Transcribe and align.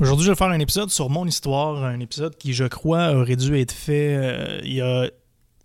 Aujourd'hui, 0.00 0.24
je 0.24 0.32
vais 0.32 0.36
faire 0.36 0.48
un 0.48 0.58
épisode 0.58 0.90
sur 0.90 1.10
mon 1.10 1.26
histoire, 1.26 1.84
un 1.84 2.00
épisode 2.00 2.36
qui, 2.36 2.54
je 2.54 2.64
crois, 2.64 3.14
aurait 3.14 3.36
dû 3.36 3.56
être 3.58 3.72
fait 3.72 4.16
euh, 4.16 4.60
il 4.64 4.74
y 4.74 4.80
a 4.80 5.10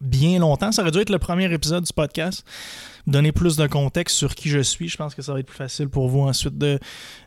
bien 0.01 0.39
longtemps. 0.39 0.71
Ça 0.71 0.81
aurait 0.81 0.91
dû 0.91 0.99
être 0.99 1.09
le 1.09 1.17
premier 1.17 1.51
épisode 1.51 1.85
du 1.85 1.93
podcast. 1.93 2.45
Donner 3.07 3.31
plus 3.31 3.55
de 3.55 3.65
contexte 3.67 4.17
sur 4.17 4.35
qui 4.35 4.49
je 4.49 4.59
suis. 4.59 4.89
Je 4.89 4.97
pense 4.97 5.15
que 5.15 5.21
ça 5.21 5.33
va 5.33 5.39
être 5.39 5.47
plus 5.47 5.55
facile 5.55 5.87
pour 5.87 6.09
vous 6.09 6.21
ensuite 6.21 6.57
de 6.57 6.77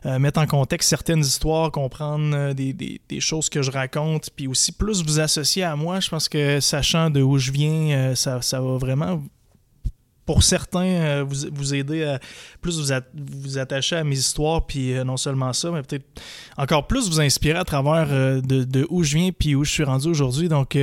euh, 0.05 0.19
mettre 0.19 0.39
en 0.39 0.45
contexte 0.45 0.89
certaines 0.89 1.21
histoires, 1.21 1.71
comprendre 1.71 2.35
euh, 2.35 2.53
des, 2.53 3.19
choses 3.19 3.49
que 3.49 3.63
je 3.63 3.71
raconte, 3.71 4.29
puis 4.35 4.47
aussi 4.47 4.71
plus 4.71 5.03
vous 5.03 5.19
associer 5.19 5.63
à 5.63 5.75
moi. 5.75 5.99
Je 5.99 6.09
pense 6.09 6.29
que 6.29 6.59
sachant 6.59 7.09
de 7.09 7.21
où 7.21 7.39
je 7.39 7.51
viens, 7.51 8.13
ça 8.15 8.39
va 8.61 8.77
vraiment 8.77 9.21
pour 10.25 10.43
certains, 10.43 10.85
euh, 10.85 11.25
vous, 11.27 11.47
vous 11.51 11.73
aider 11.73 12.03
à 12.03 12.19
plus 12.61 12.79
vous, 12.79 12.93
vous 13.13 13.57
attacher 13.57 13.95
à 13.95 14.03
mes 14.03 14.17
histoires, 14.17 14.65
puis 14.65 14.93
euh, 14.93 15.03
non 15.03 15.17
seulement 15.17 15.51
ça, 15.51 15.71
mais 15.71 15.81
peut-être 15.81 16.05
encore 16.57 16.87
plus 16.87 17.09
vous 17.09 17.19
inspirer 17.19 17.57
à 17.57 17.63
travers 17.63 18.07
euh, 18.11 18.41
de, 18.41 18.63
de, 18.63 18.85
où 18.89 19.03
je 19.03 19.17
viens 19.17 19.31
puis 19.31 19.55
où 19.55 19.63
je 19.63 19.71
suis 19.71 19.83
rendu 19.83 20.07
aujourd'hui. 20.07 20.47
Donc 20.47 20.77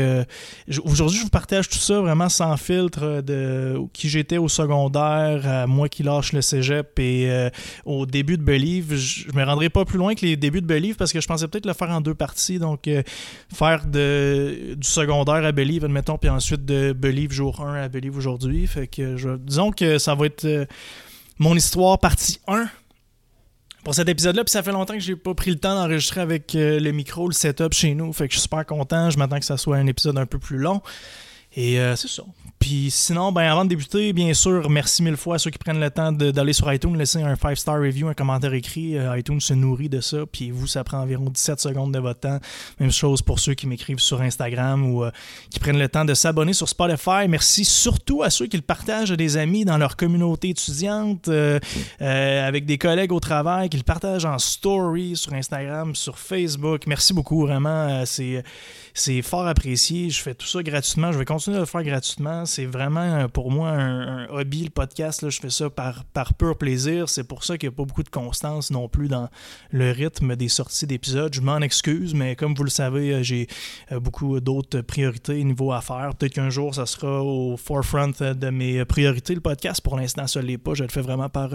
aujourd'hui, 0.85 1.19
je 1.19 1.25
vous 1.25 1.31
partage 1.31 1.69
tout 1.69 1.79
ça 1.79 2.01
vraiment 2.01 2.29
sans 2.29 2.57
filtre 2.57 3.23
de 3.23 3.79
qui 3.93 4.09
j'étais 4.09 4.39
au 4.39 4.49
secondaire, 4.49 5.47
à 5.47 5.67
moi 5.67 5.89
qui 5.89 6.03
lâche 6.03 6.33
le 6.33 6.43
cégep 6.43 6.99
et 6.99 7.49
au 7.85 8.07
début 8.07 8.37
de 8.37 8.43
Believe. 8.43 8.95
Je, 8.95 9.31
me 9.35 9.45
rendrai 9.45 9.69
pas 9.69 9.85
plus 9.85 9.99
loin 9.99 10.15
que 10.15 10.25
les 10.25 10.37
débuts 10.37 10.61
de 10.61 10.67
Believe 10.67 10.97
parce 10.97 11.13
que 11.13 11.21
je 11.21 11.27
pensais 11.27 11.47
peut-être 11.49 11.67
le 11.67 11.75
faire 11.75 11.91
en 11.91 12.01
deux 12.01 12.15
parties. 12.15 12.59
Donc 12.59 12.89
faire 13.55 13.87
de, 13.87 14.75
du 14.75 14.89
secondaire 14.89 15.45
à 15.45 15.53
Believe, 15.53 15.85
admettons, 15.85 16.19
puis 16.19 16.29
ensuite 16.29 16.65
de 16.65 16.93
Believe 16.93 17.33
jour 17.33 17.61
1 17.61 17.75
à 17.75 17.89
Believe 17.89 18.17
aujourd'hui. 18.17 18.67
Fait 18.67 18.87
que 18.87 19.17
je 19.17 19.28
disons 19.37 19.71
que 19.71 19.99
ça 19.99 20.15
va 20.15 20.27
être 20.27 20.45
euh, 20.45 20.67
mon 21.39 21.55
histoire 21.55 21.99
partie 21.99 22.41
1 22.47 22.69
pour 23.85 23.95
cet 23.95 24.09
épisode-là. 24.09 24.45
Puis 24.45 24.53
ça 24.53 24.63
fait 24.63 24.73
longtemps 24.73 24.95
que 24.95 25.01
j'ai 25.01 25.17
pas 25.17 25.35
pris 25.35 25.51
le 25.51 25.59
temps 25.59 25.75
d'enregistrer 25.75 26.21
avec 26.21 26.55
euh, 26.55 26.81
le 26.81 26.93
micro, 26.93 27.29
le 27.29 27.35
setup 27.35 27.73
chez 27.73 27.95
nous. 27.95 28.13
Fait 28.13 28.29
que 28.29 28.35
je 28.35 28.39
suis 28.39 28.45
super 28.45 28.65
content. 28.67 29.11
Je 29.11 29.19
m'attends 29.19 29.39
que 29.39 29.45
ça 29.45 29.57
soit 29.57 29.77
un 29.77 29.87
épisode 29.87 30.19
un 30.19 30.27
peu 30.27 30.39
plus 30.39 30.59
long. 30.59 30.83
Et 31.55 31.81
euh, 31.81 31.97
c'est 31.97 32.09
ça. 32.09 32.23
Puis 32.59 32.91
sinon, 32.91 33.31
ben, 33.31 33.43
avant 33.43 33.65
de 33.65 33.71
débuter, 33.71 34.13
bien 34.13 34.35
sûr, 34.35 34.69
merci 34.69 35.03
mille 35.03 35.17
fois 35.17 35.37
à 35.37 35.39
ceux 35.39 35.51
qui 35.51 35.59
prennent 35.59 35.81
le 35.81 35.91
temps 35.91 36.11
d'aller 36.11 36.53
sur 36.53 36.73
iTunes, 36.73 36.97
laisser 36.97 37.23
un 37.23 37.35
5-star 37.35 37.81
review, 37.81 38.09
un 38.09 38.15
commentaire 38.15 38.53
écrit. 38.53 38.99
Euh, 38.99 39.17
iTunes 39.17 39.41
se 39.41 39.55
nourrit 39.55 39.89
de 39.89 40.01
ça. 40.01 40.19
Puis 40.31 40.51
vous, 40.51 40.67
ça 40.67 40.83
prend 40.83 40.99
environ 40.99 41.31
17 41.31 41.61
secondes 41.61 41.93
de 41.93 41.99
votre 42.01 42.21
temps. 42.21 42.39
Même 42.81 42.91
chose 42.91 43.23
pour 43.23 43.39
ceux 43.39 43.55
qui 43.55 43.67
m'écrivent 43.67 44.01
sur 44.01 44.21
Instagram 44.21 44.91
ou 44.91 45.05
euh, 45.05 45.11
qui 45.51 45.61
prennent 45.61 45.79
le 45.79 45.89
temps 45.89 46.05
de 46.05 46.15
s'abonner 46.15 46.53
sur 46.53 46.69
Spotify. 46.69 47.29
Merci 47.29 47.65
surtout 47.65 48.23
à 48.23 48.31
ceux 48.31 48.47
qui 48.47 48.57
le 48.57 48.63
partagent 48.63 49.13
à 49.13 49.17
des 49.17 49.37
amis 49.37 49.65
dans 49.65 49.79
leur 49.79 49.97
communauté 49.97 50.51
étudiante, 50.51 51.29
avec 52.01 52.67
des 52.67 52.79
collègues 52.79 53.13
au 53.13 53.21
travail, 53.21 53.69
qui 53.69 53.77
le 53.77 53.83
partagent 53.83 54.25
en 54.25 54.39
story 54.39 55.17
sur 55.17 55.33
Instagram, 55.33 55.95
sur 55.95 56.19
Facebook. 56.19 56.87
Merci 56.87 57.15
beaucoup, 57.15 57.43
vraiment. 57.43 58.05
c'est 58.05 59.23
fort 59.23 59.47
apprécié. 59.47 60.11
Je 60.11 60.21
fais 60.21 60.35
tout 60.35 60.47
ça 60.47 60.63
gratuitement. 60.63 61.13
Je 61.13 61.19
vais 61.19 61.25
continuer 61.25 61.57
de 61.57 61.61
le 61.61 61.67
faire 61.67 61.83
gratuitement. 61.83 62.45
C'est 62.49 62.67
vraiment 62.67 63.01
euh, 63.01 63.29
pour 63.29 63.51
moi 63.51 63.71
un, 63.71 64.27
hobby, 64.31 64.65
le 64.65 64.71
podcast. 64.71 65.29
Je 65.29 65.41
fais 65.41 65.51
ça 65.51 65.71
par, 65.71 66.35
pur 66.35 66.57
plaisir. 66.57 67.09
C'est 67.09 67.25
pour 67.25 67.45
ça 67.45 67.59
qu'il 67.59 67.69
n'y 67.69 67.75
a 67.75 67.77
pas 67.77 67.85
beaucoup 67.85 68.03
de 68.03 68.09
constance 68.09 68.71
non 68.71 68.89
plus 68.89 69.09
dans 69.09 69.29
le 69.71 69.91
rythme 69.93 70.35
des 70.35 70.49
sorties 70.49 70.87
d'épisodes. 70.87 71.33
Je 71.35 71.41
m'en 71.41 71.59
excuse, 71.59 72.15
mais 72.15 72.37
comme 72.37 72.55
vous 72.55 72.65
le 72.65 72.71
savez, 72.71 73.15
euh, 73.15 73.23
j'ai 73.23 73.47
euh, 73.93 74.01
beaucoup 74.01 74.41
d'autres 74.41 74.81
priorités 74.81 75.45
niveau 75.45 75.73
affaires. 75.73 76.13
Peut-être 76.19 76.35
qu'un 76.35 76.51
jour, 76.51 76.75
ça 76.75 76.87
sera 76.87 77.23
au 77.23 77.57
forefront 77.57 78.09
de 78.19 78.51
mes 78.51 78.85
priorités, 78.85 79.35
le 79.35 79.41
podcast. 79.41 79.81
Pour 79.81 79.97
l'instant, 79.97 80.27
ça 80.27 80.41
ne 80.41 80.47
l'est 80.47 80.59
pas. 80.59 80.75
Je 80.75 80.83
le 80.83 80.89
fais 80.89 81.03
vraiment 81.03 81.29
par 81.29 81.51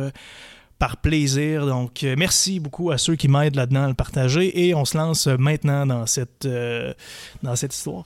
par 0.83 0.97
plaisir. 0.97 1.65
Donc, 1.65 2.03
euh, 2.03 2.15
merci 2.17 2.59
beaucoup 2.59 2.91
à 2.91 2.97
ceux 2.97 3.15
qui 3.15 3.29
m'aident 3.29 3.55
là-dedans 3.55 3.83
à 3.83 3.87
le 3.87 3.93
partager. 3.93 4.67
Et 4.67 4.75
on 4.75 4.83
se 4.83 4.97
lance 4.97 5.27
maintenant 5.27 5.85
dans 5.85 6.05
cette, 6.05 6.45
euh, 6.45 6.93
dans 7.41 7.55
cette 7.55 7.73
histoire. 7.73 8.03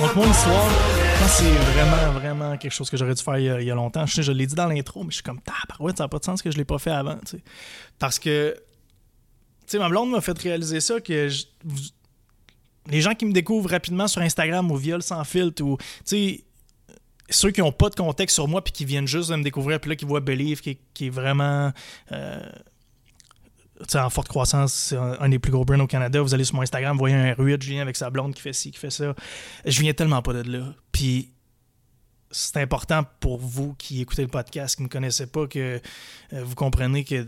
Donc, 0.00 0.16
mon 0.16 0.30
histoire, 0.30 0.68
c'est 1.28 1.44
vraiment, 1.44 2.18
vraiment 2.18 2.56
quelque 2.56 2.72
chose 2.72 2.90
que 2.90 2.96
j'aurais 2.96 3.14
dû 3.14 3.22
faire 3.22 3.38
il 3.38 3.64
y 3.64 3.70
a, 3.70 3.74
longtemps. 3.74 4.06
Je, 4.06 4.22
je 4.22 4.32
l'ai 4.32 4.46
dit 4.46 4.54
dans 4.54 4.66
l'intro, 4.66 5.02
mais 5.02 5.10
je 5.10 5.14
suis 5.14 5.22
comme, 5.22 5.40
tabarouette, 5.40 5.98
ça 5.98 6.04
n'a 6.04 6.08
pas 6.08 6.18
de 6.18 6.24
sens 6.24 6.42
que 6.42 6.50
je 6.50 6.56
ne 6.56 6.60
l'ai 6.60 6.64
pas 6.64 6.78
fait 6.78 6.90
avant. 6.90 7.16
Parce 7.98 8.18
que 8.18 8.54
tu 9.66 9.70
sais, 9.70 9.78
ma 9.78 9.88
blonde 9.88 10.10
m'a 10.10 10.20
fait 10.20 10.38
réaliser 10.38 10.80
ça 10.80 11.00
que 11.00 11.30
les 12.90 13.00
gens 13.00 13.14
qui 13.14 13.24
me 13.24 13.32
découvrent 13.32 13.70
rapidement 13.70 14.08
sur 14.08 14.20
Instagram 14.20 14.70
au 14.70 14.76
viol 14.76 15.02
sans 15.02 15.24
filtre 15.24 15.62
ou, 15.62 15.78
tu 15.78 15.84
sais, 16.04 16.44
ceux 17.34 17.50
qui 17.50 17.60
n'ont 17.60 17.72
pas 17.72 17.90
de 17.90 17.94
contexte 17.94 18.34
sur 18.34 18.48
moi 18.48 18.62
puis 18.62 18.72
qui 18.72 18.84
viennent 18.84 19.06
juste 19.06 19.30
de 19.30 19.36
me 19.36 19.42
découvrir, 19.42 19.80
puis 19.80 19.90
là, 19.90 19.96
qui 19.96 20.04
voient 20.04 20.20
Believe, 20.20 20.60
qui, 20.60 20.78
est 21.00 21.10
vraiment. 21.10 21.72
Euh, 22.12 22.40
en 23.94 24.10
forte 24.10 24.28
croissance, 24.28 24.72
c'est 24.72 24.96
un, 24.96 25.28
des 25.28 25.38
plus 25.38 25.50
gros 25.50 25.64
brands 25.64 25.80
au 25.80 25.86
Canada. 25.86 26.22
Vous 26.22 26.32
allez 26.32 26.44
sur 26.44 26.54
mon 26.54 26.62
Instagram, 26.62 26.92
vous 26.92 27.00
voyez 27.00 27.16
un 27.16 27.32
R8, 27.32 27.62
je 27.62 27.70
viens 27.70 27.82
avec 27.82 27.96
sa 27.96 28.08
blonde 28.08 28.34
qui 28.34 28.40
fait 28.40 28.52
ci, 28.52 28.70
qui 28.70 28.78
fait 28.78 28.90
ça. 28.90 29.14
Je 29.64 29.80
viens 29.80 29.92
tellement 29.92 30.22
pas 30.22 30.32
de 30.32 30.50
là. 30.50 30.74
Puis 30.92 31.34
c'est 32.30 32.56
important 32.56 33.04
pour 33.20 33.38
vous 33.38 33.74
qui 33.74 34.00
écoutez 34.00 34.22
le 34.22 34.28
podcast, 34.28 34.76
qui 34.76 34.82
ne 34.82 34.88
me 34.88 34.90
connaissez 34.90 35.26
pas, 35.26 35.46
que 35.46 35.80
euh, 36.32 36.44
vous 36.44 36.54
comprenez 36.54 37.04
que 37.04 37.26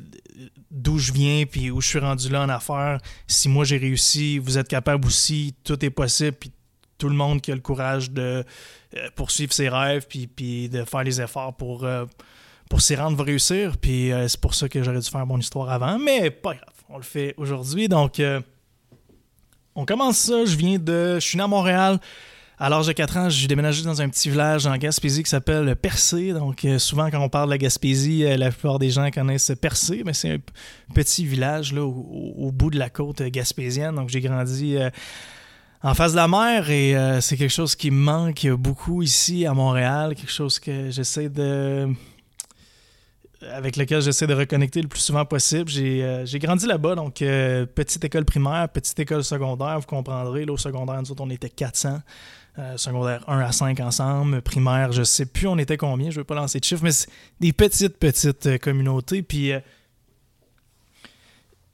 d'où 0.70 0.98
je 0.98 1.12
viens 1.12 1.46
puis 1.46 1.70
où 1.70 1.80
je 1.80 1.88
suis 1.88 1.98
rendu 1.98 2.28
là 2.28 2.42
en 2.42 2.48
affaires. 2.48 3.00
Si 3.26 3.48
moi 3.48 3.64
j'ai 3.64 3.76
réussi, 3.76 4.38
vous 4.38 4.58
êtes 4.58 4.68
capable 4.68 5.06
aussi, 5.06 5.54
tout 5.64 5.82
est 5.84 5.90
possible. 5.90 6.36
Puis 6.38 6.52
tout 6.98 7.08
le 7.08 7.14
monde 7.14 7.40
qui 7.40 7.52
a 7.52 7.54
le 7.54 7.60
courage 7.60 8.10
de 8.10 8.44
euh, 8.96 9.08
poursuivre 9.14 9.52
ses 9.52 9.68
rêves 9.68 10.06
puis, 10.08 10.26
puis 10.26 10.68
de 10.68 10.84
faire 10.84 11.04
les 11.04 11.20
efforts 11.20 11.54
pour, 11.54 11.84
euh, 11.84 12.04
pour 12.70 12.80
s'y 12.80 12.96
rendre 12.96 13.16
va 13.16 13.24
réussir. 13.24 13.76
Puis 13.78 14.10
c'est 14.28 14.40
pour 14.40 14.54
ça 14.54 14.68
que 14.68 14.82
j'aurais 14.82 15.00
dû 15.00 15.08
faire 15.10 15.26
mon 15.26 15.38
histoire 15.38 15.70
avant. 15.70 15.98
Mais 15.98 16.30
pas 16.30 16.54
grave, 16.54 16.74
on 16.88 16.96
le 16.96 17.02
fait 17.02 17.34
aujourd'hui. 17.36 17.88
Donc 17.88 18.20
on 19.76 19.84
commence 19.84 20.18
ça. 20.18 20.44
Je 20.44 20.56
viens 20.56 20.78
de. 20.78 21.16
Je 21.16 21.20
suis 21.20 21.36
né 21.36 21.44
à 21.44 21.48
Montréal. 21.48 22.00
À 22.58 22.70
l'âge 22.70 22.86
de 22.86 22.92
4 22.92 23.16
ans, 23.18 23.28
j'ai 23.28 23.48
déménagé 23.48 23.84
dans 23.84 24.00
un 24.00 24.08
petit 24.08 24.30
village 24.30 24.66
en 24.66 24.74
Gaspésie 24.78 25.22
qui 25.22 25.28
s'appelle 25.28 25.76
Percé. 25.76 26.32
Donc, 26.32 26.64
euh, 26.64 26.78
souvent, 26.78 27.10
quand 27.10 27.20
on 27.20 27.28
parle 27.28 27.48
de 27.48 27.50
la 27.50 27.58
Gaspésie, 27.58 28.24
euh, 28.24 28.38
la 28.38 28.50
plupart 28.50 28.78
des 28.78 28.88
gens 28.88 29.10
connaissent 29.10 29.52
Percé, 29.60 30.02
mais 30.06 30.14
c'est 30.14 30.30
un 30.30 30.38
petit 30.94 31.26
village 31.26 31.74
là, 31.74 31.82
au, 31.82 32.50
bout 32.52 32.70
de 32.70 32.78
la 32.78 32.88
côte 32.88 33.20
gaspésienne. 33.24 33.94
Donc, 33.94 34.08
j'ai 34.08 34.22
grandi 34.22 34.78
euh, 34.78 34.88
en 35.88 35.94
face 35.94 36.12
de 36.12 36.16
la 36.16 36.28
mer 36.28 36.70
et 36.70 36.94
c'est 37.20 37.36
quelque 37.36 37.52
chose 37.52 37.76
qui 37.76 37.90
me 37.90 38.02
manque 38.02 38.46
beaucoup 38.48 39.02
ici 39.02 39.46
à 39.46 39.54
Montréal, 39.54 40.14
quelque 40.14 40.32
chose 40.32 40.58
que 40.58 40.90
j'essaie 40.90 41.28
de 41.28 41.88
avec 43.52 43.76
lequel 43.76 44.00
j'essaie 44.00 44.26
de 44.26 44.34
reconnecter 44.34 44.82
le 44.82 44.88
plus 44.88 45.00
souvent 45.00 45.24
possible. 45.24 45.70
J'ai 45.70 46.38
grandi 46.40 46.66
là-bas, 46.66 46.94
donc 46.96 47.16
petite 47.16 48.04
école 48.04 48.24
primaire, 48.24 48.68
petite 48.68 48.98
école 48.98 49.22
secondaire, 49.22 49.78
vous 49.78 49.86
comprendrez. 49.86 50.44
Là, 50.44 50.52
au 50.52 50.56
secondaire, 50.56 51.00
nous 51.00 51.12
autres, 51.12 51.22
on 51.22 51.30
était 51.30 51.50
400. 51.50 52.00
Euh, 52.58 52.78
secondaire 52.78 53.22
1 53.28 53.40
à 53.40 53.52
5 53.52 53.80
ensemble, 53.80 54.40
primaire, 54.40 54.90
je 54.90 55.02
sais 55.02 55.26
plus 55.26 55.46
on 55.46 55.58
était 55.58 55.76
combien, 55.76 56.08
je 56.08 56.16
ne 56.16 56.20
veux 56.20 56.24
pas 56.24 56.34
lancer 56.34 56.58
de 56.58 56.64
chiffres, 56.64 56.82
mais 56.82 56.90
c'est 56.90 57.10
des 57.38 57.52
petites, 57.52 57.98
petites 57.98 58.46
euh, 58.46 58.56
communautés. 58.56 59.22
Puis 59.22 59.52
euh, 59.52 59.60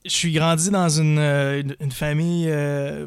je 0.04 0.10
suis 0.10 0.32
grandi 0.32 0.70
dans 0.70 0.88
une, 0.88 1.76
famille, 1.90 2.50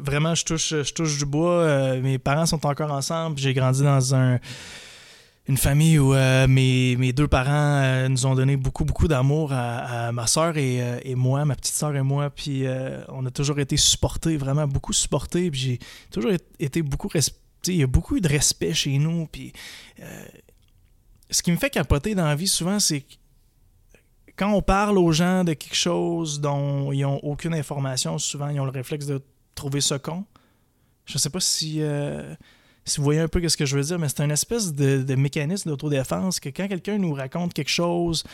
vraiment, 0.00 0.34
je 0.34 0.44
touche, 0.44 0.70
je 0.70 0.92
touche 0.92 1.18
du 1.18 1.26
bois. 1.26 1.96
mes 2.00 2.18
parents 2.18 2.46
sont 2.46 2.64
encore 2.66 2.92
ensemble. 2.92 3.38
J'ai 3.38 3.52
grandi 3.52 3.82
dans 3.82 4.14
un, 4.14 4.38
une 5.46 5.56
famille 5.56 5.98
où 5.98 6.14
mes, 6.14 6.96
mes, 6.96 7.12
deux 7.12 7.28
parents 7.28 8.08
nous 8.08 8.24
ont 8.26 8.34
donné 8.34 8.56
beaucoup, 8.56 8.84
beaucoup 8.84 9.08
d'amour 9.08 9.52
à, 9.52 10.10
ma 10.12 10.26
soeur 10.26 10.56
et, 10.56 10.80
et, 11.04 11.14
moi, 11.14 11.44
ma 11.44 11.54
petite 11.54 11.74
soeur 11.74 11.94
et 11.94 12.02
moi. 12.02 12.30
Puis 12.30 12.64
on 13.08 13.26
a 13.26 13.30
toujours 13.30 13.58
été 13.58 13.76
supportés, 13.76 14.36
vraiment 14.36 14.66
beaucoup 14.66 14.94
supportés. 14.94 15.50
Puis 15.50 15.60
j'ai 15.60 15.78
toujours 16.10 16.32
été 16.58 16.80
beaucoup 16.82 17.08
respecté 17.08 17.40
il 17.72 17.78
y 17.78 17.82
a 17.82 17.86
beaucoup 17.86 18.20
de 18.20 18.28
respect 18.28 18.74
chez 18.74 18.98
nous. 18.98 19.26
Puis, 19.26 19.52
euh, 20.00 20.24
ce 21.30 21.42
qui 21.42 21.50
me 21.50 21.56
fait 21.56 21.70
capoter 21.70 22.14
dans 22.14 22.26
la 22.26 22.36
vie 22.36 22.46
souvent, 22.46 22.78
c'est 22.78 23.04
quand 24.36 24.52
on 24.52 24.62
parle 24.62 24.98
aux 24.98 25.12
gens 25.12 25.44
de 25.44 25.54
quelque 25.54 25.74
chose 25.74 26.40
dont 26.40 26.92
ils 26.92 27.02
n'ont 27.02 27.20
aucune 27.22 27.54
information, 27.54 28.18
souvent 28.18 28.48
ils 28.48 28.60
ont 28.60 28.64
le 28.64 28.70
réflexe 28.70 29.06
de 29.06 29.22
trouver 29.54 29.80
ce 29.80 29.94
con. 29.94 30.24
Je 31.06 31.18
sais 31.18 31.30
pas 31.30 31.40
si, 31.40 31.80
euh, 31.80 32.34
si 32.84 32.98
vous 32.98 33.04
voyez 33.04 33.20
un 33.20 33.28
peu 33.28 33.46
ce 33.48 33.56
que 33.56 33.64
je 33.64 33.76
veux 33.76 33.82
dire, 33.82 33.98
mais 33.98 34.08
c'est 34.08 34.22
une 34.22 34.30
espèce 34.30 34.72
de, 34.72 35.14
mécanisme 35.14 35.70
d'autodéfense 35.70 36.40
que 36.40 36.50
quand 36.50 36.68
quelqu'un 36.68 36.98
nous 36.98 37.14
raconte 37.14 37.54
quelque 37.54 37.70
chose 37.70 38.24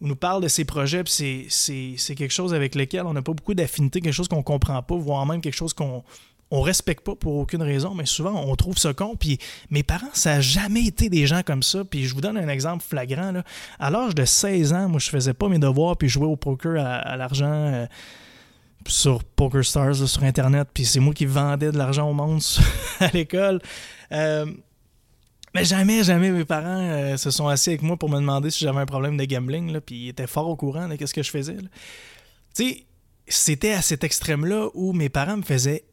ou 0.00 0.06
nous 0.06 0.16
parle 0.16 0.42
de 0.42 0.48
ses 0.48 0.64
projets, 0.64 1.02
c'est 1.06 2.14
quelque 2.14 2.32
chose 2.32 2.54
avec 2.54 2.74
lequel 2.74 3.04
on 3.04 3.12
n'a 3.12 3.22
pas 3.22 3.32
beaucoup 3.32 3.54
d'affinité, 3.54 4.00
quelque 4.00 4.14
chose 4.14 4.28
qu'on 4.28 4.42
comprend 4.42 4.82
pas, 4.82 4.96
voire 4.96 5.26
même 5.26 5.40
quelque 5.40 5.56
chose 5.56 5.74
qu'on 5.74 6.04
on 6.50 6.62
respecte 6.62 7.04
pas 7.04 7.14
pour 7.14 7.36
aucune 7.36 7.62
raison, 7.62 7.94
mais 7.94 8.06
souvent 8.06 8.42
on 8.46 8.54
trouve 8.56 8.78
ça 8.78 8.94
con. 8.94 9.16
Puis 9.16 9.38
mes 9.70 9.82
parents, 9.82 10.08
ça 10.12 10.36
n'a 10.36 10.40
jamais 10.40 10.84
été 10.84 11.08
des 11.08 11.26
gens 11.26 11.42
comme 11.42 11.62
ça. 11.62 11.84
Puis 11.84 12.06
je 12.06 12.14
vous 12.14 12.20
donne 12.20 12.38
un 12.38 12.48
exemple 12.48 12.84
flagrant. 12.86 13.32
Là. 13.32 13.44
À 13.78 13.90
l'âge 13.90 14.14
de 14.14 14.24
16 14.24 14.72
ans, 14.72 14.88
moi 14.88 15.00
je 15.00 15.10
faisais 15.10 15.34
pas 15.34 15.48
mes 15.48 15.58
devoirs 15.58 15.96
puis 15.96 16.08
jouais 16.08 16.26
au 16.26 16.36
poker 16.36 16.82
à, 16.84 17.16
l'argent. 17.16 17.46
Euh, 17.46 17.86
sur 18.86 19.22
PokerStars, 19.24 19.96
sur 19.96 20.22
Internet, 20.22 20.68
puis 20.72 20.86
c'est 20.86 21.00
moi 21.00 21.12
qui 21.12 21.26
vendais 21.26 21.72
de 21.72 21.76
l'argent 21.76 22.08
au 22.08 22.14
monde 22.14 22.40
à 23.00 23.08
l'école. 23.08 23.60
Euh, 24.12 24.46
mais 25.54 25.64
jamais, 25.64 26.04
jamais 26.04 26.30
mes 26.30 26.44
parents 26.44 26.80
euh, 26.80 27.16
se 27.16 27.30
sont 27.30 27.48
assis 27.48 27.70
avec 27.70 27.82
moi 27.82 27.96
pour 27.96 28.08
me 28.08 28.16
demander 28.16 28.50
si 28.50 28.64
j'avais 28.64 28.80
un 28.80 28.86
problème 28.86 29.16
de 29.16 29.24
gambling, 29.24 29.72
là, 29.72 29.80
puis 29.80 30.04
ils 30.04 30.08
étaient 30.10 30.26
fort 30.26 30.48
au 30.48 30.56
courant 30.56 30.88
de 30.88 31.04
ce 31.04 31.12
que 31.12 31.22
je 31.22 31.30
faisais. 31.30 31.56
Tu 31.56 32.64
sais, 32.64 32.84
c'était 33.26 33.72
à 33.72 33.82
cet 33.82 34.04
extrême-là 34.04 34.68
où 34.74 34.92
mes 34.92 35.08
parents 35.08 35.36
me 35.36 35.42
faisaient 35.42 35.84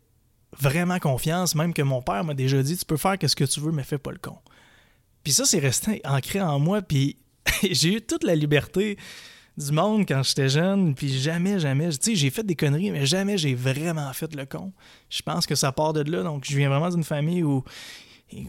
vraiment 0.59 0.99
confiance, 0.99 1.55
même 1.55 1.73
que 1.73 1.81
mon 1.81 2.01
père 2.01 2.23
m'a 2.23 2.33
déjà 2.33 2.61
dit 2.63 2.77
Tu 2.77 2.85
peux 2.85 2.97
faire 2.97 3.17
ce 3.25 3.35
que 3.35 3.43
tu 3.43 3.59
veux, 3.59 3.71
mais 3.71 3.83
fais 3.83 3.97
pas 3.97 4.11
le 4.11 4.17
con. 4.17 4.37
Puis 5.23 5.33
ça, 5.33 5.45
c'est 5.45 5.59
resté 5.59 6.01
ancré 6.05 6.41
en 6.41 6.59
moi, 6.59 6.81
puis 6.81 7.17
j'ai 7.71 7.95
eu 7.95 8.01
toute 8.01 8.23
la 8.23 8.35
liberté 8.35 8.97
du 9.57 9.71
monde 9.71 10.05
quand 10.07 10.21
j'étais 10.23 10.49
jeune, 10.49 10.95
puis 10.95 11.17
jamais, 11.17 11.59
jamais, 11.59 11.89
tu 11.89 11.97
sais, 12.01 12.15
j'ai 12.15 12.29
fait 12.29 12.43
des 12.43 12.55
conneries, 12.55 12.91
mais 12.91 13.05
jamais 13.05 13.37
j'ai 13.37 13.55
vraiment 13.55 14.11
fait 14.13 14.33
le 14.35 14.45
con. 14.45 14.73
Je 15.09 15.21
pense 15.21 15.45
que 15.45 15.55
ça 15.55 15.71
part 15.71 15.93
de 15.93 16.01
là, 16.09 16.23
donc 16.23 16.45
je 16.45 16.55
viens 16.57 16.69
vraiment 16.69 16.89
d'une 16.89 17.03
famille 17.03 17.43
où 17.43 17.63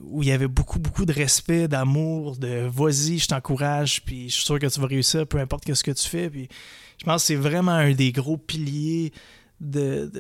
où 0.02 0.22
il 0.22 0.28
y 0.28 0.32
avait 0.32 0.48
beaucoup, 0.48 0.78
beaucoup 0.78 1.04
de 1.04 1.12
respect, 1.12 1.68
d'amour, 1.68 2.36
de 2.36 2.66
vas-y, 2.66 3.18
je 3.18 3.28
t'encourage, 3.28 4.02
puis 4.04 4.28
je 4.28 4.34
suis 4.34 4.44
sûr 4.44 4.58
que 4.58 4.66
tu 4.66 4.80
vas 4.80 4.86
réussir, 4.86 5.26
peu 5.26 5.38
importe 5.38 5.72
ce 5.72 5.84
que 5.84 5.90
tu 5.90 6.08
fais. 6.08 6.30
Puis 6.30 6.48
je 6.98 7.04
pense 7.04 7.22
que 7.22 7.26
c'est 7.26 7.36
vraiment 7.36 7.72
un 7.72 7.92
des 7.92 8.12
gros 8.12 8.38
piliers 8.38 9.12
de, 9.60 10.10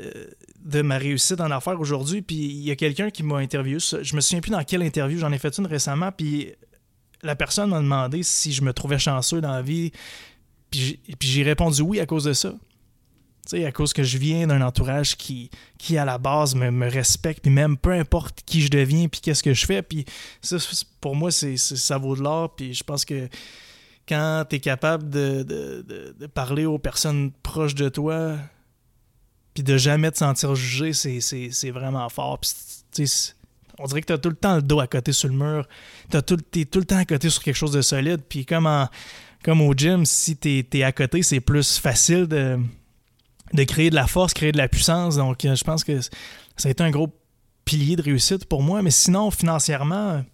de, 0.64 0.82
ma 0.82 0.98
réussite 0.98 1.40
en 1.40 1.50
affaires 1.50 1.80
aujourd'hui. 1.80 2.22
Puis 2.22 2.36
il 2.36 2.62
y 2.62 2.70
a 2.70 2.76
quelqu'un 2.76 3.10
qui 3.10 3.22
m'a 3.22 3.38
interviewé, 3.38 3.78
je 3.80 4.16
me 4.16 4.20
souviens 4.20 4.40
plus 4.40 4.50
dans 4.50 4.64
quelle 4.64 4.82
interview, 4.82 5.18
j'en 5.18 5.32
ai 5.32 5.38
fait 5.38 5.56
une 5.58 5.66
récemment, 5.66 6.12
puis 6.12 6.52
la 7.22 7.36
personne 7.36 7.70
m'a 7.70 7.80
demandé 7.80 8.22
si 8.22 8.52
je 8.52 8.62
me 8.62 8.72
trouvais 8.72 8.98
chanceux 8.98 9.40
dans 9.40 9.52
la 9.52 9.62
vie, 9.62 9.92
puis 10.70 11.00
j'ai 11.20 11.42
répondu 11.42 11.82
oui 11.82 12.00
à 12.00 12.06
cause 12.06 12.24
de 12.24 12.32
ça 12.32 12.52
à 13.54 13.72
cause 13.72 13.92
que 13.92 14.02
je 14.02 14.18
viens 14.18 14.46
d'un 14.46 14.60
entourage 14.60 15.16
qui, 15.16 15.50
qui, 15.78 15.96
à 15.98 16.04
la 16.04 16.18
base, 16.18 16.54
me, 16.54 16.88
respecte, 16.88 17.42
puis 17.42 17.50
même 17.50 17.76
peu 17.76 17.92
importe 17.92 18.42
qui 18.44 18.60
je 18.60 18.68
deviens, 18.68 19.08
puis 19.08 19.20
qu'est-ce 19.20 19.42
que 19.42 19.54
je 19.54 19.66
fais, 19.66 19.82
puis 19.82 20.04
ça, 20.40 20.56
pour 21.00 21.14
moi, 21.14 21.30
ça 21.30 21.98
vaut 21.98 22.16
de 22.16 22.22
l'or, 22.22 22.54
puis 22.54 22.74
je 22.74 22.84
pense 22.84 23.04
que 23.04 23.28
quand 24.08 24.44
tu 24.48 24.56
es 24.56 24.60
capable 24.60 25.08
de, 25.10 26.26
parler 26.34 26.64
aux 26.64 26.78
personnes 26.78 27.32
proches 27.42 27.74
de 27.74 27.88
toi, 27.88 28.36
puis 29.56 29.64
de 29.64 29.78
jamais 29.78 30.10
te 30.10 30.18
sentir 30.18 30.54
jugé, 30.54 30.92
c'est, 30.92 31.70
vraiment 31.70 32.06
fort. 32.10 32.38
on 33.78 33.86
dirait 33.86 34.02
que 34.02 34.06
tu 34.06 34.12
as 34.12 34.18
tout 34.18 34.28
le 34.28 34.36
temps 34.36 34.56
le 34.56 34.62
dos 34.62 34.80
à 34.80 34.86
côté 34.86 35.12
sur 35.12 35.30
le 35.30 35.34
mur, 35.34 35.66
tu 36.10 36.22
tout, 36.22 36.36
tout 36.36 36.78
le 36.78 36.84
temps 36.84 36.98
à 36.98 37.06
côté 37.06 37.30
sur 37.30 37.42
quelque 37.42 37.56
chose 37.56 37.72
de 37.72 37.80
solide, 37.80 38.20
puis 38.28 38.44
comme, 38.44 38.68
comme 39.42 39.62
au 39.62 39.72
gym, 39.72 40.04
si 40.04 40.36
tu 40.36 40.66
es 40.72 40.82
à 40.82 40.92
côté, 40.92 41.22
c'est 41.22 41.40
plus 41.40 41.78
facile 41.78 42.26
de 42.26 42.58
de 43.52 43.62
créer 43.64 43.90
de 43.90 43.94
la 43.94 44.08
force, 44.08 44.34
créer 44.34 44.50
de 44.52 44.58
la 44.58 44.68
puissance. 44.68 45.16
Donc, 45.16 45.44
euh, 45.44 45.54
je 45.54 45.62
pense 45.64 45.84
que 45.84 46.00
ça 46.00 46.68
a 46.68 46.70
été 46.70 46.82
un 46.82 46.90
gros 46.90 47.08
pilier 47.64 47.96
de 47.96 48.02
réussite 48.02 48.44
pour 48.44 48.62
moi. 48.62 48.82
Mais 48.82 48.90
sinon, 48.90 49.30
financièrement, 49.30 50.24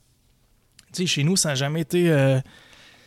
chez 0.94 1.22
nous, 1.22 1.36
ça 1.36 1.50
n'a 1.50 1.54
jamais 1.54 1.82
été. 1.82 2.10
Euh, 2.10 2.40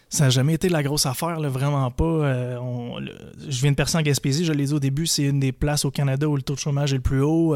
ça 0.10 0.26
n'a 0.26 0.30
jamais 0.30 0.54
été 0.54 0.70
la 0.70 0.84
grosse 0.84 1.06
affaire, 1.06 1.40
vraiment 1.42 1.92
pas. 1.92 2.04
Euh, 2.06 2.58
je 3.48 3.62
viens 3.62 3.72
de 3.72 3.76
percer 3.76 3.98
en 3.98 4.02
Gaspésie, 4.02 4.46
je 4.46 4.54
l'ai 4.54 4.66
dit 4.66 4.74
au 4.74 4.80
début, 4.80 5.08
c'est 5.08 5.24
une 5.24 5.40
des 5.40 5.52
places 5.52 5.84
au 5.84 5.92
Canada 5.92 6.28
où 6.28 6.36
le 6.36 6.42
taux 6.42 6.54
de 6.54 6.60
chômage 6.60 6.94
est 6.94 6.98
le 6.98 7.02
plus 7.02 7.22
haut. 7.22 7.56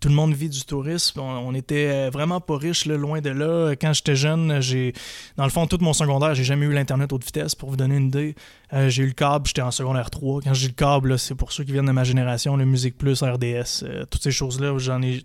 tout 0.00 0.08
le 0.08 0.14
monde 0.14 0.32
vit 0.32 0.48
du 0.48 0.62
tourisme. 0.64 1.20
On, 1.20 1.54
était 1.54 2.08
vraiment 2.10 2.40
pas 2.40 2.56
riche, 2.56 2.86
loin 2.86 3.20
de 3.20 3.30
là. 3.30 3.72
Quand 3.72 3.92
j'étais 3.92 4.16
jeune, 4.16 4.60
j'ai, 4.60 4.94
dans 5.36 5.44
le 5.44 5.50
fond, 5.50 5.66
tout 5.66 5.78
mon 5.80 5.92
secondaire, 5.92 6.34
j'ai 6.34 6.44
jamais 6.44 6.66
eu 6.66 6.72
l'Internet 6.72 7.12
haute 7.12 7.24
vitesse, 7.24 7.54
pour 7.54 7.70
vous 7.70 7.76
donner 7.76 7.96
une 7.96 8.06
idée. 8.06 8.34
Euh, 8.72 8.88
j'ai 8.88 9.02
eu 9.02 9.06
le 9.06 9.12
câble, 9.12 9.46
j'étais 9.46 9.62
en 9.62 9.70
secondaire 9.70 10.10
3. 10.10 10.42
Quand 10.42 10.54
j'ai 10.54 10.68
le 10.68 10.72
câble, 10.72 11.18
c'est 11.18 11.34
pour 11.34 11.52
ceux 11.52 11.64
qui 11.64 11.72
viennent 11.72 11.86
de 11.86 11.92
ma 11.92 12.04
génération, 12.04 12.56
le 12.56 12.64
Musique 12.64 12.96
Plus, 12.96 13.22
RDS, 13.22 13.82
euh, 13.82 14.04
toutes 14.10 14.22
ces 14.22 14.30
choses-là, 14.30 14.76
j'en 14.78 15.02
ai 15.02 15.24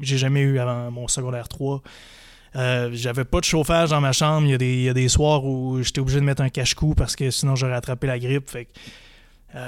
j'ai 0.00 0.16
jamais 0.16 0.42
eu 0.42 0.60
avant 0.60 0.92
mon 0.92 1.08
secondaire 1.08 1.48
3. 1.48 1.82
Euh, 2.56 2.90
j'avais 2.92 3.24
pas 3.24 3.40
de 3.40 3.44
chauffage 3.44 3.90
dans 3.90 4.00
ma 4.00 4.12
chambre. 4.12 4.46
Il 4.46 4.80
y 4.82 4.88
a 4.88 4.94
des, 4.94 5.08
soirs 5.08 5.44
où 5.44 5.82
j'étais 5.82 6.00
obligé 6.00 6.20
de 6.20 6.24
mettre 6.24 6.42
un 6.42 6.48
cache-cou 6.48 6.94
parce 6.94 7.16
que 7.16 7.30
sinon 7.30 7.56
j'aurais 7.56 7.74
attrapé 7.74 8.06
la 8.06 8.18
grippe. 8.18 8.48
Fait 8.48 8.68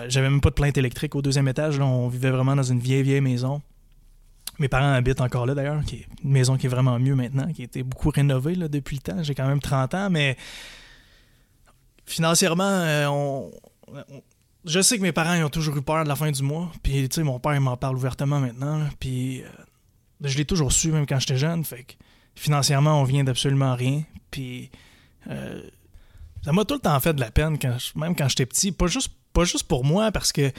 j'avais 0.09 0.31
même 0.31 0.41
pas 0.41 0.51
de 0.51 0.55
plainte 0.55 0.79
électrique 0.79 1.15
au 1.15 1.23
deuxième 1.23 1.49
étage. 1.49 1.79
Là, 1.79 1.85
on 1.87 2.09
vivait 2.09 2.31
vraiment 2.31 2.55
dans 2.55 2.63
une 2.63 2.81
vieille, 2.81 3.03
vieille 3.03 3.21
maison. 3.21 3.61
Mes 4.61 4.69
parents 4.69 4.93
habitent 4.93 5.23
encore 5.23 5.47
là 5.47 5.55
d'ailleurs, 5.55 5.83
qui 5.85 5.97
est 5.97 6.07
une 6.23 6.33
maison 6.33 6.59
qui 6.59 6.67
est 6.67 6.69
vraiment 6.69 6.99
mieux 6.99 7.15
maintenant, 7.15 7.51
qui 7.51 7.63
a 7.63 7.65
été 7.65 7.83
beaucoup 7.83 8.11
rénovée 8.11 8.55
là, 8.55 8.69
depuis 8.69 8.97
le 8.97 9.01
temps. 9.01 9.23
J'ai 9.23 9.35
quand 9.35 9.49
même 9.49 9.61
30 9.61 9.95
ans, 9.95 10.11
mais 10.11 10.37
financièrement, 12.05 12.65
euh, 12.65 13.49
je 14.67 14.81
sais 14.83 14.99
que 14.99 15.03
mes 15.03 15.13
parents 15.13 15.43
ont 15.43 15.49
toujours 15.49 15.77
eu 15.79 15.83
peur 15.83 16.05
de 16.05 16.09
la 16.09 16.17
fin 16.17 16.31
du 16.31 16.43
mois. 16.43 16.71
Puis, 16.83 17.09
tu 17.09 17.15
sais, 17.15 17.23
mon 17.23 17.41
père 17.41 17.59
m'en 17.59 17.79
parle 17.79 17.97
ouvertement 17.97 18.39
maintenant. 18.39 18.87
puis, 18.99 19.43
euh, 19.43 19.47
je 20.23 20.37
l'ai 20.37 20.45
toujours 20.45 20.73
su, 20.73 20.93
même 20.93 21.07
quand 21.07 21.19
j'étais 21.19 21.39
jeune. 21.39 21.65
Fait 21.65 21.85
que 21.85 21.95
financièrement, 22.35 23.01
on 23.01 23.05
vient 23.05 23.25
d'absolument 23.25 23.75
rien. 23.75 24.03
Puis, 24.31 24.71
euh, 25.29 25.63
ça 26.45 26.53
m'a 26.53 26.65
tout 26.65 26.75
le 26.75 26.81
temps 26.81 26.99
fait 27.01 27.13
de 27.13 27.21
la 27.21 27.31
peine, 27.31 27.59
quand 27.59 27.77
même 27.97 28.17
quand 28.17 28.29
j'étais 28.29 28.47
petit. 28.47 28.73
Pas 28.73 28.87
juste, 28.87 29.11
pas 29.33 29.45
juste 29.45 29.65
pour 29.65 29.85
moi, 29.85 30.11
parce 30.13 30.33
que. 30.33 30.51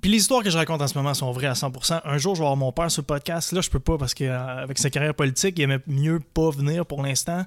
Puis 0.00 0.10
les 0.10 0.16
histoires 0.16 0.42
que 0.42 0.48
je 0.48 0.56
raconte 0.56 0.80
en 0.80 0.88
ce 0.88 0.96
moment 0.96 1.12
sont 1.12 1.30
vraies 1.30 1.48
à 1.48 1.52
100%. 1.52 2.00
Un 2.04 2.16
jour, 2.16 2.34
je 2.34 2.40
vais 2.40 2.46
avoir 2.46 2.56
mon 2.56 2.72
père 2.72 2.90
sur 2.90 3.02
le 3.02 3.06
podcast. 3.06 3.52
Là, 3.52 3.60
je 3.60 3.68
peux 3.68 3.80
pas 3.80 3.98
parce 3.98 4.14
qu'avec 4.14 4.78
sa 4.78 4.88
carrière 4.88 5.14
politique, 5.14 5.58
il 5.58 5.62
aimait 5.62 5.80
mieux 5.86 6.20
pas 6.20 6.48
venir 6.48 6.86
pour 6.86 7.02
l'instant 7.02 7.44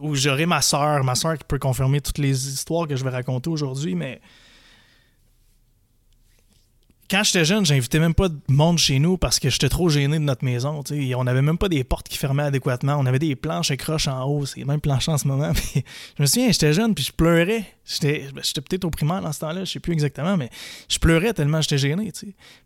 où 0.00 0.14
j'aurai 0.14 0.46
ma 0.46 0.62
soeur, 0.62 1.04
ma 1.04 1.14
soeur 1.14 1.38
qui 1.38 1.44
peut 1.44 1.58
confirmer 1.58 2.00
toutes 2.00 2.18
les 2.18 2.48
histoires 2.48 2.88
que 2.88 2.96
je 2.96 3.04
vais 3.04 3.10
raconter 3.10 3.50
aujourd'hui, 3.50 3.94
mais 3.94 4.20
quand 7.10 7.24
j'étais 7.24 7.44
jeune, 7.44 7.66
j'invitais 7.66 7.98
même 7.98 8.14
pas 8.14 8.28
de 8.28 8.38
monde 8.48 8.78
chez 8.78 9.00
nous 9.00 9.18
parce 9.18 9.40
que 9.40 9.50
j'étais 9.50 9.68
trop 9.68 9.88
gêné 9.88 10.18
de 10.18 10.22
notre 10.22 10.44
maison. 10.44 10.82
On 11.16 11.24
n'avait 11.24 11.42
même 11.42 11.58
pas 11.58 11.68
des 11.68 11.82
portes 11.82 12.08
qui 12.08 12.16
fermaient 12.16 12.44
adéquatement. 12.44 12.94
On 12.98 13.06
avait 13.06 13.18
des 13.18 13.34
planches 13.34 13.72
et 13.72 13.76
croches 13.76 14.06
en 14.06 14.24
haut. 14.24 14.46
C'est 14.46 14.64
même 14.64 14.80
planche 14.80 15.08
en 15.08 15.18
ce 15.18 15.26
moment. 15.26 15.52
je 15.74 16.22
me 16.22 16.26
souviens, 16.26 16.52
j'étais 16.52 16.72
jeune 16.72 16.94
puis 16.94 17.04
je 17.04 17.12
pleurais. 17.12 17.64
J'étais 17.84 18.28
peut-être 18.32 18.84
au 18.84 18.90
primaire 18.90 19.22
dans 19.22 19.32
ce 19.32 19.40
temps-là, 19.40 19.64
je 19.64 19.72
sais 19.72 19.80
plus 19.80 19.92
exactement, 19.92 20.36
mais 20.36 20.50
je 20.88 20.98
pleurais 20.98 21.34
tellement 21.34 21.60
j'étais 21.60 21.78
gêné. 21.78 22.12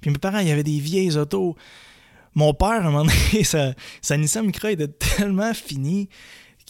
Puis 0.00 0.11
mes 0.11 0.19
parents, 0.19 0.41
il 0.41 0.49
y 0.49 0.52
avait 0.52 0.62
des 0.62 0.79
vieilles 0.79 1.17
autos. 1.17 1.56
Mon 2.35 2.52
père, 2.52 2.69
à 2.69 2.79
un 2.79 2.91
moment 2.91 3.05
donné, 3.05 3.44
sa, 3.44 3.73
sa 4.02 4.19
Nissan 4.19 4.44
Micra 4.44 4.73
était 4.73 4.88
tellement 4.88 5.55
fini 5.55 6.11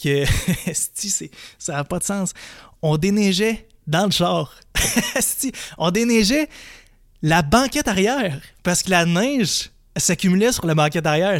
que 0.01 0.23
ça 0.73 1.73
n'a 1.73 1.83
pas 1.83 1.99
de 1.99 2.05
sens. 2.05 2.33
On 2.81 2.95
déneigeait 2.95 3.67
dans 3.85 4.05
le 4.05 4.11
char. 4.11 4.55
on 5.77 5.91
déneigeait 5.91 6.47
la 7.25 7.41
banquette 7.41 7.87
arrière 7.87 8.39
parce 8.61 8.83
que 8.83 8.91
la 8.91 9.03
neige 9.03 9.71
s'accumulait 9.97 10.51
sur 10.51 10.67
la 10.67 10.75
banquette 10.75 11.07
arrière. 11.07 11.39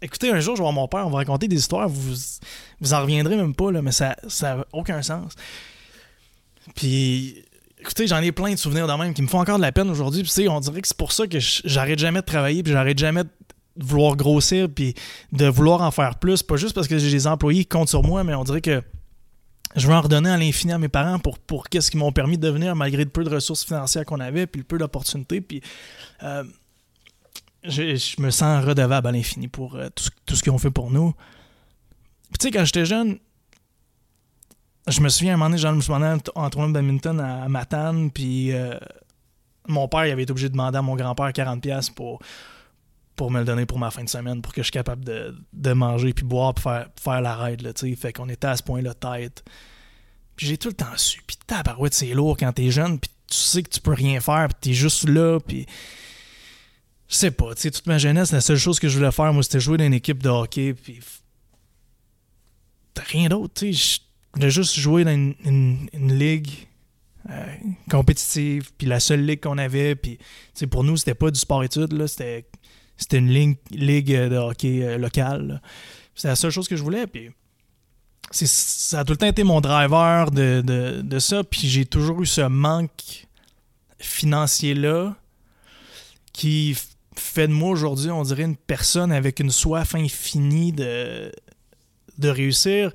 Écoutez, 0.00 0.30
un 0.30 0.40
jour, 0.40 0.56
je 0.56 0.62
vais 0.62 0.64
voir 0.64 0.72
mon 0.72 0.88
père, 0.88 1.06
on 1.06 1.10
va 1.10 1.18
raconter 1.18 1.46
des 1.46 1.56
histoires, 1.56 1.90
vous, 1.90 2.14
vous 2.80 2.94
en 2.94 3.02
reviendrez 3.02 3.36
même 3.36 3.54
pas, 3.54 3.70
là, 3.70 3.82
mais 3.82 3.92
ça 3.92 4.16
n'a 4.40 4.64
aucun 4.72 5.02
sens. 5.02 5.34
Puis, 6.74 7.44
écoutez, 7.78 8.06
j'en 8.06 8.22
ai 8.22 8.32
plein 8.32 8.52
de 8.52 8.56
souvenirs 8.56 8.86
de 8.86 8.92
même 8.94 9.12
qui 9.12 9.20
me 9.20 9.26
font 9.26 9.40
encore 9.40 9.58
de 9.58 9.62
la 9.62 9.72
peine 9.72 9.90
aujourd'hui. 9.90 10.22
Puis, 10.22 10.48
on 10.48 10.58
dirait 10.58 10.80
que 10.80 10.88
c'est 10.88 10.96
pour 10.96 11.12
ça 11.12 11.26
que 11.26 11.38
j'arrête 11.38 11.98
jamais 11.98 12.20
de 12.20 12.24
travailler, 12.24 12.62
puis 12.62 12.72
j'arrête 12.72 12.98
jamais 12.98 13.24
de 13.24 13.28
vouloir 13.76 14.16
grossir 14.16 14.68
puis 14.74 14.94
de 15.32 15.46
vouloir 15.46 15.82
en 15.82 15.90
faire 15.90 16.18
plus, 16.18 16.42
pas 16.42 16.56
juste 16.56 16.74
parce 16.74 16.88
que 16.88 16.96
j'ai 16.96 17.10
des 17.10 17.26
employés 17.26 17.64
qui 17.64 17.68
comptent 17.68 17.90
sur 17.90 18.02
moi, 18.02 18.24
mais 18.24 18.34
on 18.34 18.44
dirait 18.44 18.62
que 18.62 18.82
je 19.76 19.86
veux 19.86 19.94
en 19.94 20.00
redonner 20.00 20.30
à 20.30 20.36
l'infini 20.36 20.72
à 20.72 20.78
mes 20.78 20.88
parents 20.88 21.18
pour, 21.18 21.38
pour 21.38 21.68
qu'est-ce 21.68 21.90
qu'ils 21.90 22.00
m'ont 22.00 22.12
permis 22.12 22.36
de 22.36 22.46
devenir 22.46 22.74
malgré 22.74 23.04
le 23.04 23.10
peu 23.10 23.22
de 23.22 23.30
ressources 23.30 23.64
financières 23.64 24.04
qu'on 24.04 24.20
avait, 24.20 24.46
puis 24.46 24.60
le 24.60 24.64
peu 24.64 24.78
d'opportunités. 24.78 25.40
Puis 25.40 25.62
euh, 26.22 26.44
je, 27.62 28.20
me 28.20 28.30
sens 28.30 28.64
redevable 28.64 29.06
à 29.06 29.12
l'infini 29.12 29.48
pour 29.48 29.76
euh, 29.76 29.88
tout, 30.26 30.34
ce 30.34 30.42
qu'ils 30.42 30.52
ont 30.52 30.58
fait 30.58 30.70
pour 30.70 30.90
nous. 30.90 31.12
Puis 32.30 32.38
tu 32.38 32.46
sais, 32.46 32.50
quand 32.50 32.64
j'étais 32.64 32.84
jeune, 32.84 33.18
je 34.88 35.00
me 35.00 35.08
souviens 35.08 35.32
à 35.32 35.34
un 35.34 35.36
moment 35.36 35.50
donné, 35.50 35.58
je 35.58 35.68
me 35.68 36.18
en 36.34 36.50
tournoi 36.50 36.68
de 36.68 36.72
badminton 36.72 37.20
à 37.20 37.48
Matane, 37.48 38.10
puis 38.10 38.52
euh, 38.52 38.76
mon 39.68 39.86
père 39.88 40.00
avait 40.00 40.22
été 40.22 40.32
obligé 40.32 40.48
de 40.48 40.52
demander 40.52 40.78
à 40.78 40.82
mon 40.82 40.96
grand-père 40.96 41.28
40$ 41.28 41.92
pour 41.92 42.20
pour 43.20 43.30
me 43.30 43.40
le 43.40 43.44
donner 43.44 43.66
pour 43.66 43.78
ma 43.78 43.90
fin 43.90 44.02
de 44.02 44.08
semaine, 44.08 44.40
pour 44.40 44.54
que 44.54 44.62
je 44.62 44.68
sois 44.68 44.72
capable 44.72 45.04
de, 45.04 45.72
manger 45.74 46.14
puis 46.14 46.24
boire 46.24 46.54
puis 46.54 46.62
faire, 46.62 46.88
faire 46.98 47.20
la 47.20 47.36
raid, 47.36 47.60
là, 47.60 47.72
Fait 47.74 48.14
qu'on 48.14 48.30
était 48.30 48.46
à 48.46 48.56
ce 48.56 48.62
point-là 48.62 48.94
tête. 48.94 49.44
Puis 50.36 50.46
j'ai 50.46 50.56
tout 50.56 50.68
le 50.68 50.74
temps 50.74 50.96
su. 50.96 51.22
Puis 51.26 51.36
tabarouette, 51.46 51.92
c'est 51.92 52.14
lourd 52.14 52.38
quand 52.38 52.50
t'es 52.50 52.70
jeune, 52.70 52.98
puis 52.98 53.10
tu 53.26 53.36
sais 53.36 53.62
que 53.62 53.68
tu 53.68 53.82
peux 53.82 53.92
rien 53.92 54.20
faire, 54.20 54.48
puis 54.48 54.56
t'es 54.62 54.72
juste 54.72 55.06
là, 55.06 55.38
puis... 55.38 55.66
Je 57.08 57.16
sais 57.16 57.30
pas, 57.30 57.54
tu 57.54 57.60
sais, 57.60 57.70
toute 57.70 57.84
ma 57.84 57.98
jeunesse, 57.98 58.32
la 58.32 58.40
seule 58.40 58.56
chose 58.56 58.80
que 58.80 58.88
je 58.88 58.96
voulais 58.96 59.12
faire, 59.12 59.30
moi, 59.34 59.42
c'était 59.42 59.60
jouer 59.60 59.76
dans 59.76 59.84
une 59.84 59.92
équipe 59.92 60.22
de 60.22 60.30
hockey, 60.30 60.72
puis... 60.72 61.00
Rien 62.96 63.28
d'autre, 63.28 63.52
tu 63.52 63.74
sais. 63.74 64.00
Je 64.32 64.40
voulais 64.40 64.50
juste 64.50 64.78
jouer 64.78 65.04
dans 65.04 65.10
une, 65.10 65.88
ligue 65.92 66.48
euh, 67.28 67.54
compétitive, 67.90 68.70
puis 68.78 68.86
la 68.86 68.98
seule 68.98 69.26
ligue 69.26 69.40
qu'on 69.40 69.58
avait, 69.58 69.94
puis 69.94 70.18
pour 70.70 70.84
nous, 70.84 70.96
c'était 70.96 71.14
pas 71.14 71.30
du 71.30 71.38
sport-études, 71.38 72.06
c'était 72.06 72.46
c'était 73.00 73.18
une 73.18 73.30
ligue, 73.30 73.56
ligue 73.70 74.14
de 74.14 74.36
hockey 74.36 74.84
euh, 74.84 74.98
locale. 74.98 75.62
C'est 76.14 76.28
la 76.28 76.36
seule 76.36 76.50
chose 76.50 76.68
que 76.68 76.76
je 76.76 76.82
voulais. 76.82 77.06
Puis 77.06 77.30
ça 78.30 79.00
a 79.00 79.04
tout 79.04 79.14
le 79.14 79.16
temps 79.16 79.26
été 79.26 79.42
mon 79.42 79.60
driver 79.60 80.30
de, 80.30 81.18
ça. 81.18 81.42
Puis 81.42 81.66
j'ai 81.68 81.86
toujours 81.86 82.22
eu 82.22 82.26
ce 82.26 82.42
manque 82.42 83.26
financier-là 83.98 85.16
qui 86.32 86.76
fait 87.16 87.48
de 87.48 87.52
moi 87.52 87.70
aujourd'hui, 87.70 88.10
on 88.10 88.22
dirait, 88.22 88.44
une 88.44 88.56
personne 88.56 89.12
avec 89.12 89.40
une 89.40 89.50
soif 89.50 89.94
infinie 89.94 90.72
de, 90.72 91.32
de 92.18 92.28
réussir. 92.28 92.92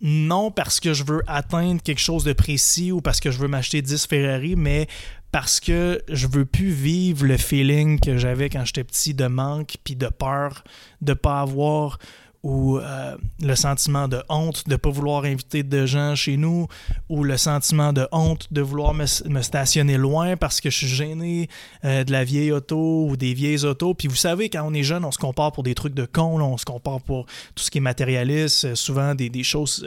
Non 0.00 0.50
parce 0.50 0.80
que 0.80 0.94
je 0.94 1.04
veux 1.04 1.22
atteindre 1.26 1.82
quelque 1.82 2.00
chose 2.00 2.24
de 2.24 2.32
précis 2.32 2.90
ou 2.90 3.00
parce 3.00 3.20
que 3.20 3.30
je 3.30 3.38
veux 3.38 3.48
m'acheter 3.48 3.82
10 3.82 4.06
Ferrari, 4.06 4.56
mais 4.56 4.86
parce 5.30 5.60
que 5.60 6.02
je 6.08 6.26
veux 6.26 6.44
plus 6.44 6.70
vivre 6.70 7.26
le 7.26 7.36
feeling 7.36 8.00
que 8.00 8.16
j'avais 8.16 8.48
quand 8.48 8.64
j'étais 8.64 8.84
petit 8.84 9.14
de 9.14 9.26
manque 9.26 9.76
puis 9.84 9.96
de 9.96 10.08
peur 10.08 10.64
de 11.02 11.12
pas 11.12 11.40
avoir 11.40 11.98
ou 12.42 12.78
euh, 12.78 13.16
le 13.40 13.54
sentiment 13.54 14.08
de 14.08 14.22
honte 14.30 14.66
de 14.66 14.72
ne 14.72 14.76
pas 14.76 14.88
vouloir 14.88 15.24
inviter 15.24 15.62
de 15.62 15.84
gens 15.84 16.14
chez 16.14 16.36
nous, 16.38 16.68
ou 17.08 17.22
le 17.22 17.36
sentiment 17.36 17.92
de 17.92 18.08
honte 18.12 18.50
de 18.50 18.62
vouloir 18.62 18.94
me, 18.94 19.06
stationner 19.06 19.98
loin 19.98 20.36
parce 20.36 20.60
que 20.60 20.70
je 20.70 20.78
suis 20.78 20.86
gêné 20.86 21.48
euh, 21.84 22.02
de 22.04 22.12
la 22.12 22.24
vieille 22.24 22.52
auto 22.52 23.06
ou 23.08 23.16
des 23.16 23.34
vieilles 23.34 23.64
autos. 23.64 23.92
Puis 23.92 24.08
vous 24.08 24.16
savez, 24.16 24.48
quand 24.48 24.62
on 24.66 24.72
est 24.72 24.82
jeune, 24.82 25.04
on 25.04 25.10
se 25.10 25.18
compare 25.18 25.52
pour 25.52 25.62
des 25.62 25.74
trucs 25.74 25.94
de 25.94 26.06
con, 26.06 26.40
on 26.40 26.56
se 26.56 26.64
compare 26.64 27.00
pour 27.02 27.26
tout 27.54 27.62
ce 27.62 27.70
qui 27.70 27.78
est 27.78 27.82
matérialiste, 27.82 28.64
euh, 28.64 28.74
souvent 28.74 29.14
des, 29.14 29.42
choses 29.42 29.86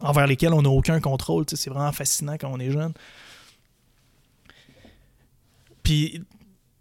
envers 0.00 0.26
lesquelles 0.26 0.52
on 0.52 0.62
n'a 0.62 0.70
aucun 0.70 1.00
contrôle. 1.00 1.44
C'est 1.48 1.70
vraiment 1.70 1.92
fascinant 1.92 2.36
quand 2.38 2.50
on 2.52 2.58
est 2.58 2.70
jeune. 2.70 2.92
Puis 5.82 6.22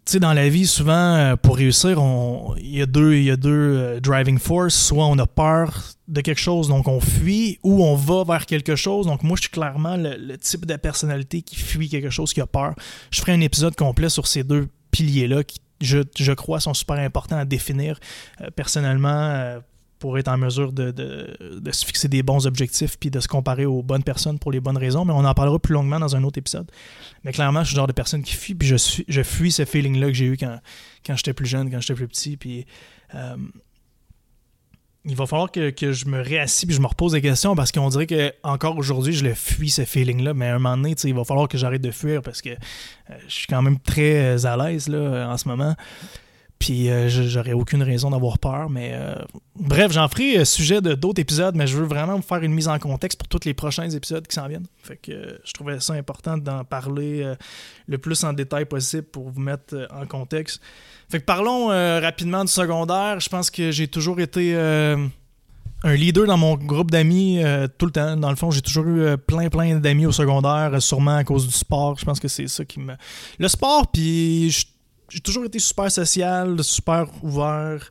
tu 0.05 0.11
sais, 0.11 0.19
dans 0.19 0.33
la 0.33 0.49
vie, 0.49 0.67
souvent, 0.67 1.15
euh, 1.15 1.35
pour 1.35 1.57
réussir, 1.57 1.99
il 2.57 2.77
y 2.77 2.81
a 2.81 2.85
deux, 2.85 3.15
y 3.17 3.31
a 3.31 3.37
deux 3.37 3.49
euh, 3.49 3.99
driving 3.99 4.37
force. 4.37 4.75
Soit 4.75 5.07
on 5.07 5.17
a 5.17 5.25
peur 5.25 5.81
de 6.07 6.21
quelque 6.21 6.39
chose, 6.39 6.67
donc 6.67 6.87
on 6.87 6.99
fuit, 6.99 7.57
ou 7.63 7.83
on 7.83 7.95
va 7.95 8.23
vers 8.23 8.45
quelque 8.45 8.75
chose. 8.75 9.07
Donc 9.07 9.23
moi, 9.23 9.35
je 9.35 9.41
suis 9.41 9.49
clairement 9.49 9.97
le, 9.97 10.37
type 10.37 10.67
de 10.67 10.75
personnalité 10.75 11.41
qui 11.41 11.55
fuit 11.55 11.89
quelque 11.89 12.11
chose, 12.11 12.33
qui 12.33 12.41
a 12.41 12.45
peur. 12.45 12.75
Je 13.09 13.19
ferai 13.19 13.31
un 13.31 13.41
épisode 13.41 13.75
complet 13.75 14.09
sur 14.09 14.27
ces 14.27 14.43
deux 14.43 14.67
piliers-là 14.91 15.43
qui, 15.43 15.59
je, 15.81 15.99
je, 16.15 16.31
crois, 16.33 16.59
sont 16.59 16.75
super 16.75 16.97
importants 16.97 17.37
à 17.37 17.45
définir 17.45 17.99
euh, 18.41 18.51
personnellement 18.55 19.59
pour 19.99 20.17
être 20.17 20.27
en 20.27 20.37
mesure 20.37 20.71
de, 20.71 20.93
se 21.71 21.85
fixer 21.85 22.07
des 22.07 22.23
bons 22.23 22.47
objectifs 22.47 22.97
puis 22.99 23.09
de 23.09 23.19
se 23.19 23.27
comparer 23.27 23.65
aux 23.65 23.81
bonnes 23.81 24.03
personnes 24.03 24.39
pour 24.39 24.51
les 24.51 24.59
bonnes 24.59 24.77
raisons, 24.77 25.05
mais 25.05 25.13
on 25.13 25.25
en 25.25 25.33
parlera 25.33 25.57
plus 25.59 25.73
longuement 25.73 25.99
dans 25.99 26.15
un 26.15 26.23
autre 26.23 26.37
épisode. 26.37 26.69
Mais 27.23 27.31
clairement, 27.31 27.63
je 27.63 27.67
suis 27.67 27.75
le 27.75 27.79
genre 27.79 27.87
de 27.87 27.93
personne 27.93 28.23
qui 28.23 28.35
fuit, 28.35 28.55
puis 28.55 28.67
je, 28.67 28.75
je 29.07 29.23
fuis 29.23 29.51
ce 29.51 29.65
feeling-là 29.65 30.07
que 30.07 30.13
j'ai 30.13 30.25
eu 30.25 30.37
quand, 30.37 30.59
quand 31.05 31.15
j'étais 31.15 31.33
plus 31.33 31.47
jeune, 31.47 31.71
quand 31.71 31.79
j'étais 31.79 31.93
plus 31.93 32.07
petit, 32.07 32.37
puis 32.37 32.65
euh, 33.13 33.37
il 35.05 35.15
va 35.15 35.27
falloir 35.27 35.51
que, 35.51 35.71
je 35.91 36.05
me 36.07 36.19
réassis 36.19 36.65
puis 36.65 36.75
je 36.75 36.81
me 36.81 36.87
repose 36.87 37.11
des 37.11 37.21
questions 37.21 37.55
parce 37.55 37.71
qu'on 37.71 37.89
dirait 37.89 38.07
que 38.07 38.33
encore 38.43 38.77
aujourd'hui, 38.77 39.13
je 39.13 39.23
le 39.23 39.35
fuis 39.35 39.69
ce 39.69 39.85
feeling-là, 39.85 40.33
mais 40.33 40.47
à 40.47 40.55
un 40.55 40.59
moment 40.59 40.77
donné, 40.77 40.95
il 41.03 41.13
va 41.13 41.23
falloir 41.23 41.47
que 41.47 41.57
j'arrête 41.57 41.81
de 41.81 41.91
fuir 41.91 42.21
parce 42.21 42.41
que 42.41 42.49
euh, 42.49 43.13
je 43.27 43.33
suis 43.33 43.47
quand 43.47 43.61
même 43.61 43.79
très 43.79 44.45
à 44.45 44.57
l'aise 44.57 44.87
là, 44.87 45.29
en 45.29 45.37
ce 45.37 45.47
moment. 45.47 45.75
Puis 46.59 46.89
euh, 46.89 47.09
j'aurais 47.09 47.53
aucune 47.53 47.83
raison 47.83 48.09
d'avoir 48.11 48.39
peur. 48.39 48.69
Mais 48.69 48.91
euh, 48.93 49.15
bref, 49.55 49.91
j'en 49.91 50.07
ferai 50.07 50.39
euh, 50.39 50.45
sujet 50.45 50.81
de 50.81 50.93
d'autres 50.93 51.21
épisodes, 51.21 51.55
mais 51.55 51.67
je 51.67 51.77
veux 51.77 51.85
vraiment 51.85 52.15
vous 52.15 52.21
faire 52.21 52.41
une 52.43 52.53
mise 52.53 52.67
en 52.67 52.79
contexte 52.79 53.19
pour 53.19 53.27
tous 53.27 53.45
les 53.45 53.53
prochains 53.53 53.89
épisodes 53.89 54.25
qui 54.25 54.35
s'en 54.35 54.47
viennent. 54.47 54.67
Fait 54.81 54.97
que 54.97 55.39
je 55.43 55.53
trouvais 55.53 55.79
ça 55.79 55.93
important 55.93 56.37
d'en 56.37 56.63
parler 56.63 57.33
le 57.87 57.97
plus 57.97 58.23
en 58.23 58.33
détail 58.33 58.65
possible 58.65 59.03
pour 59.03 59.29
vous 59.29 59.41
mettre 59.41 59.87
en 59.91 60.05
contexte. 60.05 60.61
Fait 61.09 61.19
que 61.19 61.25
parlons 61.25 61.67
rapidement 61.67 62.43
du 62.43 62.51
secondaire. 62.51 63.19
Je 63.19 63.29
pense 63.29 63.49
que 63.49 63.71
j'ai 63.71 63.87
toujours 63.87 64.19
été 64.19 64.55
un 64.55 65.95
leader 65.95 66.25
dans 66.25 66.37
mon 66.37 66.55
groupe 66.55 66.91
d'amis 66.91 67.41
tout 67.77 67.87
le 67.87 67.91
temps. 67.91 68.15
Dans 68.15 68.29
le 68.29 68.35
fond, 68.35 68.51
j'ai 68.51 68.61
toujours 68.61 68.85
eu 68.85 69.17
plein, 69.17 69.49
plein 69.49 69.75
d'amis 69.79 70.05
au 70.05 70.11
secondaire, 70.11 70.81
sûrement 70.81 71.17
à 71.17 71.23
cause 71.23 71.47
du 71.47 71.53
sport. 71.53 71.97
Je 71.97 72.05
pense 72.05 72.19
que 72.19 72.27
c'est 72.27 72.47
ça 72.47 72.63
qui 72.63 72.79
me. 72.79 72.93
Le 73.39 73.47
sport, 73.47 73.87
puis 73.91 74.51
je 74.51 74.65
j'ai 75.15 75.21
toujours 75.21 75.45
été 75.45 75.59
super 75.59 75.89
social, 75.89 76.61
super 76.61 77.05
ouvert. 77.23 77.89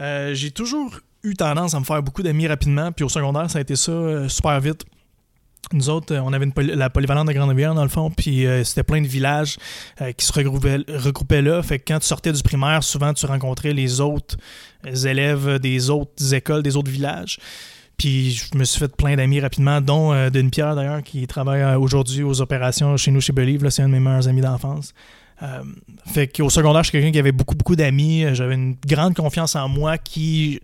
Euh, 0.00 0.34
j'ai 0.34 0.50
toujours 0.50 0.98
eu 1.22 1.34
tendance 1.34 1.74
à 1.74 1.80
me 1.80 1.84
faire 1.84 2.02
beaucoup 2.02 2.24
d'amis 2.24 2.48
rapidement. 2.48 2.90
Puis 2.90 3.04
au 3.04 3.08
secondaire, 3.08 3.48
ça 3.48 3.58
a 3.58 3.60
été 3.60 3.76
ça 3.76 3.92
euh, 3.92 4.28
super 4.28 4.60
vite. 4.60 4.84
Nous 5.72 5.88
autres, 5.88 6.12
euh, 6.12 6.20
on 6.24 6.32
avait 6.32 6.48
la 6.74 6.90
polyvalente 6.90 7.28
de 7.28 7.32
Grande-Rivière, 7.32 7.72
dans 7.76 7.84
le 7.84 7.88
fond, 7.88 8.10
puis 8.10 8.46
c'était 8.64 8.82
plein 8.82 9.00
de 9.00 9.06
villages 9.06 9.58
qui 10.16 10.26
se 10.26 10.32
regroupaient, 10.32 11.42
là. 11.42 11.62
Fait 11.62 11.78
que 11.78 11.84
quand 11.86 12.00
tu 12.00 12.06
sortais 12.06 12.32
du 12.32 12.42
primaire, 12.42 12.82
souvent 12.82 13.14
tu 13.14 13.26
rencontrais 13.26 13.72
les 13.72 14.00
autres 14.00 14.36
élèves 14.84 15.60
des 15.60 15.88
autres 15.90 16.34
écoles, 16.34 16.64
des 16.64 16.76
autres 16.76 16.90
villages. 16.90 17.38
Puis 17.96 18.32
je 18.32 18.58
me 18.58 18.64
suis 18.64 18.80
fait 18.80 18.94
plein 18.94 19.14
d'amis 19.14 19.40
rapidement, 19.40 19.80
dont 19.80 20.30
d'une 20.30 20.50
Pierre 20.50 20.74
d'ailleurs, 20.74 21.02
qui 21.02 21.26
travaille 21.28 21.76
aujourd'hui 21.76 22.24
aux 22.24 22.40
opérations 22.40 22.96
chez 22.96 23.12
nous 23.12 23.20
chez 23.20 23.32
Believe. 23.32 23.68
C'est 23.70 23.82
un 23.82 23.88
de 23.88 23.92
mes 23.92 24.00
meilleurs 24.00 24.28
amis 24.28 24.42
d'enfance. 24.42 24.92
Euh, 25.42 25.62
fait 26.06 26.28
qu'au 26.28 26.50
secondaire, 26.50 26.82
je 26.82 26.90
suis 26.90 26.98
quelqu'un 26.98 27.12
qui 27.12 27.18
avait 27.18 27.32
beaucoup, 27.32 27.54
beaucoup 27.54 27.76
d'amis. 27.76 28.24
J'avais 28.32 28.54
une 28.54 28.76
grande 28.86 29.14
confiance 29.14 29.54
en 29.54 29.68
moi 29.68 29.98
qui, 29.98 30.60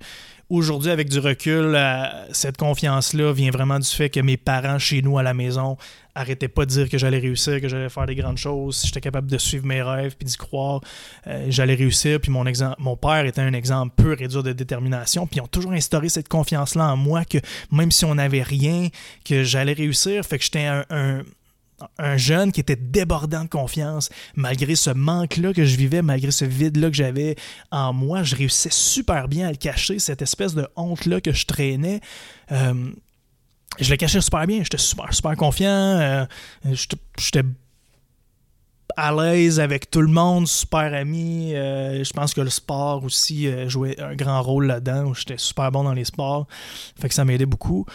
aujourd'hui, 0.48 0.90
avec 0.90 1.08
du 1.08 1.18
recul, 1.18 1.74
euh, 1.74 2.04
cette 2.32 2.56
confiance-là 2.56 3.32
vient 3.32 3.50
vraiment 3.50 3.78
du 3.78 3.88
fait 3.88 4.10
que 4.10 4.20
mes 4.20 4.36
parents 4.36 4.78
chez 4.78 5.02
nous 5.02 5.18
à 5.18 5.22
la 5.22 5.34
maison 5.34 5.76
arrêtaient 6.14 6.48
pas 6.48 6.66
de 6.66 6.70
dire 6.70 6.90
que 6.90 6.98
j'allais 6.98 7.18
réussir, 7.18 7.58
que 7.60 7.68
j'allais 7.68 7.88
faire 7.88 8.04
des 8.04 8.14
grandes 8.14 8.36
choses. 8.36 8.76
Si 8.76 8.86
j'étais 8.86 9.00
capable 9.00 9.30
de 9.30 9.38
suivre 9.38 9.64
mes 9.64 9.82
rêves 9.82 10.14
puis 10.16 10.26
d'y 10.26 10.36
croire, 10.36 10.80
euh, 11.26 11.46
j'allais 11.48 11.74
réussir. 11.74 12.20
Puis 12.20 12.30
mon, 12.30 12.44
père 12.96 13.24
était 13.24 13.40
un 13.40 13.54
exemple 13.54 13.94
pur 13.96 14.20
et 14.20 14.28
dur 14.28 14.42
de 14.42 14.52
détermination. 14.52 15.26
Puis 15.26 15.38
ils 15.38 15.42
ont 15.42 15.46
toujours 15.46 15.72
instauré 15.72 16.10
cette 16.10 16.28
confiance-là 16.28 16.92
en 16.92 16.96
moi 16.96 17.24
que 17.24 17.38
même 17.70 17.90
si 17.90 18.04
on 18.04 18.14
n'avait 18.14 18.42
rien, 18.42 18.88
que 19.24 19.42
j'allais 19.42 19.72
réussir. 19.72 20.24
Fait 20.24 20.38
que 20.38 20.44
j'étais 20.44 20.66
un 20.66 20.84
un 20.90 21.22
jeune 22.16 22.52
qui 22.52 22.60
était 22.60 22.76
débordant 22.76 23.44
de 23.44 23.48
confiance, 23.48 24.10
malgré 24.34 24.74
ce 24.74 24.90
manque-là 24.90 25.52
que 25.52 25.64
je 25.64 25.76
vivais, 25.76 26.02
malgré 26.02 26.30
ce 26.30 26.44
vide-là 26.44 26.88
que 26.90 26.96
j'avais 26.96 27.36
en 27.70 27.92
moi, 27.92 28.22
je 28.22 28.36
réussissais 28.36 28.70
super 28.70 29.28
bien 29.28 29.48
à 29.48 29.50
le 29.50 29.56
cacher, 29.56 29.98
cette 29.98 30.22
espèce 30.22 30.54
de 30.54 30.66
honte-là 30.76 31.20
que 31.20 31.32
je 31.32 31.46
traînais. 31.46 32.00
Euh, 32.50 32.90
je 33.78 33.90
le 33.90 33.96
cachais 33.96 34.20
super 34.20 34.46
bien, 34.46 34.62
j'étais 34.62 34.78
super, 34.78 35.12
super 35.14 35.36
confiant, 35.36 35.68
euh, 35.70 36.26
j'étais 37.16 37.42
à 38.96 39.12
l'aise 39.12 39.58
avec 39.58 39.90
tout 39.90 40.02
le 40.02 40.08
monde, 40.08 40.46
super 40.46 40.92
ami. 40.92 41.54
Euh, 41.54 42.04
je 42.04 42.12
pense 42.12 42.34
que 42.34 42.42
le 42.42 42.50
sport 42.50 43.04
aussi 43.04 43.48
jouait 43.68 43.98
un 43.98 44.14
grand 44.14 44.42
rôle 44.42 44.66
là-dedans, 44.66 45.14
j'étais 45.14 45.38
super 45.38 45.70
bon 45.70 45.84
dans 45.84 45.94
les 45.94 46.04
sports, 46.04 46.46
fait 47.00 47.08
que 47.08 47.14
ça 47.14 47.24
m'aidait 47.24 47.46
beaucoup. 47.46 47.86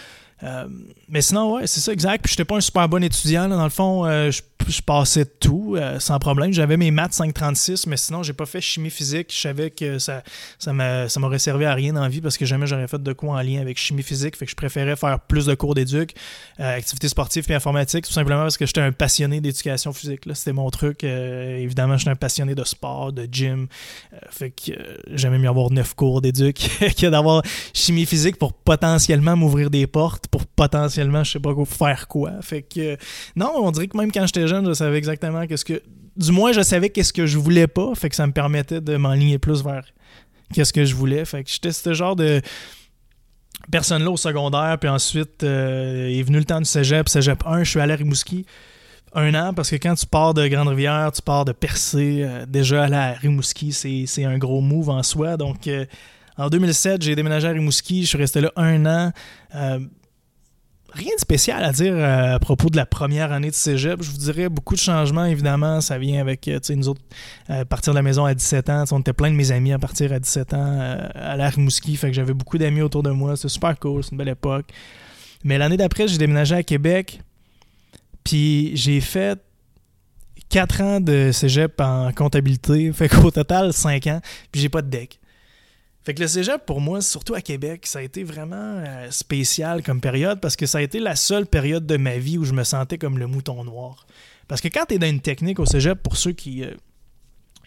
Euh, 0.44 0.68
mais 1.10 1.22
sinon, 1.22 1.56
ouais, 1.56 1.68
c'est 1.68 1.80
ça, 1.80 1.92
exact. 1.92 2.22
Puis 2.24 2.32
j'étais 2.32 2.46
pas 2.46 2.56
un 2.56 2.62
super 2.62 2.88
bon 2.88 3.04
étudiant. 3.04 3.48
Dans 3.48 3.64
le 3.64 3.70
fond, 3.70 4.06
euh, 4.06 4.32
je 4.68 4.82
passais 4.82 5.26
tout 5.26 5.76
euh, 5.78 6.00
sans 6.00 6.20
problème. 6.20 6.52
J'avais 6.52 6.78
mes 6.78 6.92
maths 6.92 7.14
536, 7.14 7.88
mais 7.88 7.98
sinon, 7.98 8.24
j'ai 8.24 8.34
pas 8.34 8.46
fait 8.46 8.62
chimie 8.62 8.90
physique. 8.90 9.32
Je 9.34 9.40
savais 9.40 9.70
que 9.70 10.00
ça, 10.00 10.24
ça 10.60 10.74
m'aurait 10.74 11.40
servi 11.40 11.66
à 11.66 11.74
rien 11.74 11.94
dans 11.94 12.08
vie 12.08 12.22
parce 12.22 12.38
que 12.38 12.46
jamais 12.46 12.68
j'aurais 12.68 12.88
fait 12.88 13.02
de 13.02 13.14
cours 13.14 13.32
en 13.32 13.42
lien 13.42 13.62
avec 13.62 13.78
chimie 13.78 14.04
physique. 14.04 14.36
Fait 14.36 14.46
que 14.46 14.52
je 14.52 14.56
préférais 14.56 14.96
faire 14.96 15.20
plus 15.20 15.46
de 15.46 15.56
cours 15.56 15.76
d'éduc, 15.76 16.14
euh, 16.60 16.78
activités 16.78 17.08
sportives 17.08 17.46
et 17.50 17.56
informatique, 17.56 18.06
tout 18.06 18.12
simplement 18.12 18.44
parce 18.44 18.58
que 18.58 18.66
j'étais 18.66 18.82
un 18.82 18.92
passionné 18.92 19.42
d'éducation 19.42 19.94
physique. 19.94 20.22
C'était 20.34 20.54
mon 20.54 20.70
truc. 20.70 21.04
Euh, 21.04 21.58
évidemment, 21.58 21.98
j'étais 21.98 22.12
un 22.12 22.16
passionné 22.16 22.56
de 22.56 22.64
sport, 22.64 23.14
de 23.14 23.28
gym. 23.32 23.68
fait 24.30 24.52
que 24.52 24.72
j'aimais 25.12 25.40
mieux 25.40 25.50
avoir 25.50 25.72
neuf 25.72 25.94
cours 25.94 26.22
d'éduc 26.22 26.70
que 27.00 27.08
d'avoir 27.08 27.42
chimie 27.74 28.06
physique 28.06 28.38
pour 28.38 28.54
potentiellement 28.54 29.36
m'ouvrir 29.36 29.70
des 29.70 29.88
portes, 29.88 30.28
pour 30.28 30.46
potentiellement, 30.46 31.24
je 31.24 31.34
sais 31.34 31.40
pas 31.40 31.54
quoi, 31.54 31.66
faire 31.66 32.08
quoi. 32.08 32.32
Fait 32.42 32.62
que 32.62 32.98
non, 33.36 33.52
on 33.56 33.72
dirait 33.72 33.88
que 33.88 33.98
même 33.98 34.12
quand 34.12 34.26
j'étais 34.26 34.47
jeune, 34.48 34.68
je 34.68 34.74
savais 34.74 34.98
exactement 34.98 35.46
qu'est-ce 35.48 35.66
que. 35.66 35.82
Du 36.16 36.32
moins, 36.32 36.52
je 36.52 36.62
savais 36.62 36.90
qu'est-ce 36.90 37.14
que 37.14 37.26
je 37.26 37.38
voulais 37.38 37.68
pas. 37.68 37.94
Fait 37.96 38.10
que 38.10 38.16
ça 38.16 38.26
me 38.26 38.32
permettait 38.32 38.82
de 38.82 38.98
m'enligner 38.98 39.38
plus 39.38 39.64
vers 39.64 39.86
qu'est-ce 40.54 40.74
que 40.74 40.84
je 40.84 40.96
voulais. 40.96 41.26
Fait 41.26 41.44
que 41.44 41.50
j'étais 41.50 41.72
ce 41.72 41.94
genre 41.94 42.16
de 42.16 42.42
personne-là 43.72 44.10
au 44.10 44.18
secondaire. 44.18 44.78
Puis 44.80 44.90
ensuite, 44.90 45.44
euh, 45.44 46.08
est 46.08 46.24
venu 46.24 46.40
le 46.40 46.46
temps 46.46 46.60
du 46.60 46.66
cégep. 46.66 47.08
Cégep 47.08 47.46
1, 47.46 47.64
je 47.64 47.70
suis 47.70 47.80
allé 47.80 47.94
à 47.94 47.96
Rimouski 47.98 48.46
un 49.14 49.34
an 49.36 49.54
parce 49.54 49.70
que 49.70 49.78
quand 49.78 49.96
tu 49.96 50.06
pars 50.06 50.34
de 50.34 50.48
Grande-Rivière, 50.48 51.12
tu 51.12 51.22
pars 51.22 51.46
de 51.46 51.52
Percé, 51.52 52.22
euh, 52.24 52.46
déjà 52.46 52.84
aller 52.84 52.96
à 52.96 53.12
Rimouski, 53.14 53.72
c'est 53.72 54.26
un 54.26 54.38
gros 54.38 54.62
move 54.62 54.90
en 54.90 55.02
soi. 55.04 55.38
Donc, 55.38 55.68
euh, 55.68 55.86
en 56.38 56.50
2007, 56.50 57.02
j'ai 57.02 57.16
déménagé 57.16 57.48
à 57.48 57.52
Rimouski. 57.52 58.04
Je 58.04 58.08
suis 58.08 58.18
resté 58.18 58.42
là 58.42 58.52
un 58.56 58.86
an 58.86 59.12
rien 60.98 61.14
de 61.16 61.20
spécial 61.20 61.64
à 61.64 61.72
dire 61.72 61.94
euh, 61.94 62.36
à 62.36 62.40
propos 62.40 62.70
de 62.70 62.76
la 62.76 62.86
première 62.86 63.32
année 63.32 63.50
de 63.50 63.56
cégep. 63.56 64.02
Je 64.02 64.10
vous 64.12 64.18
dirais 64.18 64.50
beaucoup 64.50 64.76
de 64.76 64.80
changements, 64.80 65.26
évidemment. 65.26 65.80
Ça 65.82 65.98
vient 65.98 66.20
avec, 66.20 66.48
euh, 66.48 66.60
nous 66.72 66.90
autres, 66.90 67.02
euh, 67.50 67.64
partir 67.66 67.94
de 67.94 67.98
la 67.98 68.02
maison 68.02 68.26
à 68.26 68.34
17 68.34 68.70
ans. 68.70 68.84
On 68.92 69.00
était 69.00 69.14
plein 69.14 69.30
de 69.30 69.36
mes 69.36 69.52
amis 69.52 69.72
à 69.72 69.80
partir 69.80 70.12
à 70.12 70.20
17 70.20 70.54
ans 70.54 70.98
à 71.16 71.36
la 71.36 71.50
Rimouski. 71.50 71.96
Fait 71.96 72.08
que 72.08 72.14
j'avais 72.14 72.34
beaucoup 72.34 72.58
d'amis 72.58 72.82
autour 72.82 73.04
de 73.04 73.12
moi. 73.12 73.36
C'était 73.36 73.50
super 73.50 73.78
cool. 73.80 74.04
C'est 74.04 74.12
une 74.12 74.18
belle 74.18 74.30
époque. 74.30 74.66
Mais 75.44 75.58
l'année 75.58 75.78
d'après, 75.78 76.08
j'ai 76.08 76.18
déménagé 76.18 76.56
à 76.56 76.64
Québec. 76.64 77.22
Puis 78.24 78.72
j'ai 78.76 79.00
fait 79.00 79.40
4 80.50 80.82
ans 80.82 81.00
de 81.00 81.32
cégep 81.32 81.80
en 81.80 82.12
comptabilité. 82.12 82.92
Fait 82.92 83.08
qu'au 83.08 83.32
total, 83.32 83.72
5 83.72 84.08
ans. 84.08 84.22
Puis 84.52 84.62
j'ai 84.62 84.70
pas 84.70 84.82
de 84.82 84.90
deck. 84.90 85.20
Fait 86.08 86.14
que 86.14 86.22
le 86.22 86.30
cégep, 86.30 86.66
pour 86.66 86.80
moi, 86.80 87.02
surtout 87.02 87.34
à 87.34 87.42
Québec, 87.42 87.86
ça 87.86 88.00
a 88.00 88.02
été 88.02 88.24
vraiment 88.24 88.56
euh, 88.56 89.12
spécial 89.12 89.84
comme 89.84 90.00
période 90.00 90.40
parce 90.40 90.56
que 90.56 90.66
ça 90.66 90.78
a 90.78 90.82
été 90.82 91.02
la 91.02 91.18
seule 91.18 91.46
période 91.46 91.86
de 91.86 91.98
ma 91.98 92.18
vie 92.18 92.38
où 92.38 92.46
je 92.46 92.54
me 92.54 92.64
sentais 92.64 92.98
comme 92.98 93.18
le 93.18 93.28
mouton 93.28 93.66
noir. 93.66 94.08
Parce 94.48 94.62
que 94.62 94.70
quand 94.70 94.86
tu 94.88 94.94
es 94.94 95.00
dans 95.00 95.10
une 95.10 95.20
technique 95.20 95.60
au 95.60 95.66
cégep, 95.66 96.02
pour 96.02 96.16
ceux 96.16 96.32
qui, 96.32 96.64
euh, 96.64 96.72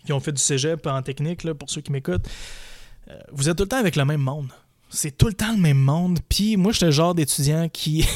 ont 0.09 0.21
fait 0.21 0.33
du 0.33 0.41
cégep 0.41 0.87
en 0.87 1.03
technique, 1.03 1.47
pour 1.53 1.69
ceux 1.69 1.83
qui 1.83 1.93
m'écoutent, 1.93 2.27
euh, 3.11 3.19
vous 3.31 3.51
êtes 3.51 3.59
tout 3.59 3.65
le 3.65 3.69
temps 3.69 3.77
avec 3.77 3.95
le 3.95 4.07
même 4.07 4.23
monde. 4.23 4.49
C'est 4.89 5.19
tout 5.19 5.27
le 5.27 5.35
temps 5.35 5.53
le 5.53 5.61
même 5.61 5.77
monde. 5.77 6.21
Puis 6.27 6.57
moi, 6.57 6.73
j'étais 6.73 6.87
le 6.87 6.93
genre 6.93 7.15
d'étudiant 7.15 7.69
qui, 7.69 8.09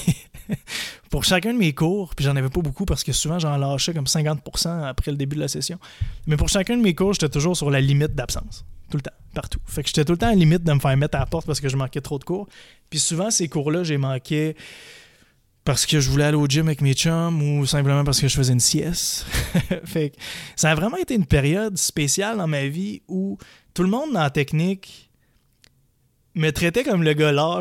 pour 1.10 1.24
chacun 1.24 1.52
de 1.52 1.58
mes 1.58 1.74
cours, 1.74 2.14
puis 2.14 2.24
j'en 2.24 2.34
avais 2.34 2.48
pas 2.48 2.62
beaucoup 2.62 2.86
parce 2.86 3.04
que 3.04 3.12
souvent 3.12 3.38
j'en 3.38 3.58
lâchais 3.58 3.92
comme 3.92 4.06
50% 4.06 4.86
après 4.86 5.10
le 5.10 5.18
début 5.18 5.36
de 5.36 5.42
la 5.42 5.48
session. 5.48 5.78
Mais 6.26 6.38
pour 6.38 6.48
chacun 6.48 6.78
de 6.78 6.82
mes 6.82 6.94
cours, 6.94 7.12
j'étais 7.12 7.28
toujours 7.28 7.58
sur 7.58 7.70
la 7.70 7.82
limite 7.82 8.14
d'absence. 8.14 8.64
Tout 8.90 8.96
le 8.96 9.02
temps, 9.02 9.12
partout. 9.34 9.60
Fait 9.66 9.82
que 9.82 9.88
j'étais 9.88 10.04
tout 10.04 10.12
le 10.12 10.18
temps 10.18 10.28
à 10.28 10.34
limite 10.34 10.62
de 10.62 10.72
me 10.72 10.78
faire 10.78 10.96
mettre 10.96 11.16
à 11.16 11.20
la 11.20 11.26
porte 11.26 11.46
parce 11.46 11.60
que 11.60 11.68
je 11.68 11.76
manquais 11.76 12.00
trop 12.00 12.18
de 12.18 12.24
cours. 12.24 12.48
Puis 12.88 12.98
souvent, 12.98 13.30
ces 13.30 13.48
cours-là, 13.48 13.84
j'ai 13.84 13.98
manqué 13.98 14.56
parce 15.64 15.86
que 15.86 15.98
je 15.98 16.10
voulais 16.10 16.24
aller 16.24 16.36
au 16.36 16.46
gym 16.46 16.68
avec 16.68 16.80
mes 16.82 16.92
chums 16.92 17.42
ou 17.42 17.66
simplement 17.66 18.04
parce 18.04 18.20
que 18.20 18.28
je 18.28 18.36
faisais 18.36 18.52
une 18.52 18.60
sieste. 18.60 19.26
fait 19.84 20.10
que 20.10 20.16
ça 20.56 20.70
a 20.70 20.74
vraiment 20.74 20.98
été 20.98 21.14
une 21.14 21.26
période 21.26 21.76
spéciale 21.78 22.36
dans 22.36 22.46
ma 22.46 22.66
vie 22.66 23.02
où 23.08 23.38
tout 23.72 23.82
le 23.82 23.88
monde 23.88 24.12
dans 24.12 24.28
technique 24.30 25.10
me 26.34 26.50
traitait 26.50 26.84
comme 26.84 27.02
le 27.02 27.14
gars 27.14 27.32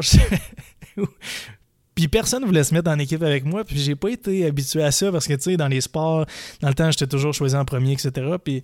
puis 1.96 2.08
personne 2.08 2.44
voulait 2.46 2.64
se 2.64 2.74
mettre 2.74 2.90
en 2.90 2.98
équipe 3.00 3.24
avec 3.24 3.46
moi, 3.46 3.64
puis 3.64 3.80
j'ai 3.80 3.96
pas 3.96 4.10
été 4.10 4.46
habitué 4.46 4.84
à 4.84 4.92
ça 4.92 5.12
parce 5.12 5.28
que 5.28 5.34
tu 5.34 5.42
sais 5.42 5.58
dans 5.58 5.68
les 5.68 5.82
sports, 5.82 6.26
dans 6.62 6.68
le 6.68 6.74
temps 6.74 6.90
j'étais 6.92 7.08
toujours 7.08 7.34
choisi 7.34 7.56
en 7.56 7.66
premier, 7.66 7.94
etc. 7.94 8.12
Puis 8.44 8.64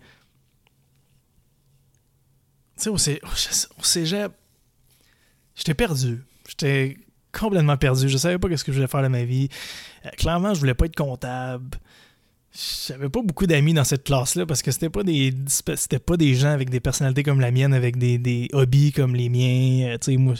sais 2.80 2.90
au, 2.90 3.84
cégep, 3.84 4.32
j'étais 5.56 5.74
perdu. 5.74 6.24
J'étais 6.48 6.98
complètement 7.32 7.78
perdu. 7.78 8.10
Je 8.10 8.18
savais 8.18 8.40
pas 8.40 8.56
ce 8.56 8.64
que 8.64 8.72
je 8.72 8.78
voulais 8.78 8.88
faire 8.88 9.04
de 9.04 9.08
ma 9.08 9.24
vie. 9.24 9.50
Euh, 10.06 10.10
clairement, 10.18 10.54
je 10.54 10.60
voulais 10.60 10.74
pas 10.74 10.86
être 10.86 10.96
comptable. 10.96 11.78
J'avais 12.51 13.10
pas 13.10 13.22
beaucoup 13.22 13.46
d'amis 13.46 13.75
dans 13.75 13.84
cette 13.84 14.03
classe-là 14.03 14.48
parce 14.48 14.63
que 14.63 14.72
c'était 14.72 14.89
pas 14.89 15.03
des 15.03 15.32
c'était 15.75 16.00
pas 16.00 16.18
des 16.18 16.34
gens 16.34 16.50
avec 16.50 16.72
des 16.72 16.79
personnalités 16.79 17.22
comme 17.22 17.39
la 17.39 17.51
mienne, 17.51 17.75
avec 17.75 17.98
des, 17.98 18.48
hobbies 18.53 18.91
comme 18.91 19.15
les 19.15 19.29
miens. 19.29 19.96
Euh, 20.08 20.18
moi, 20.18 20.34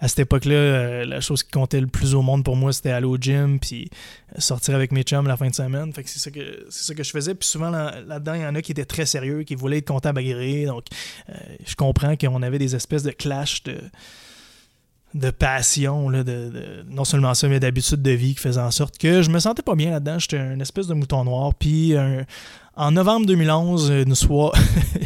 à 0.00 0.08
cette 0.08 0.18
époque-là, 0.18 0.54
euh, 0.54 1.04
la 1.06 1.22
chose 1.22 1.42
qui 1.42 1.50
comptait 1.50 1.80
le 1.80 1.86
plus 1.86 2.14
au 2.14 2.20
monde 2.20 2.44
pour 2.44 2.56
moi, 2.56 2.74
c'était 2.74 2.90
aller 2.90 3.06
au 3.06 3.16
gym 3.16 3.58
puis 3.58 3.88
sortir 4.36 4.74
avec 4.74 4.92
mes 4.92 5.02
chums 5.02 5.26
la 5.26 5.38
fin 5.38 5.48
de 5.48 5.54
semaine. 5.54 5.94
Fait 5.94 6.02
que 6.02 6.10
c'est 6.10 6.18
ça 6.18 6.30
que 6.30 6.66
c'est 6.68 6.84
ça 6.84 6.94
que 6.94 7.02
je 7.02 7.10
faisais. 7.10 7.34
Puis 7.34 7.48
souvent 7.48 7.70
là-dedans, 7.70 8.34
il 8.34 8.42
y 8.42 8.46
en 8.46 8.54
a 8.54 8.60
qui 8.60 8.72
étaient 8.72 8.84
très 8.84 9.06
sérieux, 9.06 9.42
qui 9.44 9.54
voulaient 9.54 9.78
être 9.78 9.88
comptable 9.88 10.18
agréé. 10.18 10.66
Donc 10.66 10.84
je 11.66 11.74
comprends 11.74 12.16
qu'on 12.16 12.42
avait 12.42 12.58
des 12.58 12.76
espèces 12.76 13.02
de 13.02 13.12
clash 13.12 13.62
de 13.62 13.78
de 15.14 15.30
passion, 15.30 16.08
là, 16.08 16.24
de, 16.24 16.84
non 16.88 17.04
seulement 17.04 17.34
ça, 17.34 17.48
mais 17.48 17.60
d'habitude 17.60 18.02
de 18.02 18.10
vie 18.10 18.34
qui 18.34 18.40
faisait 18.40 18.60
en 18.60 18.70
sorte 18.70 18.98
que 18.98 19.22
je 19.22 19.30
me 19.30 19.38
sentais 19.38 19.62
pas 19.62 19.74
bien 19.74 19.90
là-dedans. 19.90 20.18
J'étais 20.18 20.38
un 20.38 20.60
espèce 20.60 20.86
de 20.86 20.94
mouton 20.94 21.24
noir. 21.24 21.54
Puis 21.54 21.94
en 22.74 22.90
novembre 22.90 23.26
2011, 23.26 23.90
une 23.90 24.14
soir, 24.14 24.52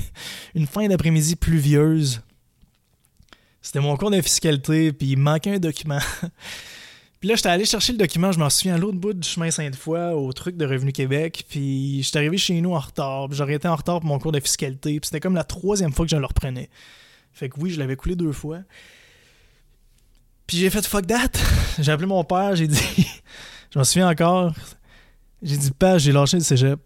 une 0.55 0.67
fin 0.67 0.89
d'après-midi 0.89 1.37
pluvieuse, 1.37 2.21
c'était 3.63 3.81
mon 3.81 3.97
cours 3.97 4.11
de 4.11 4.21
fiscalité, 4.21 4.93
puis 4.93 5.09
il 5.09 5.19
manquait 5.19 5.55
un 5.55 5.59
document. 5.59 5.99
puis 7.21 7.29
là, 7.29 7.37
j'étais 7.37 7.51
allé 7.51 7.65
chercher 7.65 7.93
le 7.93 7.99
document, 7.99 8.33
je 8.33 8.39
m'en 8.39 8.49
souviens, 8.49 8.75
à 8.75 8.79
l'autre 8.79 8.99
bout 8.99 9.13
du 9.13 9.27
chemin 9.27 9.51
Sainte-Foy, 9.51 10.15
au 10.15 10.33
truc 10.33 10.57
de 10.57 10.65
Revenu 10.65 10.93
Québec, 10.93 11.45
puis 11.49 12.03
j'étais 12.03 12.19
arrivé 12.19 12.39
chez 12.39 12.61
nous 12.61 12.75
en 12.75 12.79
retard, 12.79 13.29
puis 13.29 13.37
j'aurais 13.37 13.55
été 13.55 13.69
en 13.69 13.77
retard 13.77 14.01
pour 14.01 14.09
mon 14.09 14.19
cours 14.19 14.33
de 14.33 14.41
fiscalité, 14.41 14.99
puis 14.99 15.07
c'était 15.07 15.21
comme 15.21 15.35
la 15.35 15.45
troisième 15.45 15.93
fois 15.93 16.07
que 16.07 16.11
je 16.11 16.17
le 16.17 16.27
reprenais. 16.27 16.71
Fait 17.33 17.49
que 17.49 17.61
oui, 17.61 17.71
je 17.71 17.79
l'avais 17.79 17.97
coulé 17.97 18.17
deux 18.17 18.33
fois. 18.33 18.59
Puis 20.51 20.59
j'ai 20.59 20.69
fait 20.69 20.85
fuck 20.85 21.07
that. 21.07 21.31
J'ai 21.79 21.93
appelé 21.93 22.09
mon 22.09 22.25
père, 22.25 22.57
j'ai 22.57 22.67
dit, 22.67 22.77
je 23.73 23.79
m'en 23.79 23.85
souviens 23.85 24.09
encore, 24.09 24.53
j'ai 25.41 25.57
dit, 25.57 25.71
père, 25.71 26.01
j'ai 26.01 26.11
lâché 26.11 26.39
le 26.39 26.43
cégep. 26.43 26.81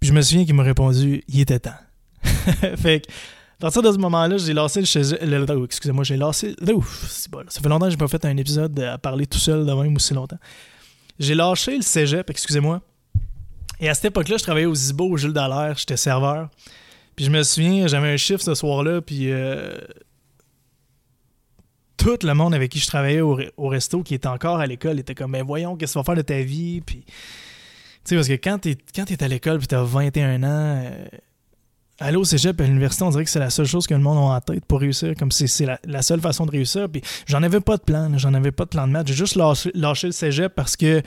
Puis 0.00 0.08
je 0.08 0.14
me 0.14 0.22
souviens 0.22 0.46
qu'il 0.46 0.54
m'a 0.54 0.62
répondu, 0.62 1.22
il 1.28 1.40
était 1.40 1.58
temps. 1.58 1.76
fait 2.22 3.02
que, 3.02 3.12
à 3.12 3.60
partir 3.60 3.82
de 3.82 3.92
ce 3.92 3.98
moment-là, 3.98 4.38
j'ai 4.38 4.54
lancé 4.54 4.80
le 4.80 4.86
cégep. 4.86 5.18
Oh, 5.50 5.64
excusez-moi, 5.66 6.04
j'ai 6.04 6.16
lancé. 6.16 6.56
Ouf, 6.72 7.04
c'est 7.10 7.30
bon. 7.30 7.44
Ça 7.50 7.60
fait 7.60 7.68
longtemps 7.68 7.84
que 7.84 7.90
j'ai 7.90 7.98
pas 7.98 8.08
fait 8.08 8.24
un 8.24 8.36
épisode 8.38 8.80
à 8.80 8.96
parler 8.96 9.26
tout 9.26 9.38
seul 9.38 9.66
de 9.66 9.72
même 9.74 9.94
aussi 9.94 10.14
longtemps. 10.14 10.38
J'ai 11.18 11.34
lâché 11.34 11.76
le 11.76 11.82
cégep, 11.82 12.30
excusez-moi. 12.30 12.80
Et 13.78 13.90
à 13.90 13.94
cette 13.94 14.06
époque-là, 14.06 14.38
je 14.38 14.42
travaillais 14.42 14.64
au 14.64 14.74
Zibo, 14.74 15.04
au 15.04 15.18
Jules 15.18 15.34
Dallaire, 15.34 15.76
j'étais 15.76 15.98
serveur. 15.98 16.48
Puis 17.14 17.26
je 17.26 17.30
me 17.30 17.42
souviens, 17.42 17.88
j'avais 17.88 18.08
un 18.08 18.16
chiffre 18.16 18.42
ce 18.42 18.54
soir-là, 18.54 19.02
puis 19.02 19.30
euh, 19.30 19.76
tout 22.02 22.18
le 22.26 22.34
monde 22.34 22.52
avec 22.52 22.72
qui 22.72 22.80
je 22.80 22.86
travaillais 22.86 23.20
au, 23.20 23.36
resto 23.68 24.02
qui 24.02 24.14
était 24.14 24.26
encore 24.26 24.58
à 24.58 24.66
l'école 24.66 24.98
était 24.98 25.14
comme 25.14 25.32
ben 25.32 25.44
voyons 25.44 25.76
qu'est-ce 25.76 25.92
que 25.92 25.98
tu 25.98 26.00
vas 26.00 26.04
faire 26.04 26.16
de 26.16 26.22
ta 26.22 26.40
vie? 26.40 26.80
Puis 26.80 27.04
tu 27.04 27.12
sais 28.04 28.16
parce 28.16 28.28
que 28.28 28.34
quand 28.34 28.66
quand 28.94 29.10
es 29.10 29.22
à 29.22 29.28
l'école 29.28 29.58
puis 29.58 29.68
tu 29.68 29.74
as 29.76 29.84
21 29.84 30.42
ans 30.42 30.46
euh, 30.46 31.04
aller 32.00 32.16
au 32.16 32.24
cégep 32.24 32.60
à 32.60 32.64
l'université 32.64 33.04
on 33.04 33.10
dirait 33.10 33.24
que 33.24 33.30
c'est 33.30 33.38
la 33.38 33.50
seule 33.50 33.66
chose 33.66 33.86
que 33.86 33.94
le 33.94 34.00
monde 34.00 34.18
a 34.18 34.34
en 34.34 34.40
tête 34.40 34.64
pour 34.64 34.80
réussir 34.80 35.14
comme 35.16 35.30
si 35.30 35.46
c'est 35.46 35.66
la, 35.84 36.02
seule 36.02 36.20
façon 36.20 36.44
de 36.44 36.50
réussir 36.50 36.88
puis 36.88 37.02
j'en 37.26 37.42
avais 37.44 37.60
pas 37.60 37.76
de 37.76 37.82
plan 37.82 38.10
j'en 38.18 38.34
avais 38.34 38.50
pas 38.50 38.64
de 38.64 38.70
plan 38.70 38.88
de 38.88 38.92
maths 38.92 39.06
j'ai 39.06 39.14
juste 39.14 39.36
lâché, 39.36 39.70
le 39.74 40.12
cégep 40.12 40.52
parce 40.54 40.76
que 40.76 41.02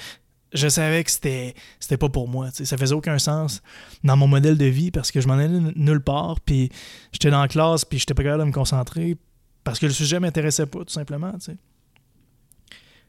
je 0.53 0.69
savais 0.69 1.03
que 1.03 1.11
c'était 1.11 1.53
c'était 1.81 1.97
pas 1.97 2.07
pour 2.07 2.29
moi. 2.29 2.47
Ça 2.51 2.77
faisait 2.77 2.95
aucun 2.95 3.19
sens 3.19 3.61
dans 4.05 4.15
mon 4.15 4.27
modèle 4.27 4.57
de 4.57 4.65
vie 4.65 4.89
parce 4.89 5.11
que 5.11 5.19
je 5.19 5.27
m'en 5.27 5.33
allais 5.33 5.59
nulle 5.75 5.99
part. 5.99 6.39
Puis 6.39 6.69
j'étais 7.11 7.29
dans 7.29 7.41
la 7.41 7.49
classe, 7.49 7.83
puis 7.83 7.99
j'étais 7.99 8.13
pas 8.13 8.23
capable 8.23 8.43
de 8.43 8.47
me 8.47 8.53
concentrer. 8.53 9.17
Parce 9.65 9.79
que 9.79 9.87
le 9.87 9.91
sujet 9.91 10.19
m'intéressait 10.21 10.67
pas, 10.67 10.79
tout 10.79 10.93
simplement, 10.93 11.33
tu 11.33 11.51
sais. 11.51 11.57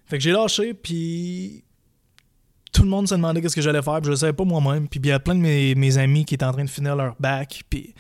Fait 0.07 0.17
que 0.17 0.25
j'ai 0.25 0.33
lâché, 0.33 0.73
puis 0.73 1.65
tout 2.73 2.83
le 2.83 2.89
monde 2.89 3.07
se 3.07 3.15
demandait 3.15 3.43
qu'est-ce 3.43 3.55
que 3.55 3.63
j'allais 3.63 3.83
faire, 3.83 3.97
puis 3.97 4.07
je 4.07 4.11
le 4.11 4.17
savais 4.17 4.33
pas 4.33 4.45
moi-même. 4.45 4.89
Puis 4.89 4.99
il 4.99 5.07
y 5.07 5.13
a 5.13 5.21
plein 5.21 5.35
de 5.35 5.41
mes, 5.41 5.99
amis 5.99 6.25
qui 6.25 6.35
étaient 6.35 6.45
en 6.45 6.53
train 6.53 6.65
de 6.65 6.71
finir 6.71 6.97
leur 6.97 7.15
bac, 7.21 7.63
puis 7.69 7.95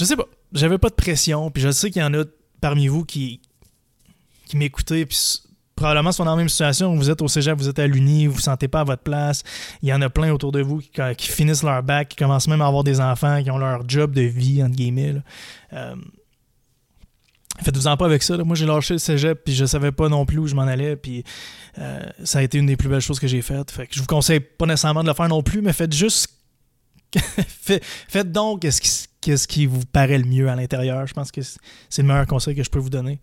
je 0.00 0.04
sais 0.04 0.16
pas, 0.16 0.24
j'avais 0.52 0.78
pas 0.78 0.88
de 0.88 0.94
pression, 0.94 1.50
puis 1.50 1.62
je 1.62 1.70
sais 1.70 1.90
qu'il 1.90 2.00
y 2.00 2.04
en 2.04 2.14
a 2.14 2.24
parmi 2.62 2.88
vous 2.88 3.04
qui, 3.04 3.42
qui 4.46 4.56
m'écoutez, 4.56 5.04
puis 5.04 5.18
probablement 5.74 6.12
sont 6.12 6.24
dans 6.24 6.30
la 6.30 6.38
même 6.38 6.48
situation. 6.48 6.94
Vous 6.96 7.10
êtes 7.10 7.20
au 7.20 7.28
cégep, 7.28 7.58
vous 7.58 7.68
êtes 7.68 7.78
à 7.78 7.86
l'uni, 7.86 8.26
vous 8.26 8.34
vous 8.34 8.40
sentez 8.40 8.68
pas 8.68 8.80
à 8.80 8.84
votre 8.84 9.02
place. 9.02 9.42
Il 9.82 9.90
y 9.90 9.92
en 9.92 10.00
a 10.00 10.08
plein 10.08 10.32
autour 10.32 10.50
de 10.50 10.62
vous 10.62 10.78
qui, 10.78 11.28
finissent 11.28 11.62
leur 11.62 11.82
bac, 11.82 12.08
qui 12.08 12.16
commencent 12.16 12.48
même 12.48 12.62
à 12.62 12.66
avoir 12.66 12.84
des 12.84 13.00
enfants, 13.00 13.42
qui 13.42 13.50
ont 13.50 13.58
leur 13.58 13.86
job 13.86 14.12
de 14.12 14.22
vie, 14.22 14.62
entre 14.62 14.76
guillemets. 14.76 15.16
Euh, 15.74 15.94
Faites-vous-en 17.62 17.96
pas 17.96 18.04
avec 18.04 18.22
ça. 18.22 18.36
Moi, 18.38 18.54
j'ai 18.56 18.66
lâché 18.66 18.94
le 18.94 18.98
cégep, 18.98 19.44
puis 19.44 19.54
je 19.54 19.64
savais 19.64 19.92
pas 19.92 20.08
non 20.08 20.26
plus 20.26 20.38
où 20.38 20.46
je 20.46 20.54
m'en 20.54 20.62
allais, 20.62 20.96
puis 20.96 21.24
euh, 21.78 22.00
ça 22.24 22.40
a 22.40 22.42
été 22.42 22.58
une 22.58 22.66
des 22.66 22.76
plus 22.76 22.88
belles 22.88 23.00
choses 23.00 23.18
que 23.18 23.26
j'ai 23.26 23.42
faites. 23.42 23.70
Fait 23.70 23.86
que 23.86 23.94
je 23.94 24.00
vous 24.00 24.06
conseille 24.06 24.40
pas 24.40 24.66
nécessairement 24.66 25.02
de 25.02 25.08
le 25.08 25.14
faire 25.14 25.28
non 25.28 25.42
plus, 25.42 25.62
mais 25.62 25.72
faites 25.72 25.94
juste. 25.94 26.28
faites 27.28 28.32
donc 28.32 28.64
ce 28.64 29.06
ce 29.36 29.48
qui 29.48 29.66
vous 29.66 29.84
paraît 29.86 30.18
le 30.18 30.24
mieux 30.24 30.48
à 30.48 30.54
l'intérieur. 30.54 31.06
Je 31.06 31.14
pense 31.14 31.32
que 31.32 31.40
c'est 31.42 32.02
le 32.02 32.08
meilleur 32.08 32.26
conseil 32.26 32.54
que 32.54 32.62
je 32.62 32.70
peux 32.70 32.78
vous 32.78 32.90
donner 32.90 33.18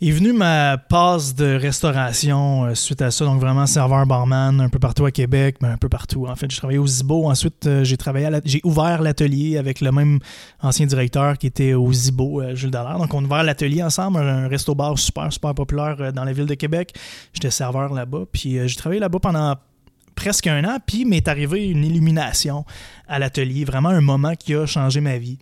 est 0.00 0.12
venue 0.12 0.32
ma 0.32 0.78
passe 0.78 1.34
de 1.34 1.56
restauration 1.56 2.66
euh, 2.66 2.74
suite 2.74 3.02
à 3.02 3.10
ça, 3.10 3.24
donc 3.24 3.40
vraiment 3.40 3.66
serveur 3.66 4.06
barman 4.06 4.60
un 4.60 4.68
peu 4.68 4.78
partout 4.78 5.04
à 5.06 5.10
Québec, 5.10 5.56
mais 5.60 5.66
un 5.68 5.76
peu 5.76 5.88
partout. 5.88 6.28
En 6.28 6.36
fait, 6.36 6.48
j'ai 6.48 6.58
travaillé 6.58 6.78
au 6.78 6.86
Zibo. 6.86 7.28
Ensuite, 7.28 7.66
euh, 7.66 7.82
j'ai 7.82 7.96
travaillé 7.96 8.28
j'ai 8.44 8.60
ouvert 8.62 9.02
l'atelier 9.02 9.58
avec 9.58 9.80
le 9.80 9.90
même 9.90 10.20
ancien 10.62 10.86
directeur 10.86 11.36
qui 11.36 11.48
était 11.48 11.74
au 11.74 11.92
Zibo, 11.92 12.40
euh, 12.40 12.54
Jules 12.54 12.70
Dallaire. 12.70 12.98
Donc, 12.98 13.12
on 13.12 13.22
a 13.22 13.26
ouvert 13.26 13.42
l'atelier 13.42 13.82
ensemble, 13.82 14.18
un 14.18 14.46
resto-bar 14.46 14.96
super, 14.98 15.32
super 15.32 15.52
populaire 15.52 16.12
dans 16.12 16.24
la 16.24 16.32
ville 16.32 16.46
de 16.46 16.54
Québec. 16.54 16.94
J'étais 17.32 17.50
serveur 17.50 17.92
là-bas. 17.92 18.26
Puis, 18.30 18.68
j'ai 18.68 18.76
travaillé 18.76 19.00
là-bas 19.00 19.18
pendant 19.18 19.56
presque 20.14 20.46
un 20.46 20.62
an. 20.64 20.78
Puis, 20.86 21.06
m'est 21.06 21.26
arrivé 21.26 21.66
une 21.66 21.84
illumination 21.84 22.64
à 23.08 23.18
l'atelier, 23.18 23.64
vraiment 23.64 23.88
un 23.88 24.00
moment 24.00 24.34
qui 24.36 24.54
a 24.54 24.64
changé 24.64 25.00
ma 25.00 25.18
vie. 25.18 25.38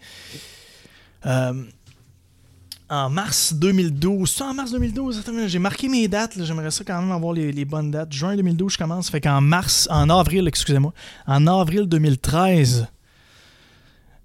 En 2.88 3.11
mars 3.11 3.53
2012. 3.53 4.31
Ça, 4.31 4.46
en 4.46 4.55
mars 4.55 4.70
2012, 4.70 5.25
j'ai 5.46 5.59
marqué 5.59 5.88
mes 5.88 6.07
dates. 6.07 6.40
J'aimerais 6.40 6.70
ça 6.70 6.85
quand 6.85 7.01
même 7.01 7.11
avoir 7.11 7.33
les, 7.33 7.64
bonnes 7.64 7.90
dates. 7.90 8.12
Juin 8.12 8.37
2012, 8.37 8.75
je 8.75 8.79
commence. 8.79 9.11
Fait 9.11 9.20
qu'en 9.20 9.40
mars, 9.40 9.88
en 9.90 10.09
avril, 10.09 10.46
excusez-moi, 10.46 10.92
en 11.27 11.46
avril 11.49 11.87
2013, 11.87 12.87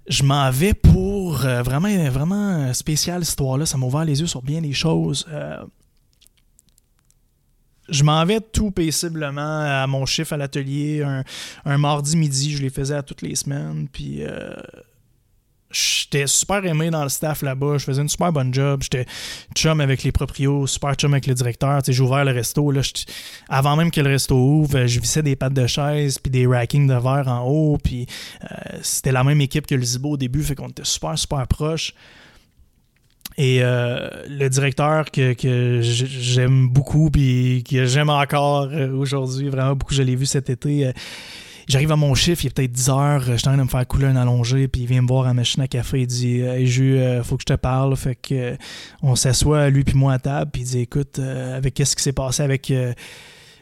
je 0.08 0.24
m'en 0.24 0.52
vais 0.52 0.76
pour 0.76 1.44
euh, 1.44 1.64
vraiment, 1.64 2.10
vraiment 2.10 2.72
spécial 2.74 3.24
histoire-là. 3.24 3.66
Ça 3.66 3.80
m'a 3.80 3.88
ouvert 3.88 4.06
les 4.06 4.22
yeux 4.22 4.28
sur 4.28 4.44
bien 4.44 4.62
des 4.62 4.74
choses. 4.74 5.26
Euh, 5.30 5.64
je 7.90 8.04
m'en 8.04 8.24
vais 8.26 8.42
tout 8.42 8.70
paisiblement 8.70 9.62
à 9.62 9.88
mon 9.88 10.06
chiffre 10.06 10.34
à 10.34 10.38
l'atelier 10.38 11.02
un, 11.02 11.24
un, 11.66 11.78
mardi 11.80 12.16
midi. 12.16 12.52
Je 12.56 12.62
les 12.62 12.70
faisais 12.70 12.96
à 12.96 13.02
toutes 13.02 13.24
les 13.24 13.34
semaines. 13.34 13.88
Puis. 13.92 14.24
Euh, 14.24 14.54
j'étais 15.72 16.28
super 16.28 16.66
aimé 16.66 16.90
dans 16.90 17.04
le 17.04 17.10
staff 17.10 17.42
là-bas. 17.42 17.78
Je 17.78 17.86
faisais 17.86 18.02
une 18.02 18.10
super 18.10 18.32
bonne 18.32 18.54
job. 18.54 18.84
J'étais 18.84 19.06
chum 19.56 19.82
avec 19.82 20.04
les 20.04 20.12
proprios, 20.12 20.68
super 20.68 20.94
chum 20.96 21.14
avec 21.14 21.28
le 21.28 21.34
directeur. 21.34 21.82
J'ai 21.86 22.02
ouvert 22.02 22.26
le 22.26 22.32
resto. 22.32 22.72
Là, 22.72 22.82
avant 23.50 23.76
même 23.76 23.92
que 23.92 24.02
le 24.02 24.10
resto 24.10 24.36
ouvre, 24.36 24.86
je 24.86 25.00
vissais 25.00 25.24
des 25.24 25.36
pattes 25.36 25.54
de 25.54 25.68
chaise 25.68 26.20
puis 26.20 26.32
des 26.32 26.48
rackings 26.48 26.88
de 26.88 26.94
verre 26.94 27.28
en 27.28 27.42
haut. 27.48 27.78
Puis 27.84 28.06
euh, 28.44 28.56
c'était 28.82 29.12
la 29.12 29.24
même 29.24 29.42
équipe 29.42 29.68
que 29.68 29.76
le 29.76 29.84
Zibo 29.84 30.12
au 30.12 30.18
début, 30.18 30.44
fait 30.44 30.56
qu'on 30.56 30.70
était 30.70 30.86
super, 30.86 31.18
super 31.18 31.48
proches. 31.48 31.94
Et 33.38 33.60
euh, 33.62 34.10
le 34.28 34.50
directeur 34.50 35.10
que, 35.10 35.34
que 35.34 35.80
j'aime 35.82 36.68
beaucoup, 36.68 37.10
puis 37.10 37.64
que 37.68 37.86
j'aime 37.86 38.10
encore 38.10 38.70
euh, 38.72 38.92
aujourd'hui, 38.92 39.50
vraiment 39.50 39.76
beaucoup, 39.76 39.94
je 39.94 40.04
l'ai 40.04 40.16
vu 40.16 40.26
cet 40.26 40.50
été. 40.50 40.92
J'arrive 41.72 41.94
à 41.94 41.96
mon 41.96 42.14
chiffre, 42.16 42.44
il 42.44 42.48
est 42.48 42.54
peut-être 42.54 42.74
10 42.74 42.90
heures, 42.90 43.22
je 43.22 43.38
suis 43.38 43.48
en 43.48 43.52
train 43.52 43.58
de 43.58 43.64
me 43.64 43.70
faire 43.70 43.88
couler 43.88 44.06
un 44.06 44.18
allongé, 44.18 44.68
puis 44.68 44.82
il 44.82 44.88
vient 44.88 45.02
me 45.02 45.08
voir 45.08 45.24
à 45.24 45.28
la 45.28 45.34
machine 45.34 45.64
à 45.64 45.70
café, 45.70 46.02
il 46.02 46.08
dit 46.08 46.42
Hey 46.42 46.68
Ju, 46.68 46.98
euh, 46.98 47.24
faut 47.24 47.38
que 47.38 47.44
je 47.44 47.54
te 47.54 47.58
parle. 47.58 47.96
Fait 47.96 48.14
que 48.14 48.34
euh, 48.36 48.58
on 49.02 49.16
s'assoit, 49.16 49.70
lui 49.70 49.86
puis 49.86 49.96
moi 49.96 50.12
à 50.12 50.20
table, 50.20 50.52
puis 50.52 50.64
il 50.64 50.66
dit 50.66 50.80
Écoute, 50.80 51.20
euh, 51.20 51.56
avec 51.56 51.74
qu'est-ce 51.74 51.96
qui 51.96 52.04
s'est 52.04 52.12
passé 52.12 52.44
avec 52.44 52.74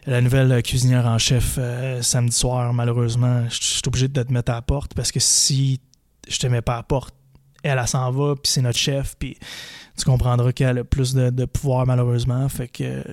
la 0.07 0.21
nouvelle 0.21 0.63
cuisinière 0.63 1.05
en 1.05 1.19
chef 1.19 1.59
samedi 2.01 2.35
soir, 2.35 2.73
malheureusement, 2.73 3.43
je 3.47 3.57
suis 3.61 3.81
obligé 3.85 4.07
de 4.07 4.23
te 4.23 4.33
mettre 4.33 4.53
à 4.53 4.55
la 4.55 4.63
porte 4.63 4.95
parce 4.95 5.11
que 5.11 5.19
si 5.19 5.79
je 6.27 6.39
te 6.39 6.47
mets 6.47 6.63
pas 6.63 6.73
à 6.73 6.77
la 6.77 6.83
porte, 6.83 7.13
elle, 7.61 7.77
elle 7.77 7.87
s'en 7.87 8.09
va, 8.09 8.33
puis 8.33 8.51
c'est 8.51 8.63
notre 8.63 8.79
chef, 8.79 9.17
puis 9.19 9.37
tu 9.95 10.05
comprendras 10.05 10.51
qu'elle 10.51 10.79
a 10.79 10.83
plus 10.83 11.13
de, 11.13 11.45
pouvoir, 11.45 11.85
malheureusement. 11.85 12.49
Fait 12.49 12.69
que 12.69 13.03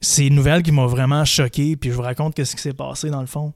c'est 0.00 0.28
une 0.28 0.36
nouvelle 0.36 0.62
qui 0.62 0.70
m'a 0.70 0.86
vraiment 0.86 1.24
choqué, 1.24 1.74
puis 1.74 1.90
je 1.90 1.96
vous 1.96 2.02
raconte 2.02 2.36
qu'est-ce 2.36 2.54
qui 2.54 2.62
s'est 2.62 2.72
passé 2.72 3.10
dans 3.10 3.20
le 3.20 3.26
fond. 3.26 3.52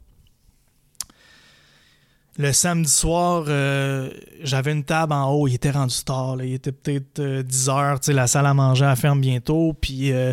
Le 2.40 2.52
samedi 2.52 2.88
soir, 2.90 3.46
euh, 3.48 4.10
j'avais 4.44 4.70
une 4.72 4.84
table 4.84 5.12
en 5.12 5.32
haut, 5.32 5.48
il 5.48 5.54
était 5.54 5.72
rendu 5.72 5.96
tard, 6.04 6.36
il 6.40 6.54
était 6.54 6.70
peut-être 6.70 7.18
euh, 7.18 7.42
10 7.42 7.68
heures, 7.68 7.98
tu 7.98 8.06
sais, 8.06 8.12
la 8.12 8.28
salle 8.28 8.46
à 8.46 8.54
manger 8.54 8.84
elle 8.88 8.96
ferme 8.96 9.20
bientôt, 9.20 9.74
puis 9.80 10.12
euh, 10.12 10.32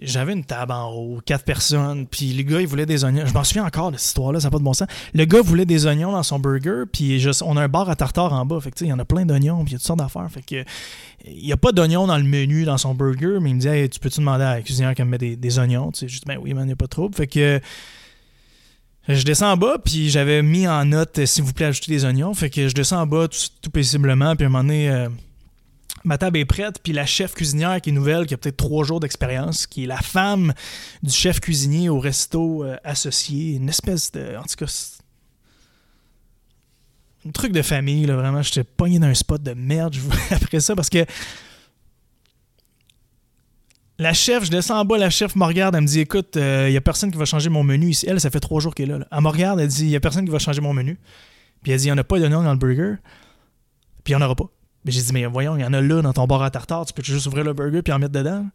j'avais 0.00 0.34
une 0.34 0.44
table 0.44 0.70
en 0.70 0.92
haut, 0.92 1.20
quatre 1.26 1.44
personnes, 1.44 2.06
puis 2.06 2.32
le 2.32 2.44
gars, 2.44 2.60
il 2.60 2.68
voulait 2.68 2.86
des 2.86 3.02
oignons. 3.04 3.26
Je 3.26 3.34
m'en 3.34 3.42
souviens 3.42 3.64
encore 3.64 3.90
de 3.90 3.96
cette 3.96 4.06
histoire-là, 4.06 4.38
ça 4.38 4.46
n'a 4.46 4.50
pas 4.52 4.58
de 4.58 4.62
bon 4.62 4.72
sens. 4.72 4.86
Le 5.14 5.24
gars 5.24 5.42
voulait 5.42 5.66
des 5.66 5.84
oignons 5.84 6.12
dans 6.12 6.22
son 6.22 6.38
burger, 6.38 6.84
puis 6.92 7.18
je- 7.18 7.42
on 7.44 7.56
a 7.56 7.62
un 7.62 7.68
bar 7.68 7.90
à 7.90 7.96
tartare 7.96 8.32
en 8.32 8.46
bas, 8.46 8.60
fait 8.60 8.70
que 8.70 8.84
il 8.84 8.88
y 8.88 8.92
en 8.92 9.00
a 9.00 9.04
plein 9.04 9.26
d'oignons, 9.26 9.64
puis 9.64 9.70
il 9.70 9.72
y 9.72 9.74
a 9.74 9.78
toutes 9.78 9.86
sortes 9.88 9.98
d'affaires, 9.98 10.28
fait 10.30 10.42
que 10.42 10.64
il 11.26 11.44
n'y 11.44 11.52
a 11.52 11.56
pas 11.56 11.72
d'oignons 11.72 12.06
dans 12.06 12.18
le 12.18 12.24
menu 12.24 12.64
dans 12.64 12.78
son 12.78 12.94
burger, 12.94 13.38
mais 13.40 13.50
il 13.50 13.56
me 13.56 13.60
dit 13.60 13.88
tu 13.90 13.98
peux-tu 13.98 14.20
demander 14.20 14.44
à 14.44 14.54
la 14.54 14.62
cuisinière 14.62 14.94
qu'elle 14.94 15.06
me 15.06 15.18
mette 15.18 15.40
des, 15.40 15.58
oignons 15.58 15.90
Tu 15.90 16.00
sais, 16.00 16.08
juste, 16.08 16.24
ben 16.24 16.38
oui, 16.40 16.54
man, 16.54 16.62
il 16.62 16.66
n'y 16.68 16.72
a 16.72 16.76
pas 16.76 16.84
de 16.84 16.90
trouble. 16.90 17.16
Fait 17.16 17.26
que 17.26 17.60
je 19.08 19.24
descends 19.24 19.52
en 19.52 19.56
bas, 19.56 19.78
puis 19.84 20.10
j'avais 20.10 20.42
mis 20.42 20.66
en 20.68 20.84
note 20.84 21.18
euh, 21.18 21.26
s'il 21.26 21.44
vous 21.44 21.52
plaît, 21.52 21.66
ajouter 21.66 21.90
des 21.92 22.04
oignons. 22.04 22.32
Fait 22.34 22.50
que 22.50 22.68
je 22.68 22.74
descends 22.74 23.00
en 23.02 23.06
bas 23.06 23.26
tout, 23.28 23.70
paisiblement, 23.70 24.36
puis 24.36 24.44
à 24.44 24.46
un 24.46 24.50
moment 24.50 24.64
donné, 24.64 24.90
euh, 24.90 25.08
ma 26.04 26.18
table 26.18 26.38
est 26.38 26.44
prête, 26.44 26.80
puis 26.82 26.92
la 26.92 27.06
chef 27.06 27.34
cuisinière 27.34 27.80
qui 27.80 27.90
est 27.90 27.92
nouvelle, 27.92 28.26
qui 28.26 28.34
a 28.34 28.36
peut-être 28.36 28.56
trois 28.56 28.84
jours 28.84 29.00
d'expérience, 29.00 29.66
qui 29.66 29.84
est 29.84 29.86
la 29.86 29.98
femme 30.00 30.52
du 31.02 31.12
chef 31.12 31.40
cuisinier 31.40 31.88
au 31.88 31.98
resto 31.98 32.64
euh, 32.64 32.76
associé, 32.84 33.54
une 33.56 33.68
espèce 33.68 34.12
de. 34.12 34.36
En 34.36 34.42
tout 34.44 34.56
cas, 34.56 34.66
un 37.26 37.30
truc 37.30 37.52
de 37.52 37.62
famille, 37.62 38.06
là, 38.06 38.16
vraiment. 38.16 38.42
J'étais 38.42 38.64
pogné 38.64 38.98
dans 38.98 39.06
un 39.06 39.14
spot 39.14 39.42
de 39.42 39.54
merde 39.54 39.94
je 39.94 40.00
vous- 40.00 40.10
après 40.30 40.60
ça 40.60 40.74
parce 40.74 40.90
que 40.90 41.04
la 44.02 44.12
chef, 44.12 44.44
je 44.44 44.50
descends 44.50 44.80
en 44.80 44.84
bas, 44.84 44.98
la 44.98 45.10
chef 45.10 45.34
me 45.36 45.44
regarde, 45.44 45.74
elle 45.74 45.82
me 45.82 45.86
dit 45.86 46.00
Écoute, 46.00 46.36
il 46.36 46.70
n'y 46.70 46.76
a 46.76 46.80
personne 46.80 47.10
qui 47.10 47.18
va 47.18 47.24
changer 47.24 47.48
mon 47.48 47.64
menu 47.64 47.90
ici. 47.90 48.06
Elle, 48.08 48.20
ça 48.20 48.30
fait 48.30 48.40
trois 48.40 48.60
jours 48.60 48.74
qu'elle 48.74 48.90
est 48.90 48.98
là. 48.98 49.06
Elle 49.10 49.20
me 49.20 49.28
regarde, 49.28 49.60
elle 49.60 49.68
dit 49.68 49.84
Il 49.84 49.88
n'y 49.88 49.96
a 49.96 50.00
personne 50.00 50.24
qui 50.24 50.30
va 50.30 50.38
changer 50.38 50.60
mon 50.60 50.72
menu. 50.72 50.98
Puis 51.62 51.72
elle 51.72 51.78
dit 51.78 51.86
Il 51.86 51.88
n'y 51.88 51.92
en 51.92 51.98
a 51.98 52.04
pas 52.04 52.18
d'oignon 52.18 52.42
dans 52.42 52.52
le 52.52 52.58
burger. 52.58 52.96
Puis 54.04 54.12
il 54.12 54.16
n'y 54.16 54.22
en 54.22 54.26
aura 54.26 54.34
pas. 54.34 54.50
Mais 54.84 54.92
j'ai 54.92 55.00
dit 55.00 55.12
Mais 55.12 55.24
voyons, 55.26 55.56
il 55.56 55.62
y 55.62 55.64
en 55.64 55.72
a 55.72 55.80
là 55.80 56.02
dans 56.02 56.12
ton 56.12 56.26
bar 56.26 56.42
à 56.42 56.50
tartare, 56.50 56.84
tu 56.84 56.92
peux 56.92 57.02
juste 57.02 57.26
ouvrir 57.26 57.44
le 57.44 57.52
burger 57.52 57.82
puis 57.82 57.92
en 57.92 57.98
mettre 57.98 58.12
dedans. 58.12 58.46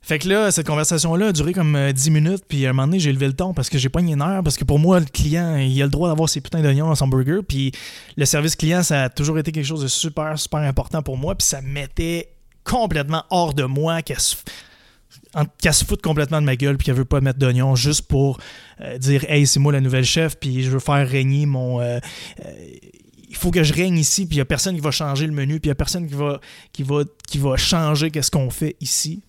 Fait 0.00 0.18
que 0.18 0.28
là, 0.28 0.50
cette 0.50 0.66
conversation-là 0.66 1.28
a 1.28 1.32
duré 1.32 1.54
comme 1.54 1.76
euh, 1.76 1.90
10 1.90 2.10
minutes, 2.10 2.44
puis 2.46 2.66
à 2.66 2.70
un 2.70 2.72
moment 2.74 2.86
donné, 2.86 2.98
j'ai 3.00 3.10
levé 3.10 3.26
le 3.26 3.32
ton 3.32 3.54
parce 3.54 3.70
que 3.70 3.78
j'ai 3.78 3.88
pas 3.88 4.00
une 4.00 4.14
nerf, 4.14 4.42
parce 4.42 4.58
que 4.58 4.64
pour 4.64 4.78
moi, 4.78 5.00
le 5.00 5.06
client, 5.06 5.56
il 5.56 5.80
a 5.80 5.86
le 5.86 5.90
droit 5.90 6.10
d'avoir 6.10 6.28
ses 6.28 6.42
putains 6.42 6.60
d'oignons 6.60 6.88
dans 6.88 6.94
son 6.94 7.08
burger, 7.08 7.38
puis 7.48 7.72
le 8.18 8.26
service 8.26 8.54
client, 8.54 8.82
ça 8.82 9.04
a 9.04 9.08
toujours 9.08 9.38
été 9.38 9.50
quelque 9.50 9.64
chose 9.64 9.80
de 9.80 9.88
super, 9.88 10.38
super 10.38 10.60
important 10.60 11.02
pour 11.02 11.16
moi, 11.16 11.34
puis 11.34 11.46
ça 11.46 11.62
me 11.62 11.68
mettait 11.68 12.33
complètement 12.64 13.24
hors 13.30 13.54
de 13.54 13.64
moi 13.64 14.02
qu'elle 14.02 14.20
se, 14.20 14.36
qu'elle 15.60 15.74
se 15.74 15.84
foute 15.84 16.02
complètement 16.02 16.40
de 16.40 16.46
ma 16.46 16.56
gueule, 16.56 16.76
puis 16.76 16.86
qu'elle 16.86 16.94
veut 16.94 17.04
pas 17.04 17.20
mettre 17.20 17.38
d'oignons 17.38 17.74
juste 17.76 18.02
pour 18.02 18.38
euh, 18.80 18.98
dire 18.98 19.24
Hey, 19.28 19.46
c'est 19.46 19.60
moi 19.60 19.72
la 19.72 19.80
nouvelle 19.80 20.04
chef, 20.04 20.36
puis 20.38 20.62
je 20.62 20.70
veux 20.70 20.80
faire 20.80 21.08
régner 21.08 21.46
mon. 21.46 21.80
euh, 21.80 21.98
euh, 22.44 22.52
il 23.28 23.36
faut 23.36 23.50
que 23.50 23.64
je 23.64 23.74
règne 23.74 23.98
ici, 23.98 24.26
puis 24.26 24.36
il 24.36 24.38
n'y 24.38 24.42
a 24.42 24.44
personne 24.44 24.76
qui 24.76 24.80
va 24.80 24.92
changer 24.92 25.26
le 25.26 25.32
menu, 25.32 25.58
puis 25.58 25.66
il 25.66 25.70
n'y 25.70 25.72
a 25.72 25.74
personne 25.74 26.06
qui 26.06 26.14
va, 26.14 26.40
qui 26.72 26.84
va, 26.84 27.02
qui 27.26 27.38
va 27.38 27.56
changer 27.56 28.12
qu'est-ce 28.12 28.30
qu'on 28.30 28.48
fait 28.48 28.76
ici. 28.80 29.22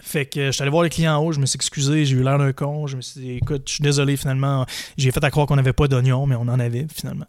Fait 0.00 0.26
que 0.26 0.46
je 0.46 0.50
suis 0.50 0.62
allé 0.62 0.72
voir 0.72 0.82
le 0.82 0.88
client 0.88 1.16
en 1.16 1.24
haut, 1.24 1.30
je 1.30 1.38
me 1.38 1.46
suis 1.46 1.56
excusé, 1.56 2.04
j'ai 2.04 2.16
eu 2.16 2.24
l'air 2.24 2.36
d'un 2.36 2.52
con, 2.52 2.88
je 2.88 2.96
me 2.96 3.00
suis 3.02 3.20
dit, 3.20 3.30
écoute, 3.32 3.62
je 3.66 3.74
suis 3.74 3.82
désolé 3.82 4.16
finalement, 4.16 4.66
j'ai 4.96 5.12
fait 5.12 5.22
à 5.22 5.30
croire 5.30 5.46
qu'on 5.46 5.54
n'avait 5.54 5.72
pas 5.72 5.86
d'oignons, 5.86 6.26
mais 6.26 6.34
on 6.34 6.42
en 6.42 6.58
avait 6.58 6.86
finalement. 6.92 7.26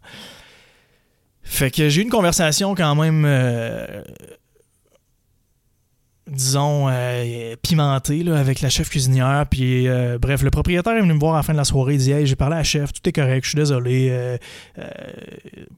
Fait 1.44 1.70
que 1.70 1.88
j'ai 1.88 2.00
eu 2.00 2.04
une 2.04 2.10
conversation 2.10 2.74
quand 2.74 2.96
même, 2.96 3.24
disons, 6.30 6.88
euh, 6.88 7.56
pimentée 7.62 8.22
là, 8.22 8.38
avec 8.38 8.60
la 8.60 8.68
chef 8.68 8.90
cuisinière. 8.90 9.46
Puis, 9.50 9.88
euh, 9.88 10.18
bref, 10.20 10.42
le 10.42 10.50
propriétaire 10.50 10.94
est 10.94 11.00
venu 11.00 11.14
me 11.14 11.18
voir 11.18 11.34
à 11.34 11.38
la 11.38 11.42
fin 11.42 11.52
de 11.52 11.58
la 11.58 11.64
soirée. 11.64 11.94
Il 11.94 12.00
dit 12.00 12.12
Hey, 12.12 12.26
j'ai 12.26 12.36
parlé 12.36 12.54
à 12.54 12.58
la 12.58 12.64
chef, 12.64 12.92
tout 12.92 13.06
est 13.08 13.12
correct, 13.12 13.44
je 13.44 13.50
suis 13.50 13.56
désolé 13.56 14.08
euh, 14.10 14.36
euh, 14.78 14.88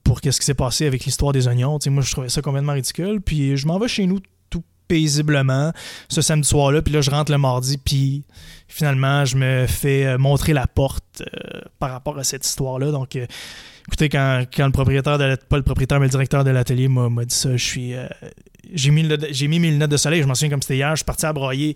pour 0.04 0.20
qu'est-ce 0.20 0.40
qui 0.40 0.46
s'est 0.46 0.54
passé 0.54 0.86
avec 0.86 1.04
l'histoire 1.04 1.32
des 1.32 1.46
oignons. 1.46 1.78
Moi, 1.86 2.02
je 2.02 2.10
trouvais 2.10 2.28
ça 2.28 2.42
complètement 2.42 2.72
ridicule. 2.72 3.20
Puis, 3.20 3.56
je 3.56 3.66
m'en 3.66 3.78
vais 3.78 3.88
chez 3.88 4.06
nous 4.06 4.20
tout 4.48 4.62
paisiblement 4.88 5.72
ce 6.08 6.20
samedi 6.20 6.48
soir-là. 6.48 6.82
Puis 6.82 6.92
là, 6.92 7.00
je 7.00 7.10
rentre 7.10 7.32
le 7.32 7.38
mardi. 7.38 7.78
Puis, 7.78 8.24
finalement, 8.68 9.24
je 9.24 9.36
me 9.36 9.66
fais 9.66 10.18
montrer 10.18 10.52
la 10.52 10.66
porte 10.66 11.22
par 11.78 11.92
rapport 11.92 12.18
à 12.18 12.24
cette 12.24 12.46
histoire-là. 12.46 12.90
Donc, 12.90 13.16
écoutez, 13.86 14.08
quand, 14.08 14.46
le 14.58 14.70
propriétaire, 14.72 15.18
de 15.18 15.36
pas 15.48 15.56
le 15.56 15.62
propriétaire, 15.62 16.00
mais 16.00 16.06
le 16.06 16.10
directeur 16.10 16.44
de 16.44 16.50
l'atelier 16.50 16.88
m'a 16.88 17.24
dit 17.24 17.34
ça, 17.34 17.56
je 17.56 17.64
suis. 17.64 17.94
J'ai 18.72 18.90
mis, 18.90 19.02
mis 19.02 19.58
mes 19.58 19.70
lunettes 19.70 19.90
de 19.90 19.96
soleil, 19.96 20.22
je 20.22 20.26
m'en 20.26 20.34
souviens 20.34 20.50
comme 20.50 20.62
c'était 20.62 20.76
hier, 20.76 20.90
je 20.90 20.96
suis 20.96 21.04
parti 21.04 21.26
à 21.26 21.32
broyer 21.32 21.74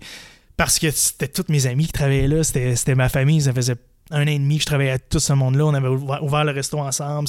parce 0.57 0.79
que 0.79 0.89
c'était 0.91 1.27
tous 1.27 1.45
mes 1.49 1.67
amis 1.67 1.87
qui 1.87 1.91
travaillaient 1.91 2.27
là, 2.27 2.43
c'était 2.43 2.95
ma 2.95 3.09
famille, 3.09 3.41
ça 3.41 3.53
faisait 3.53 3.75
un 4.11 4.23
an 4.23 4.27
et 4.27 4.39
demi 4.39 4.57
que 4.57 4.61
je 4.61 4.67
travaillais 4.67 4.91
avec 4.91 5.09
tout 5.09 5.19
ce 5.19 5.33
monde-là, 5.33 5.65
on 5.65 5.73
avait 5.73 5.87
ouvert, 5.87 6.45
le 6.45 6.51
resto 6.51 6.79
ensemble, 6.79 7.27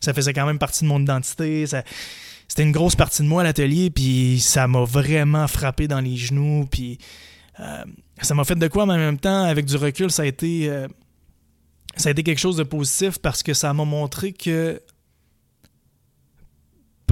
ça 0.00 0.14
faisait 0.14 0.32
quand 0.32 0.46
même 0.46 0.58
partie 0.58 0.84
de 0.84 0.88
mon 0.88 1.00
identité, 1.00 1.66
c'était 1.66 2.62
une 2.62 2.72
grosse 2.72 2.96
partie 2.96 3.22
de 3.22 3.28
moi 3.28 3.42
à 3.42 3.44
l'atelier, 3.44 3.90
puis 3.90 4.40
ça 4.40 4.68
m'a 4.68 4.84
vraiment 4.84 5.46
frappé 5.48 5.88
dans 5.88 6.00
les 6.00 6.16
genoux, 6.16 6.66
puis 6.70 6.98
euh, 7.60 7.84
ça 8.20 8.34
m'a 8.34 8.44
fait 8.44 8.54
de 8.54 8.68
quoi, 8.68 8.86
mais 8.86 8.94
en 8.94 8.98
même 8.98 9.18
temps, 9.18 9.44
avec 9.44 9.66
du 9.66 9.76
recul, 9.76 10.10
ça 10.10 10.22
a 10.22 10.26
été, 10.26 10.68
euh, 10.68 10.86
ça 11.96 12.08
a 12.08 12.12
été 12.12 12.22
quelque 12.22 12.38
chose 12.38 12.56
de 12.56 12.62
positif 12.62 13.18
parce 13.18 13.42
que 13.42 13.52
ça 13.52 13.72
m'a 13.74 13.84
montré 13.84 14.32
que 14.32 14.80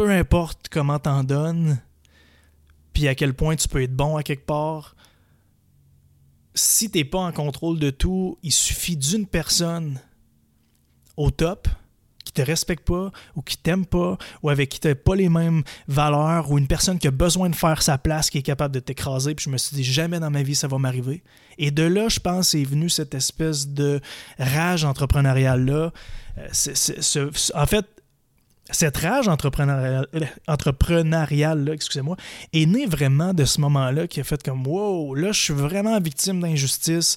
peu 0.01 0.09
importe 0.09 0.71
comment 0.71 0.99
t'en 0.99 1.25
donnes, 1.25 1.79
puis 2.95 3.07
à 3.07 3.15
quel 3.15 3.35
point 3.35 3.55
tu 3.55 3.69
peux 3.69 3.83
être 3.83 3.95
bon 3.95 4.17
à 4.17 4.23
quelque 4.23 4.47
part, 4.47 4.97
si 6.55 6.91
t'es 6.91 7.05
pas 7.05 7.19
en 7.19 7.33
contrôle 7.33 7.79
de 7.79 7.91
tout, 7.91 8.39
il 8.43 8.51
suffit 8.51 8.97
d'une 8.97 9.27
personne 9.27 10.01
au 11.19 11.31
top 11.31 11.69
qui 12.25 12.33
te 12.33 12.41
respecte 12.41 12.87
pas 12.87 13.13
ou 13.37 13.43
qui 13.43 13.59
t'aime 13.59 13.85
pas 13.85 14.17
ou 14.43 14.49
avec 14.49 14.71
qui 14.71 14.81
t'as 14.81 14.95
pas 14.95 15.17
les 15.17 15.29
mêmes 15.29 15.65
valeurs 15.87 16.51
ou 16.51 16.57
une 16.57 16.67
personne 16.67 16.99
qui 16.99 17.09
a 17.09 17.11
besoin 17.11 17.51
de 17.51 17.55
faire 17.55 17.83
sa 17.83 17.99
place 17.99 18.31
qui 18.31 18.39
est 18.39 18.43
capable 18.43 18.75
de 18.75 18.81
t'écraser 18.81 19.35
puis 19.35 19.45
je 19.45 19.51
me 19.51 19.59
suis 19.59 19.77
dit 19.77 19.85
jamais 19.85 20.19
dans 20.19 20.31
ma 20.31 20.43
vie 20.43 20.55
ça 20.55 20.67
va 20.67 20.79
m'arriver. 20.79 21.23
Et 21.59 21.71
de 21.71 21.83
là 21.83 22.09
je 22.09 22.21
pense 22.21 22.55
est 22.55 22.65
venu 22.65 22.89
cette 22.89 23.15
espèce 23.15 23.69
de 23.69 24.01
rage 24.39 24.87
entrepreneuriale 24.87 25.67
là 25.67 25.93
en 27.55 27.67
fait 27.67 28.00
cette 28.73 28.97
rage 28.99 29.29
entrepreneuriale, 29.29 31.71
excusez-moi, 31.73 32.17
est 32.53 32.67
née 32.67 32.87
vraiment 32.87 33.35
de 33.35 33.45
ce 33.45 33.61
moment-là 33.61 34.07
qui 34.07 34.21
a 34.21 34.25
fait 34.25 34.43
comme 34.43 34.67
wow, 34.67 35.15
là 35.15 35.33
je 35.33 35.41
suis 35.41 35.55
vraiment 35.55 35.99
victime 36.01 36.41
d'injustice. 36.41 37.17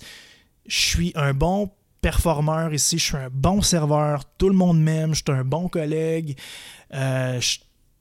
Je 0.66 0.80
suis 0.80 1.12
un 1.16 1.34
bon 1.34 1.72
performeur 2.02 2.74
ici, 2.74 3.00
je 3.00 3.04
suis 3.04 3.18
un 3.18 3.30
bon 3.32 3.62
serveur, 3.62 4.24
tout 4.38 4.50
le 4.50 4.56
monde 4.56 4.80
m'aime, 4.80 5.14
je 5.14 5.24
suis 5.26 5.38
un 5.38 5.44
bon 5.44 5.70
collègue, 5.70 6.38
euh, 6.94 7.40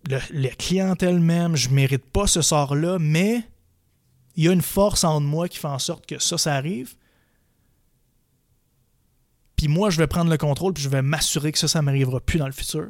le, 0.09 0.19
la 0.33 0.51
clientèle 0.51 1.21
m'aime, 1.21 1.57
je 1.57 1.71
mérite 1.71 2.05
pas 2.05 2.27
ce 2.27 2.43
sort-là, 2.43 2.99
mais 2.99 3.43
il 4.37 4.45
y 4.45 4.49
a 4.49 4.53
une 4.53 4.63
force 4.63 5.05
en 5.05 5.21
moi 5.21 5.49
qui 5.49 5.59
fait 5.59 5.69
en 5.69 5.79
sorte 5.79 6.07
que 6.07 6.19
ça, 6.19 6.39
ça 6.39 6.55
arrive. 6.55 6.95
Puis 9.57 9.69
moi, 9.69 9.91
je 9.91 9.99
vais 9.99 10.09
prendre 10.09 10.31
le 10.31 10.39
contrôle, 10.39 10.73
puis 10.73 10.83
je 10.83 10.89
vais 10.89 11.03
m'assurer 11.03 11.53
que 11.53 11.59
ça, 11.59 11.69
ça 11.69 11.83
m'arrivera 11.83 12.21
plus 12.21 12.39
dans 12.39 12.47
le 12.47 12.53
futur. 12.53 12.89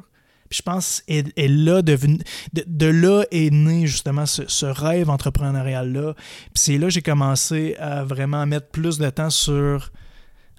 Je 0.52 0.62
pense 0.62 1.02
est, 1.08 1.26
est 1.38 1.48
là 1.48 1.82
de, 1.82 2.86
là 2.86 3.24
est 3.30 3.50
né 3.50 3.86
justement 3.86 4.26
ce, 4.26 4.66
rêve 4.66 5.10
entrepreneurial-là. 5.10 6.14
Puis 6.14 6.50
c'est 6.54 6.78
là 6.78 6.86
que 6.86 6.92
j'ai 6.92 7.02
commencé 7.02 7.76
à 7.78 8.04
vraiment 8.04 8.46
mettre 8.46 8.68
plus 8.68 8.98
de 8.98 9.08
temps 9.10 9.30
sur 9.30 9.90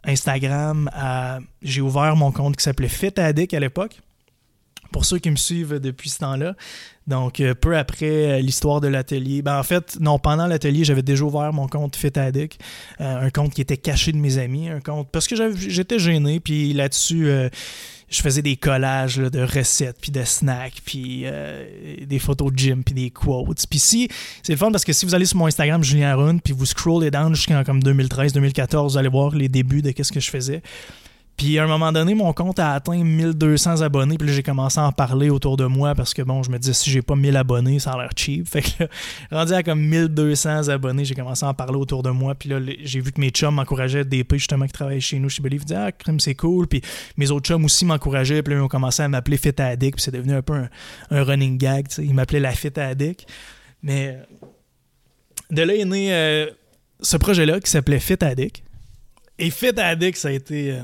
Instagram. 0.03 0.89
J'ai 1.61 1.81
ouvert 1.81 2.15
mon 2.15 2.31
compte 2.31 2.57
qui 2.57 2.63
s'appelait 2.63 2.89
Fit 2.89 3.19
Addict 3.19 3.53
à 3.53 3.59
l'époque 3.59 4.01
pour 4.91 5.05
ceux 5.05 5.19
qui 5.19 5.31
me 5.31 5.35
suivent 5.35 5.79
depuis 5.79 6.09
ce 6.09 6.19
temps-là. 6.19 6.55
Donc, 7.07 7.39
euh, 7.39 7.53
peu 7.53 7.77
après 7.77 8.05
euh, 8.05 8.39
l'histoire 8.39 8.79
de 8.79 8.87
l'atelier, 8.87 9.41
ben, 9.41 9.59
en 9.59 9.63
fait, 9.63 9.97
non, 9.99 10.19
pendant 10.19 10.47
l'atelier, 10.47 10.85
j'avais 10.85 11.01
déjà 11.01 11.25
ouvert 11.25 11.51
mon 11.51 11.67
compte 11.67 11.95
FitAddict, 11.95 12.59
un 12.99 13.29
compte 13.29 13.53
qui 13.53 13.61
était 13.61 13.77
caché 13.77 14.11
de 14.11 14.17
mes 14.17 14.37
amis, 14.37 14.69
un 14.69 14.79
compte 14.79 15.09
parce 15.11 15.27
que 15.27 15.35
j'étais 15.55 15.99
gêné, 15.99 16.39
puis 16.39 16.73
là-dessus, 16.73 17.29
je 18.09 18.21
faisais 18.21 18.41
des 18.41 18.55
collages 18.55 19.17
de 19.17 19.41
recettes, 19.41 19.97
puis 19.99 20.11
de 20.11 20.23
snacks, 20.23 20.81
puis 20.85 21.25
des 22.05 22.19
photos 22.19 22.51
de 22.53 22.57
gym, 22.57 22.83
puis 22.83 22.95
des 22.95 23.09
quotes. 23.09 23.65
Puis 23.69 23.79
si, 23.79 24.07
c'est 24.41 24.53
le 24.53 24.57
fun 24.57 24.71
parce 24.71 24.85
que 24.85 24.93
si 24.93 25.05
vous 25.05 25.15
allez 25.15 25.25
sur 25.25 25.37
mon 25.37 25.47
Instagram, 25.47 25.83
Julien 25.83 26.15
Rune, 26.15 26.39
puis 26.39 26.53
vous 26.53 26.65
scrollez 26.65 27.11
down 27.11 27.35
jusqu'en 27.35 27.63
comme 27.63 27.79
2013-2014, 27.81 28.91
vous 28.91 28.97
allez 28.97 29.09
voir 29.09 29.35
les 29.35 29.49
débuts 29.49 29.81
de 29.81 29.91
qu'est-ce 29.91 30.11
que 30.11 30.19
je 30.19 30.29
faisais. 30.29 30.61
Puis 31.37 31.57
à 31.57 31.63
un 31.63 31.67
moment 31.67 31.91
donné, 31.91 32.13
mon 32.13 32.31
compte 32.31 32.59
a 32.59 32.73
atteint 32.73 33.03
1200 33.03 33.81
abonnés. 33.81 34.17
Puis 34.17 34.27
là, 34.27 34.33
j'ai 34.33 34.43
commencé 34.43 34.79
à 34.79 34.85
en 34.85 34.91
parler 34.91 35.29
autour 35.29 35.57
de 35.57 35.65
moi 35.65 35.95
parce 35.95 36.13
que 36.13 36.21
bon, 36.21 36.43
je 36.43 36.51
me 36.51 36.59
disais 36.59 36.73
si 36.73 36.91
j'ai 36.91 37.01
pas 37.01 37.15
1000 37.15 37.35
abonnés, 37.35 37.79
ça 37.79 37.91
a 37.91 37.97
l'air 37.97 38.11
cheap. 38.15 38.47
Fait 38.49 38.61
que 38.61 38.83
là, 38.83 38.87
rendu 39.31 39.53
à 39.53 39.63
comme 39.63 39.81
1200 39.81 40.69
abonnés, 40.69 41.05
j'ai 41.05 41.15
commencé 41.15 41.45
à 41.45 41.49
en 41.49 41.53
parler 41.53 41.77
autour 41.77 42.03
de 42.03 42.11
moi. 42.11 42.35
Puis 42.35 42.49
là, 42.49 42.59
j'ai 42.83 42.99
vu 42.99 43.11
que 43.11 43.19
mes 43.19 43.29
chums 43.29 43.55
m'encourageaient, 43.55 44.05
DP 44.05 44.35
justement 44.35 44.67
qui 44.67 44.73
travaillent 44.73 45.01
chez 45.01 45.17
nous 45.17 45.29
chez 45.29 45.41
Believe, 45.41 45.65
disaient 45.65 45.79
Ah, 45.79 45.91
crème, 45.91 46.19
c'est 46.19 46.35
cool. 46.35 46.67
Puis 46.67 46.81
mes 47.17 47.31
autres 47.31 47.47
chums 47.47 47.65
aussi 47.65 47.85
m'encourageaient. 47.85 48.43
Puis 48.43 48.53
là, 48.53 48.59
ils 48.59 48.63
ont 48.63 48.67
commencé 48.67 49.01
à 49.01 49.07
m'appeler 49.07 49.37
Fit 49.37 49.59
Addict. 49.59 49.95
Puis 49.95 50.03
c'est 50.03 50.11
devenu 50.11 50.33
un 50.33 50.41
peu 50.41 50.53
un, 51.09 51.23
running 51.23 51.57
gag. 51.57 51.87
Ils 51.97 52.13
m'appelaient 52.13 52.39
la 52.39 52.51
Fit 52.51 52.79
Addict. 52.79 53.25
Mais 53.81 54.19
de 55.49 55.61
là 55.63 55.73
est 55.75 55.85
né 55.85 56.13
euh, 56.13 56.47
ce 57.01 57.17
projet-là 57.17 57.59
qui 57.59 57.69
s'appelait 57.69 57.99
Fit 57.99 58.23
Addict. 58.23 58.63
Et 59.39 59.49
Fit 59.49 59.79
Addict, 59.79 60.17
ça 60.17 60.27
a 60.27 60.31
été. 60.31 60.71
Euh, 60.71 60.81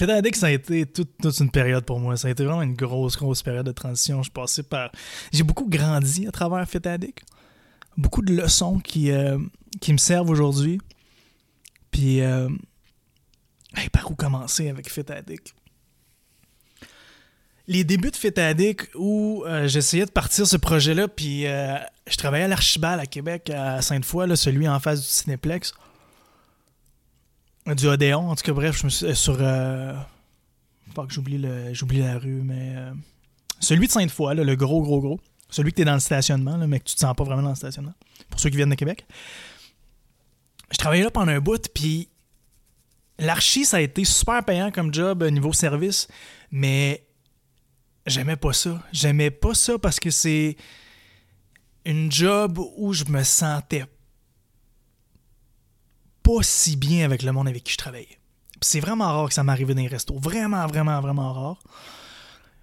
Addict, 0.00 0.36
ça 0.36 0.46
a 0.46 0.50
été 0.50 0.86
toute, 0.86 1.10
une 1.40 1.50
période 1.50 1.84
pour 1.84 2.00
moi. 2.00 2.16
Ça 2.16 2.28
a 2.28 2.30
été 2.30 2.44
vraiment 2.44 2.62
une 2.62 2.74
grosse, 2.74 3.16
grosse 3.16 3.42
période 3.42 3.66
de 3.66 3.72
transition. 3.72 4.22
Je 4.22 4.30
passais 4.30 4.62
par. 4.62 4.90
J'ai 5.32 5.42
beaucoup 5.42 5.68
grandi 5.68 6.26
à 6.26 6.30
travers 6.30 6.66
Addict. 6.84 7.22
Beaucoup 7.96 8.22
de 8.22 8.32
leçons 8.32 8.78
qui, 8.78 9.10
euh, 9.10 9.38
qui 9.80 9.92
me 9.92 9.98
servent 9.98 10.30
aujourd'hui. 10.30 10.80
Puis. 11.90 12.20
Euh, 12.20 12.48
par 13.92 14.10
où 14.10 14.14
commencer 14.14 14.68
avec 14.68 14.90
Addict? 15.10 15.54
Les 17.68 17.84
débuts 17.84 18.10
de 18.10 18.40
Addict 18.40 18.90
où 18.96 19.44
j'essayais 19.66 20.06
de 20.06 20.10
partir 20.10 20.44
ce 20.44 20.56
projet-là, 20.56 21.06
puis 21.06 21.42
je 21.42 22.16
travaillais 22.16 22.44
à 22.44 22.48
l'Archibald 22.48 23.00
à 23.00 23.06
Québec, 23.06 23.48
à 23.50 23.80
Sainte-Foy, 23.80 24.36
celui 24.36 24.68
en 24.68 24.80
face 24.80 25.02
du 25.02 25.06
Cinéplex 25.06 25.72
du 27.74 27.86
Odéon, 27.86 28.30
en 28.30 28.36
tout 28.36 28.42
cas, 28.42 28.52
bref, 28.52 28.78
je 28.78 28.84
me 28.84 28.90
suis, 28.90 29.06
euh, 29.06 29.14
sur. 29.14 29.36
Euh, 29.40 29.94
que 30.94 31.12
j'oublie, 31.14 31.38
le, 31.38 31.72
j'oublie 31.72 32.00
la 32.00 32.18
rue, 32.18 32.42
mais. 32.42 32.74
Euh, 32.76 32.92
celui 33.60 33.86
de 33.86 33.92
Sainte-Foy, 33.92 34.34
le 34.34 34.56
gros, 34.56 34.82
gros, 34.82 35.00
gros. 35.00 35.20
Celui 35.50 35.72
que 35.72 35.76
tu 35.76 35.82
es 35.82 35.84
dans 35.84 35.94
le 35.94 36.00
stationnement, 36.00 36.56
là, 36.56 36.66
mais 36.66 36.78
que 36.78 36.84
tu 36.84 36.94
te 36.94 37.00
sens 37.00 37.14
pas 37.14 37.24
vraiment 37.24 37.42
dans 37.42 37.50
le 37.50 37.54
stationnement. 37.54 37.94
Pour 38.30 38.40
ceux 38.40 38.50
qui 38.50 38.56
viennent 38.56 38.70
de 38.70 38.74
Québec. 38.74 39.04
Je 40.70 40.78
travaillais 40.78 41.02
là 41.02 41.10
pendant 41.10 41.32
un 41.32 41.40
bout, 41.40 41.68
puis 41.74 42.08
l'archi, 43.18 43.64
ça 43.64 43.78
a 43.78 43.80
été 43.80 44.04
super 44.04 44.44
payant 44.44 44.70
comme 44.70 44.94
job 44.94 45.24
niveau 45.24 45.52
service, 45.52 46.06
mais 46.52 47.04
j'aimais 48.06 48.36
pas 48.36 48.52
ça. 48.52 48.80
J'aimais 48.92 49.30
pas 49.30 49.54
ça 49.54 49.78
parce 49.78 49.98
que 49.98 50.10
c'est 50.10 50.56
une 51.84 52.10
job 52.12 52.58
où 52.76 52.92
je 52.92 53.04
me 53.06 53.24
sentais 53.24 53.84
pas 56.30 56.42
si 56.42 56.76
bien 56.76 57.04
avec 57.04 57.22
le 57.22 57.32
monde 57.32 57.48
avec 57.48 57.64
qui 57.64 57.72
je 57.72 57.78
travaillais. 57.78 58.18
C'est 58.60 58.80
vraiment 58.80 59.06
rare 59.06 59.28
que 59.28 59.34
ça 59.34 59.42
m'arrive 59.42 59.68
dans 59.68 59.80
les 59.80 59.88
restos. 59.88 60.18
Vraiment, 60.18 60.66
vraiment, 60.66 61.00
vraiment 61.00 61.32
rare. 61.32 61.62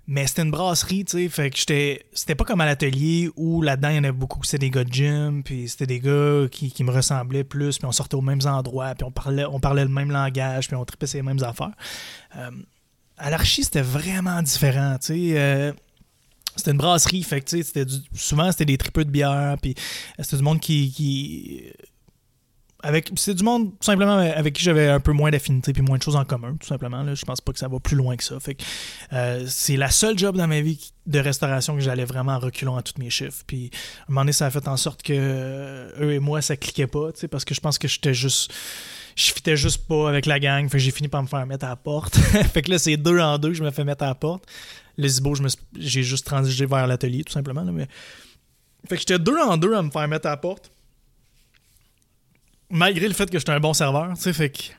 Mais 0.10 0.26
c'était 0.26 0.44
une 0.44 0.52
brasserie, 0.52 1.04
tu 1.04 1.18
sais, 1.18 1.30
fait 1.30 1.50
que 1.50 1.58
j'étais... 1.58 2.06
C'était 2.14 2.36
pas 2.36 2.46
comme 2.46 2.62
à 2.62 2.66
l'atelier 2.66 3.30
où 3.36 3.62
là-dedans, 3.62 3.90
il 3.90 3.96
y 3.98 4.00
en 4.00 4.04
avait 4.06 4.14
beaucoup, 4.14 4.42
c'était 4.44 4.60
des 4.60 4.70
gars 4.70 4.86
de 4.86 4.94
gym, 4.94 5.44
puis 5.44 5.68
c'était 5.68 5.86
des 5.86 6.00
gars 6.00 6.48
qui, 6.50 6.84
me 6.86 6.92
ressemblaient 6.92 7.44
plus, 7.44 7.78
puis 7.78 7.86
on 7.86 7.92
sortait 7.92 8.16
aux 8.16 8.22
mêmes 8.22 8.40
endroits, 8.46 8.96
puis 8.96 9.04
on 9.04 9.12
parlait, 9.12 9.44
on 9.44 9.60
parlait 9.60 9.84
le 9.84 9.92
même 9.92 10.12
langage, 10.12 10.68
puis 10.68 10.78
on 10.78 10.86
tripait 10.86 11.08
ces 11.08 11.22
mêmes 11.22 11.44
affaires. 11.44 11.74
Euh, 12.38 12.52
à 13.18 13.30
l'archi, 13.30 13.66
c'était 13.66 13.82
vraiment 13.82 14.42
différent, 14.42 14.98
tu 15.00 15.08
sais... 15.08 15.38
Euh, 15.38 15.74
c'était 16.56 16.72
une 16.72 16.78
brasserie, 16.78 17.22
fait 17.22 17.42
que, 17.42 17.50
c'était 17.62 17.86
souvent, 18.14 18.52
c'était 18.52 18.66
des 18.66 18.78
tripeux 18.78 19.06
de 19.06 19.12
bière, 19.12 19.58
puis 19.62 19.76
c'était 20.20 20.38
du 20.38 20.44
monde 20.44 20.60
qui 20.60 21.72
avec 22.84 23.12
c'est 23.16 23.34
du 23.34 23.44
monde 23.44 23.72
simplement 23.82 24.18
avec 24.18 24.54
qui 24.54 24.64
j'avais 24.64 24.88
un 24.88 25.00
peu 25.00 25.12
moins 25.12 25.32
d'affinité 25.32 25.74
puis 25.74 25.82
moins 25.82 25.98
de 25.98 26.04
choses 26.04 26.16
en 26.16 26.26
commun 26.26 26.56
tout 26.60 26.68
simplement 26.68 27.02
là. 27.02 27.16
je 27.16 27.26
pense 27.26 27.42
pas 27.42 27.52
que 27.52 27.60
ça 27.60 27.68
va 27.68 27.80
plus 27.80 27.96
loin 27.96 28.16
que 28.16 28.24
ça. 28.24 28.40
Fait 28.40 28.58
euh, 29.14 29.46
c'est 29.48 29.78
la 29.78 29.90
seule 29.90 30.18
job 30.18 30.38
dans 30.38 30.48
ma 30.48 30.62
vie 30.62 30.94
de 31.08 31.20
restauration 31.20 31.76
que 31.76 31.82
j'allais 31.82 32.06
vraiment 32.06 32.34
en 32.34 32.40
reculant 32.40 32.78
à 32.78 32.84
tous 32.84 32.94
mes 33.00 33.10
chiffres. 33.10 33.44
Puis 33.48 33.72
à 33.74 34.04
un 34.04 34.06
moment 34.10 34.22
donné 34.22 34.32
ça 34.32 34.46
a 34.46 34.52
fait 34.52 34.68
en 34.68 34.78
sorte 34.78 35.02
que 35.02 35.14
euh, 35.16 35.90
eux 36.02 36.14
et 36.14 36.20
moi 36.20 36.42
ça 36.42 36.56
cliquait 36.56 36.88
pas 36.88 37.10
parce 37.32 37.46
que 37.46 37.56
je 37.56 37.62
pense 37.62 37.80
que 37.80 37.88
j'étais 37.88 38.14
juste 38.14 38.54
je 39.16 39.32
fitais 39.32 39.58
juste 39.58 39.88
pas 39.88 40.08
avec 40.10 40.28
la 40.28 40.40
gang. 40.40 40.70
Fait 40.70 40.78
j'ai 40.78 40.92
fini 40.92 41.08
par 41.08 41.24
me 41.24 41.28
faire 41.28 41.46
mettre 41.48 41.66
à 41.66 41.70
la 41.70 41.76
porte. 41.76 42.16
Fait 42.54 42.62
que 42.62 42.70
là 42.70 42.78
c'est 42.78 42.98
deux 42.98 43.20
en 43.20 43.40
deux 43.40 43.50
que 43.50 43.56
je 43.56 43.64
me 43.64 43.72
fais 43.72 43.84
mettre 43.84 44.04
à 44.04 44.08
la 44.08 44.16
porte. 44.16 44.46
Les 44.98 45.10
Zibo 45.10 45.34
j'ai 45.78 46.04
juste 46.04 46.26
transigé 46.28 46.68
vers 46.68 46.86
l'atelier 46.86 47.24
tout 47.24 47.34
simplement 47.34 47.64
mais 47.66 47.88
fait 48.88 48.96
que 48.96 49.02
j'étais 49.02 49.20
deux 49.20 49.38
en 49.38 49.58
deux 49.58 49.76
à 49.76 49.82
me 49.82 49.90
faire 49.90 50.08
mettre 50.08 50.28
à 50.28 50.32
la 50.32 50.38
porte 50.38 50.72
malgré 52.70 53.08
le 53.08 53.14
fait 53.14 53.30
que 53.30 53.40
j'étais 53.40 53.52
un 53.52 53.60
bon 53.60 53.74
serveur, 53.74 54.14
tu 54.18 54.34
fait. 54.34 54.76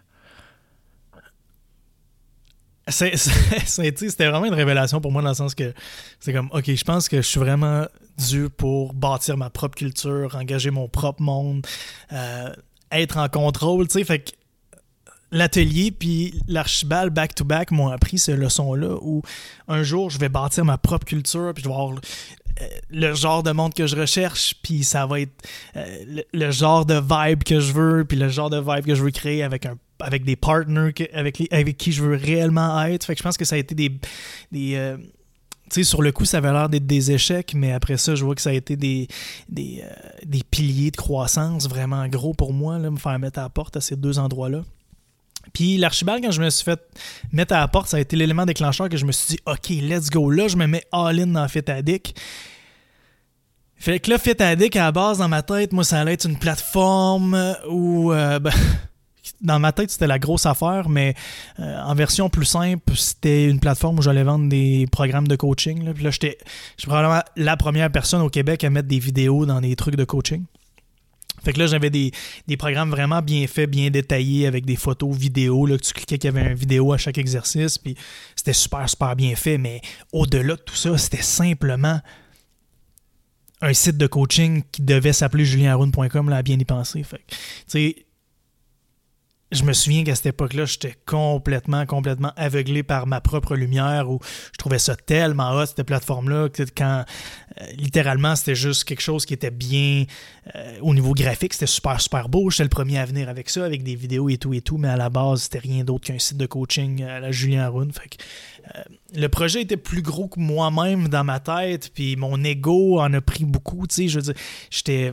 C'était 2.89 4.29
vraiment 4.29 4.47
une 4.47 4.55
révélation 4.55 5.01
pour 5.01 5.13
moi 5.13 5.21
dans 5.21 5.29
le 5.29 5.35
sens 5.35 5.55
que 5.55 5.75
c'est 6.21 6.33
comme, 6.33 6.49
ok, 6.53 6.75
je 6.75 6.85
pense 6.85 7.09
que 7.09 7.19
je 7.19 7.27
suis 7.27 7.39
vraiment 7.39 7.87
dû 8.17 8.49
pour 8.49 8.95
bâtir 8.95 9.37
ma 9.37 9.51
propre 9.51 9.77
culture, 9.77 10.35
engager 10.35 10.71
mon 10.71 10.89
propre 10.89 11.21
monde, 11.21 11.67
euh, 12.13 12.51
être 12.91 13.19
en 13.19 13.29
contrôle, 13.29 13.89
tu 13.89 13.99
sais, 13.99 14.05
fait 14.05 14.33
l'atelier 15.31 15.91
puis 15.91 16.41
l'archibald 16.49 17.13
back-to-back 17.13 17.71
m'ont 17.71 17.89
appris 17.89 18.19
ces 18.19 18.35
leçons-là 18.35 18.97
où 19.03 19.23
un 19.69 19.83
jour 19.83 20.09
je 20.11 20.19
vais 20.19 20.29
bâtir 20.31 20.65
ma 20.65 20.79
propre 20.79 21.05
culture 21.05 21.53
puis 21.55 21.63
je 21.63 21.69
vais 21.69 21.75
avoir 21.75 22.01
le 22.91 23.15
genre 23.15 23.43
de 23.43 23.51
monde 23.53 23.75
que 23.75 23.87
je 23.87 23.97
recherche, 23.97 24.55
puis 24.63 24.85
ça 24.85 25.07
va 25.07 25.21
être 25.21 25.33
euh, 25.77 26.23
le, 26.33 26.51
genre 26.51 26.87
de 26.87 26.95
vibe 26.95 27.45
que 27.45 27.61
je 27.61 27.73
veux, 27.73 28.05
puis 28.05 28.17
le 28.17 28.29
genre 28.29 28.51
de 28.51 28.59
vibe 28.59 28.87
que 28.87 28.95
je 28.95 29.03
veux 29.03 29.11
créer 29.11 29.43
avec 29.43 29.67
un 29.67 29.77
avec 30.01 30.25
des 30.25 30.37
partners 30.37 30.95
avec, 31.13 31.43
avec 31.51 31.77
qui 31.77 31.91
je 31.91 32.05
veux 32.05 32.17
réellement 32.17 32.81
être. 32.85 33.05
Fait 33.05 33.15
que 33.15 33.19
je 33.19 33.25
pense 33.25 33.37
que 33.37 33.45
ça 33.45 33.57
a 33.57 33.59
été 33.59 33.75
des. 33.75 33.91
des 34.53 34.75
euh, 34.77 34.97
tu 34.97 35.83
sais, 35.83 35.85
sur 35.85 36.01
le 36.01 36.13
coup, 36.13 36.25
ça 36.25 36.39
avait 36.39 36.53
l'air 36.53 36.69
d'être 36.69 36.87
des 36.87 37.11
échecs, 37.11 37.53
mais 37.55 37.73
après 37.73 37.99
ça, 37.99 38.15
je 38.15 38.25
vois 38.25 38.35
que 38.35 38.41
ça 38.41 38.51
a 38.51 38.55
été 38.55 38.75
des, 38.77 39.07
des, 39.51 39.83
euh, 39.85 40.09
des 40.25 40.43
piliers 40.51 40.91
de 40.91 40.97
croissance 40.97 41.69
vraiment 41.69 42.07
gros 42.09 42.33
pour 42.33 42.55
moi, 42.55 42.79
là, 42.79 42.91
me 42.91 42.97
faire 42.97 43.19
mettre 43.19 43.39
à 43.39 43.43
la 43.43 43.49
porte 43.51 43.77
à 43.77 43.83
ces 43.83 43.97
deux 43.97 44.19
endroits-là. 44.19 44.63
Puis 45.53 45.77
l'archibald, 45.77 46.23
quand 46.23 46.31
je 46.31 46.41
me 46.41 46.51
suis 46.51 46.65
fait 46.65 46.81
mettre 47.33 47.55
à 47.55 47.61
la 47.61 47.69
porte, 47.69 47.89
ça 47.89 47.97
a 47.97 48.01
été 48.01 48.17
l'élément 48.17 48.47
déclencheur 48.47 48.89
que 48.89 48.97
je 48.97 49.05
me 49.05 49.13
suis 49.13 49.37
dit, 49.37 49.41
OK, 49.47 49.69
let's 49.71 50.11
go. 50.11 50.31
Là, 50.31 50.49
je 50.49 50.57
me 50.57 50.67
mets 50.67 50.85
all-in 50.93 51.29
dans 51.29 51.49
Fit 51.49 51.69
Addict. 51.71 52.19
Fait 53.77 54.01
que 54.01 54.11
là, 54.11 54.19
Fit 54.19 54.41
Addict, 54.43 54.77
à 54.77 54.85
la 54.85 54.93
base, 54.93 55.19
dans 55.19 55.29
ma 55.29 55.43
tête, 55.43 55.73
moi, 55.73 55.85
ça 55.85 56.01
allait 56.01 56.15
être 56.15 56.27
une 56.27 56.39
plateforme 56.39 57.57
où. 57.69 58.13
Euh, 58.13 58.39
ben, 58.39 58.53
dans 59.41 59.59
ma 59.59 59.73
tête, 59.73 59.91
c'était 59.91 60.07
la 60.07 60.19
grosse 60.19 60.47
affaire, 60.47 60.89
mais 60.89 61.15
euh, 61.61 61.81
en 61.83 61.95
version 61.95 62.29
plus 62.29 62.45
simple, 62.45 62.97
c'était 62.97 63.47
une 63.47 63.61
plateforme 63.61 63.99
où 63.99 64.03
j'allais 64.03 64.25
vendre 64.25 64.49
des 64.49 64.87
programmes 64.91 65.29
de 65.29 65.37
coaching. 65.37 65.93
Puis 65.93 66.05
là, 66.05 66.11
j'étais 66.11 66.39
probablement 66.83 67.23
la 67.37 67.57
première 67.57 67.91
personne 67.91 68.21
au 68.23 68.31
Québec 68.31 68.65
à 68.65 68.71
mettre 68.71 68.89
des 68.89 68.99
vidéos 68.99 69.47
dans 69.47 69.61
des 69.61 69.77
trucs 69.77 69.97
de 69.97 70.05
coaching. 70.05 70.45
Fait 71.45 71.53
que 71.53 71.59
là, 71.59 71.67
j'avais 71.67 71.91
des, 71.91 72.13
programmes 72.59 72.91
vraiment 72.91 73.23
bien 73.23 73.47
faits, 73.47 73.71
bien 73.71 73.91
détaillés, 73.91 74.47
avec 74.47 74.65
des 74.65 74.77
photos, 74.77 75.17
vidéos, 75.17 75.67
là, 75.67 75.77
que 75.77 75.83
tu 75.83 75.93
cliquais 75.93 76.19
qu'il 76.19 76.35
y 76.35 76.37
avait 76.37 76.51
une 76.51 76.57
vidéo 76.57 76.93
à 76.93 76.99
chaque 76.99 77.19
exercice, 77.19 77.79
puis 77.79 77.97
c'était 78.35 78.53
super, 78.53 78.89
super 78.89 79.17
bien 79.17 79.35
fait, 79.37 79.59
mais 79.59 79.81
au-delà 80.13 80.57
de 80.57 80.63
tout 80.63 80.75
ça, 80.75 80.97
c'était 80.99 81.23
simplement 81.23 82.01
un 83.61 83.73
site 83.75 83.97
de 83.97 84.07
coaching 84.07 84.63
qui 84.71 84.83
devait 84.83 85.13
s'appeler 85.13 85.45
julienarune.com, 85.45 86.29
là, 86.29 86.37
à 86.37 86.43
bien 86.43 86.59
y 86.59 86.65
penser. 86.65 87.03
Fait 87.03 87.25
tu 87.29 87.37
sais, 87.67 88.07
je 89.51 89.63
me 89.63 89.73
souviens 89.73 90.05
qu'à 90.05 90.15
cette 90.15 90.27
époque-là, 90.27 90.67
j'étais 90.67 90.95
complètement, 91.07 91.87
complètement 91.87 92.33
aveuglé 92.37 92.83
par 92.83 93.07
ma 93.07 93.21
propre 93.21 93.57
lumière 93.57 94.11
où 94.11 94.19
je 94.53 94.59
trouvais 94.59 94.79
ça 94.79 94.95
tellement 94.95 95.53
hot, 95.53 95.67
cette 95.67 95.83
plateforme-là, 95.85 96.51
que 96.51 96.65
quand 96.77 97.05
euh, 97.61 97.67
littéralement 97.77 98.37
c'était 98.37 98.55
juste 98.55 98.85
quelque 98.85 99.01
chose 99.01 99.25
qui 99.25 99.33
était 99.33 99.51
bien 99.51 100.05
euh, 100.55 100.79
au 100.83 100.95
niveau 100.95 101.15
graphique, 101.15 101.55
c'était 101.55 101.67
super, 101.67 102.01
super 102.01 102.29
beau. 102.29 102.51
J'étais 102.51 102.65
le 102.65 102.69
premier 102.69 102.99
à 102.99 103.07
venir 103.07 103.29
avec 103.29 103.49
ça, 103.49 103.65
avec 103.65 103.83
des 103.83 103.95
vidéos 103.95 104.29
et 104.29 104.37
tout 104.37 104.53
et 104.53 104.61
tout, 104.61 104.77
mais 104.77 104.89
à 104.89 104.97
la 104.97 105.09
base, 105.09 105.43
c'était 105.43 105.61
rien 105.61 105.83
d'autre 105.83 106.07
qu'un 106.07 106.19
site 106.19 106.37
de 106.37 106.47
coaching 106.47 107.03
à 107.05 107.21
la 107.21 107.31
Julien 107.31 107.73
euh, 107.73 108.83
le 109.15 109.29
projet 109.29 109.63
était 109.63 109.77
plus 109.77 110.03
gros 110.03 110.29
que 110.29 110.39
moi-même 110.39 111.09
dans 111.09 111.25
ma 111.25 111.41
tête, 111.41 111.91
puis 111.95 112.17
mon 112.17 112.43
ego 112.45 113.01
en 113.01 113.13
a 113.15 113.21
pris 113.21 113.45
beaucoup, 113.45 113.87
tu 113.87 113.95
sais, 113.95 114.09
je 114.09 114.19
veux 114.19 114.33
dire, 114.33 114.43
j'étais 114.71 115.13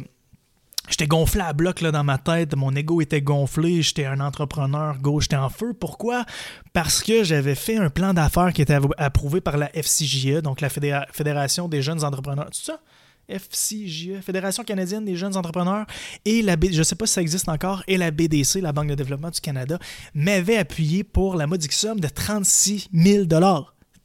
j'étais 0.89 1.07
gonflé 1.07 1.41
à 1.41 1.53
bloc 1.53 1.81
là, 1.81 1.91
dans 1.91 2.03
ma 2.03 2.17
tête, 2.17 2.55
mon 2.55 2.75
ego 2.75 3.01
était 3.01 3.21
gonflé, 3.21 3.81
j'étais 3.81 4.05
un 4.05 4.19
entrepreneur 4.19 4.97
gauche, 4.99 5.23
j'étais 5.23 5.35
en 5.35 5.49
feu. 5.49 5.73
Pourquoi? 5.73 6.25
Parce 6.73 7.01
que 7.01 7.23
j'avais 7.23 7.55
fait 7.55 7.77
un 7.77 7.89
plan 7.89 8.13
d'affaires 8.13 8.53
qui 8.53 8.61
était 8.61 8.77
approuvé 8.97 9.41
par 9.41 9.57
la 9.57 9.69
FCJE, 9.69 10.41
donc 10.41 10.61
la 10.61 10.69
Fédération 10.69 11.67
des 11.67 11.81
jeunes 11.81 12.03
entrepreneurs. 12.03 12.49
Tu 12.51 12.61
ça? 12.61 12.79
FCJE, 13.27 14.21
Fédération 14.21 14.63
canadienne 14.63 15.03
des 15.03 15.15
jeunes 15.15 15.35
entrepreneurs, 15.35 15.87
et 16.25 16.43
la 16.43 16.55
je 16.61 16.77
ne 16.77 16.83
sais 16.83 16.95
pas 16.95 17.07
si 17.07 17.13
ça 17.13 17.21
existe 17.21 17.49
encore, 17.49 17.83
et 17.87 17.97
la 17.97 18.11
BDC, 18.11 18.61
la 18.61 18.71
Banque 18.71 18.89
de 18.89 18.95
développement 18.95 19.31
du 19.31 19.41
Canada, 19.41 19.79
m'avaient 20.13 20.57
appuyé 20.57 21.03
pour 21.03 21.35
la 21.35 21.47
modique 21.47 21.73
somme 21.73 21.99
de 21.99 22.07
36 22.07 22.89
000 22.93 23.25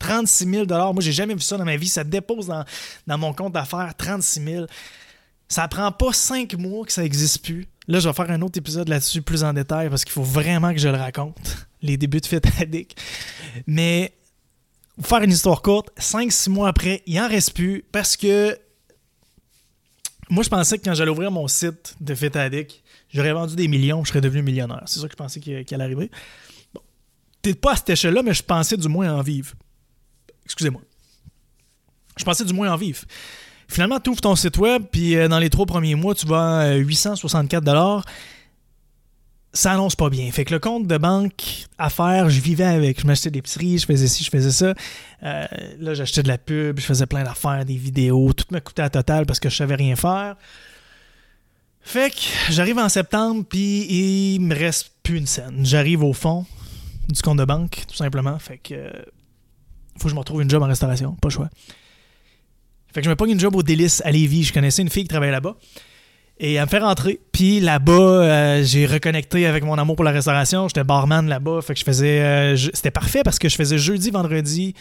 36 0.01 0.51
000 0.51 0.67
Moi, 0.67 0.95
j'ai 1.01 1.13
jamais 1.13 1.35
vu 1.35 1.41
ça 1.41 1.57
dans 1.57 1.65
ma 1.65 1.77
vie. 1.77 1.89
Ça 1.89 2.03
dépose 2.03 2.47
dans, 2.47 2.65
dans 3.07 3.19
mon 3.19 3.33
compte 3.33 3.53
d'affaires, 3.53 3.95
36 3.97 4.43
000 4.43 4.67
Ça 5.51 5.67
prend 5.67 5.91
pas 5.91 6.13
cinq 6.13 6.55
mois 6.55 6.87
que 6.87 6.93
ça 6.93 7.03
n'existe 7.03 7.45
plus. 7.45 7.67
Là, 7.89 7.99
je 7.99 8.09
vais 8.09 8.15
faire 8.15 8.31
un 8.31 8.41
autre 8.41 8.57
épisode 8.57 8.89
là-dessus 8.89 9.21
plus 9.21 9.43
en 9.43 9.53
détail 9.53 9.91
parce 9.91 10.05
qu'il 10.05 10.13
faut 10.13 10.23
vraiment 10.23 10.73
que 10.73 10.79
je 10.79 10.89
le 10.89 10.97
raconte. 10.97 11.67
Les 11.83 11.97
débuts 11.97 12.21
de 12.21 12.27
Fit 12.27 12.41
Addict. 12.61 12.97
Mais, 13.67 14.13
faire 15.03 15.23
une 15.23 15.33
histoire 15.33 15.61
courte, 15.61 15.91
5-6 15.99 16.51
mois 16.51 16.69
après, 16.69 17.03
il 17.07 17.21
en 17.21 17.27
reste 17.27 17.53
plus 17.53 17.85
parce 17.91 18.17
que 18.17 18.57
moi, 20.29 20.45
je 20.45 20.49
pensais 20.49 20.79
que 20.79 20.85
quand 20.85 20.95
j'allais 20.95 21.11
ouvrir 21.11 21.33
mon 21.33 21.49
site 21.49 21.97
de 22.01 22.15
Fit 22.15 22.31
j'aurais 23.13 23.33
vendu 23.33 23.57
des 23.57 23.67
millions, 23.67 24.05
je 24.05 24.11
serais 24.11 24.21
devenu 24.21 24.43
millionnaire. 24.43 24.85
C'est 24.87 25.01
ça 25.01 25.07
que 25.07 25.13
je 25.13 25.17
pensais 25.17 25.41
qu'il 25.41 25.53
allait 25.53 25.85
arriver. 25.85 26.13
Bon. 26.73 26.81
Peut-être 27.43 27.61
pas 27.61 27.73
à 27.73 27.77
cette 27.77 27.91
échelle-là, 27.91 28.23
mais 28.23 28.35
je 28.35 28.45
pensais 28.45 28.77
du 28.77 28.87
moins 28.87 29.13
en 29.13 29.23
vivre. 29.23 29.55
Excusez-moi. 30.45 30.83
Je 32.17 32.23
pensais 32.25 32.45
du 32.45 32.53
moins 32.53 32.73
en 32.73 32.77
vivre. 32.77 33.01
Finalement, 33.71 34.01
tu 34.01 34.11
ouvres 34.11 34.21
ton 34.21 34.35
site 34.35 34.59
web, 34.59 34.83
puis 34.91 35.17
euh, 35.17 35.29
dans 35.29 35.39
les 35.39 35.49
trois 35.49 35.65
premiers 35.65 35.95
mois, 35.95 36.15
tu 36.15 36.27
vas 36.27 36.75
864 36.75 37.69
euh, 37.69 38.01
ça 39.53 39.73
annonce 39.73 39.95
pas 39.95 40.11
bien. 40.11 40.31
Fait 40.33 40.45
que 40.45 40.53
le 40.53 40.59
compte 40.59 40.89
de 40.89 40.99
banque 40.99 41.67
à 41.79 41.89
faire, 41.89 42.29
je 42.31 42.41
vivais 42.41 42.65
avec. 42.65 43.01
Je 43.01 43.07
m'achetais 43.07 43.31
des 43.31 43.43
petits 43.43 43.79
je 43.79 43.87
faisais 43.87 44.09
ci, 44.09 44.25
je 44.25 44.31
faisais 44.31 44.51
ça. 44.51 44.75
Euh, 45.23 45.47
là, 45.79 45.95
j'achetais 45.95 46.23
de 46.23 46.29
la 46.29 46.39
pub, 46.39 46.81
je 46.81 46.85
faisais 46.85 47.07
plein 47.07 47.23
d'affaires, 47.23 47.65
des 47.65 47.77
vidéos. 47.77 48.33
Tout 48.33 48.47
me 48.51 48.59
coûtait 48.59 48.83
à 48.83 48.91
total 48.91 49.25
parce 49.25 49.39
que 49.39 49.49
je 49.49 49.57
savais 49.57 49.77
rien 49.77 49.95
faire. 49.95 50.37
Fait 51.81 52.11
que 52.11 52.53
j'arrive 52.53 52.79
en 52.79 52.89
septembre, 52.89 53.45
puis 53.49 53.87
il 53.89 54.41
me 54.41 54.55
reste 54.55 54.91
plus 55.03 55.19
une 55.19 55.27
scène. 55.27 55.65
J'arrive 55.65 56.03
au 56.03 56.13
fond 56.13 56.45
du 57.09 57.23
compte 57.23 57.39
de 57.39 57.45
banque, 57.45 57.85
tout 57.89 57.97
simplement. 57.97 58.39
Fait 58.39 58.59
que 58.59 58.91
faut 59.97 60.05
que 60.05 60.11
je 60.11 60.15
me 60.15 60.21
retrouve 60.21 60.43
une 60.43 60.51
job 60.51 60.63
en 60.63 60.67
restauration. 60.67 61.13
Pas 61.15 61.29
le 61.29 61.35
choix. 61.35 61.51
Fait 62.93 63.01
que 63.01 63.05
je 63.05 63.11
me 63.11 63.17
pogne 63.17 63.31
une 63.31 63.41
job 63.41 63.55
au 63.55 63.63
Délice 63.63 64.03
à 64.05 64.11
Lévis. 64.11 64.45
Je 64.45 64.53
connaissais 64.53 64.83
une 64.83 64.91
fille 64.91 65.05
qui 65.05 65.09
travaillait 65.09 65.33
là-bas. 65.33 65.57
Et 66.43 66.55
elle 66.55 66.65
me 66.65 66.69
fait 66.69 66.79
rentrer. 66.79 67.21
Puis 67.33 67.61
là-bas, 67.61 67.93
euh, 67.93 68.65
j'ai 68.65 68.87
reconnecté 68.87 69.47
avec 69.47 69.63
mon 69.63 69.77
amour 69.77 69.95
pour 69.95 70.05
la 70.05 70.11
restauration. 70.11 70.69
J'étais 70.69 70.85
barman 70.85 71.29
là-bas. 71.29 71.61
Fait 71.61 71.75
que 71.75 71.81
je 71.81 71.85
faisais. 71.85 72.21
Euh, 72.23 72.57
c'était 72.57 72.91
parfait 72.91 73.23
parce 73.23 73.39
que 73.39 73.49
je 73.49 73.57
faisais 73.57 73.77
jeudi, 73.77 74.11
vendredi. 74.11 74.75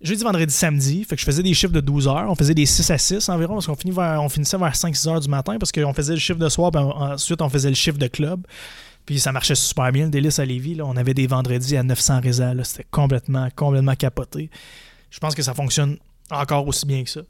Jeudi, 0.00 0.24
vendredi, 0.24 0.52
samedi. 0.52 1.04
Fait 1.04 1.16
que 1.16 1.20
je 1.20 1.26
faisais 1.26 1.42
des 1.42 1.52
chiffres 1.52 1.74
de 1.74 1.80
12 1.80 2.08
heures. 2.08 2.26
On 2.28 2.34
faisait 2.34 2.54
des 2.54 2.64
6 2.64 2.90
à 2.90 2.96
6 2.96 3.28
environ 3.28 3.54
parce 3.54 3.66
qu'on 3.66 3.74
on 3.74 4.28
finissait 4.30 4.56
vers 4.56 4.72
5-6 4.72 5.08
heures 5.10 5.20
du 5.20 5.28
matin 5.28 5.58
parce 5.60 5.70
qu'on 5.70 5.92
faisait 5.92 6.14
le 6.14 6.18
chiffre 6.18 6.38
de 6.38 6.48
soir. 6.48 6.70
Puis 6.70 6.80
ensuite, 6.80 7.42
on 7.42 7.50
faisait 7.50 7.68
le 7.68 7.74
chiffre 7.74 7.98
de 7.98 8.06
club. 8.06 8.46
Puis 9.04 9.20
ça 9.20 9.32
marchait 9.32 9.54
super 9.54 9.92
bien, 9.92 10.04
le 10.04 10.10
délice 10.10 10.38
à 10.38 10.46
Lévis. 10.46 10.76
Là. 10.76 10.84
On 10.86 10.96
avait 10.96 11.14
des 11.14 11.26
vendredis 11.26 11.76
à 11.76 11.82
900 11.82 12.20
résas. 12.20 12.54
C'était 12.64 12.86
complètement, 12.90 13.48
complètement 13.54 13.94
capoté. 13.94 14.48
Je 15.10 15.18
pense 15.18 15.34
que 15.34 15.42
ça 15.42 15.52
fonctionne 15.52 15.98
encore 16.30 16.66
aussi 16.66 16.86
bien 16.86 17.02
que 17.04 17.10
ça. 17.10 17.20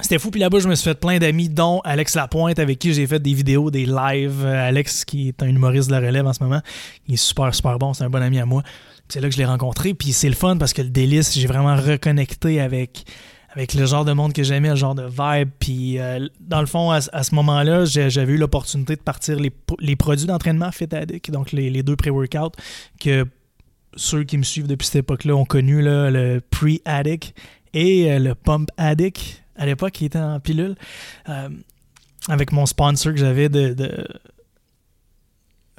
C'était 0.00 0.18
fou, 0.20 0.30
puis 0.30 0.40
là-bas, 0.40 0.60
je 0.60 0.68
me 0.68 0.76
suis 0.76 0.88
fait 0.88 0.98
plein 0.98 1.18
d'amis, 1.18 1.48
dont 1.48 1.80
Alex 1.80 2.14
Lapointe, 2.14 2.60
avec 2.60 2.78
qui 2.78 2.94
j'ai 2.94 3.06
fait 3.06 3.18
des 3.18 3.34
vidéos, 3.34 3.70
des 3.70 3.84
lives. 3.84 4.44
Euh, 4.44 4.68
Alex, 4.68 5.04
qui 5.04 5.28
est 5.28 5.42
un 5.42 5.48
humoriste 5.48 5.88
de 5.88 5.94
la 5.94 6.06
relève 6.06 6.26
en 6.26 6.32
ce 6.32 6.42
moment, 6.42 6.60
il 7.08 7.14
est 7.14 7.16
super, 7.16 7.52
super 7.52 7.78
bon, 7.78 7.94
c'est 7.94 8.04
un 8.04 8.10
bon 8.10 8.22
ami 8.22 8.38
à 8.38 8.46
moi. 8.46 8.62
C'est 9.08 9.20
là 9.20 9.28
que 9.28 9.34
je 9.34 9.38
l'ai 9.38 9.44
rencontré, 9.44 9.94
puis 9.94 10.12
c'est 10.12 10.28
le 10.28 10.36
fun 10.36 10.56
parce 10.56 10.72
que 10.72 10.82
le 10.82 10.90
délice, 10.90 11.36
j'ai 11.36 11.48
vraiment 11.48 11.74
reconnecté 11.74 12.60
avec, 12.60 13.06
avec 13.50 13.74
le 13.74 13.86
genre 13.86 14.04
de 14.04 14.12
monde 14.12 14.32
que 14.32 14.44
j'aimais, 14.44 14.68
le 14.70 14.76
genre 14.76 14.94
de 14.94 15.04
vibe. 15.04 15.48
Puis, 15.58 15.98
euh, 15.98 16.28
dans 16.38 16.60
le 16.60 16.66
fond, 16.66 16.92
à, 16.92 17.00
ce 17.00 17.34
moment-là, 17.34 17.84
j'avais 17.84 18.34
eu 18.34 18.36
l'opportunité 18.36 18.94
de 18.94 19.00
partir 19.00 19.36
les, 19.40 19.96
produits 19.96 20.26
d'entraînement 20.26 20.70
Fit 20.70 20.94
Addict, 20.94 21.32
donc 21.32 21.50
les, 21.50 21.82
deux 21.82 21.96
pré-workouts 21.96 22.52
que 23.00 23.26
ceux 23.96 24.22
qui 24.22 24.38
me 24.38 24.44
suivent 24.44 24.68
depuis 24.68 24.86
cette 24.86 24.96
époque-là 24.96 25.34
ont 25.34 25.46
connu, 25.46 25.82
le 25.82 26.40
Pre-Addict 26.52 27.34
et 27.78 28.10
euh, 28.10 28.18
le 28.18 28.34
Pump 28.34 28.70
Addict, 28.76 29.44
à 29.56 29.64
l'époque, 29.64 29.92
qui 29.92 30.06
était 30.06 30.18
en 30.18 30.40
pilule, 30.40 30.74
euh, 31.28 31.48
avec 32.28 32.50
mon 32.50 32.66
sponsor 32.66 33.12
que 33.12 33.18
j'avais 33.20 33.48
de, 33.48 34.04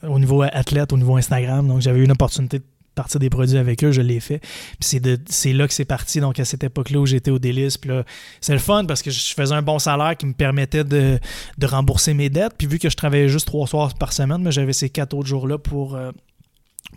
au 0.03 0.17
niveau 0.17 0.41
athlète, 0.41 0.93
au 0.93 0.97
niveau 0.97 1.17
Instagram. 1.17 1.67
Donc, 1.67 1.81
j'avais 1.81 1.99
eu 1.99 2.05
une 2.05 2.11
opportunité 2.11 2.59
de 2.59 2.63
partir 2.95 3.19
des 3.19 3.29
produits 3.29 3.57
avec 3.57 3.83
eux, 3.83 3.91
je 3.91 3.99
l'ai 3.99 4.21
fait. 4.21 4.39
Puis 4.79 5.01
c'est 5.27 5.53
là 5.53 5.67
que 5.67 5.73
c'est 5.73 5.83
parti, 5.83 6.21
donc 6.21 6.39
à 6.39 6.45
cette 6.45 6.63
époque-là 6.63 6.99
où 7.01 7.05
j'étais 7.05 7.31
au 7.31 7.39
délice. 7.39 7.77
Puis 7.77 7.89
là, 7.89 8.05
c'est 8.39 8.53
le 8.53 8.59
fun 8.59 8.85
parce 8.85 9.01
que 9.01 9.11
je 9.11 9.33
faisais 9.33 9.53
un 9.53 9.61
bon 9.61 9.77
salaire 9.77 10.15
qui 10.15 10.25
me 10.25 10.33
permettait 10.33 10.85
de, 10.85 11.19
rembourser 11.61 12.13
mes 12.13 12.29
dettes. 12.29 12.53
Puis 12.57 12.67
vu 12.67 12.79
que 12.79 12.89
je 12.89 12.95
travaillais 12.95 13.27
juste 13.27 13.47
trois 13.47 13.67
soirs 13.67 13.93
par 13.95 14.13
semaine, 14.13 14.41
mais 14.41 14.53
j'avais 14.53 14.73
ces 14.73 14.89
quatre 14.89 15.13
autres 15.13 15.27
jours-là 15.27 15.57
pour, 15.57 15.95
euh, 15.95 16.11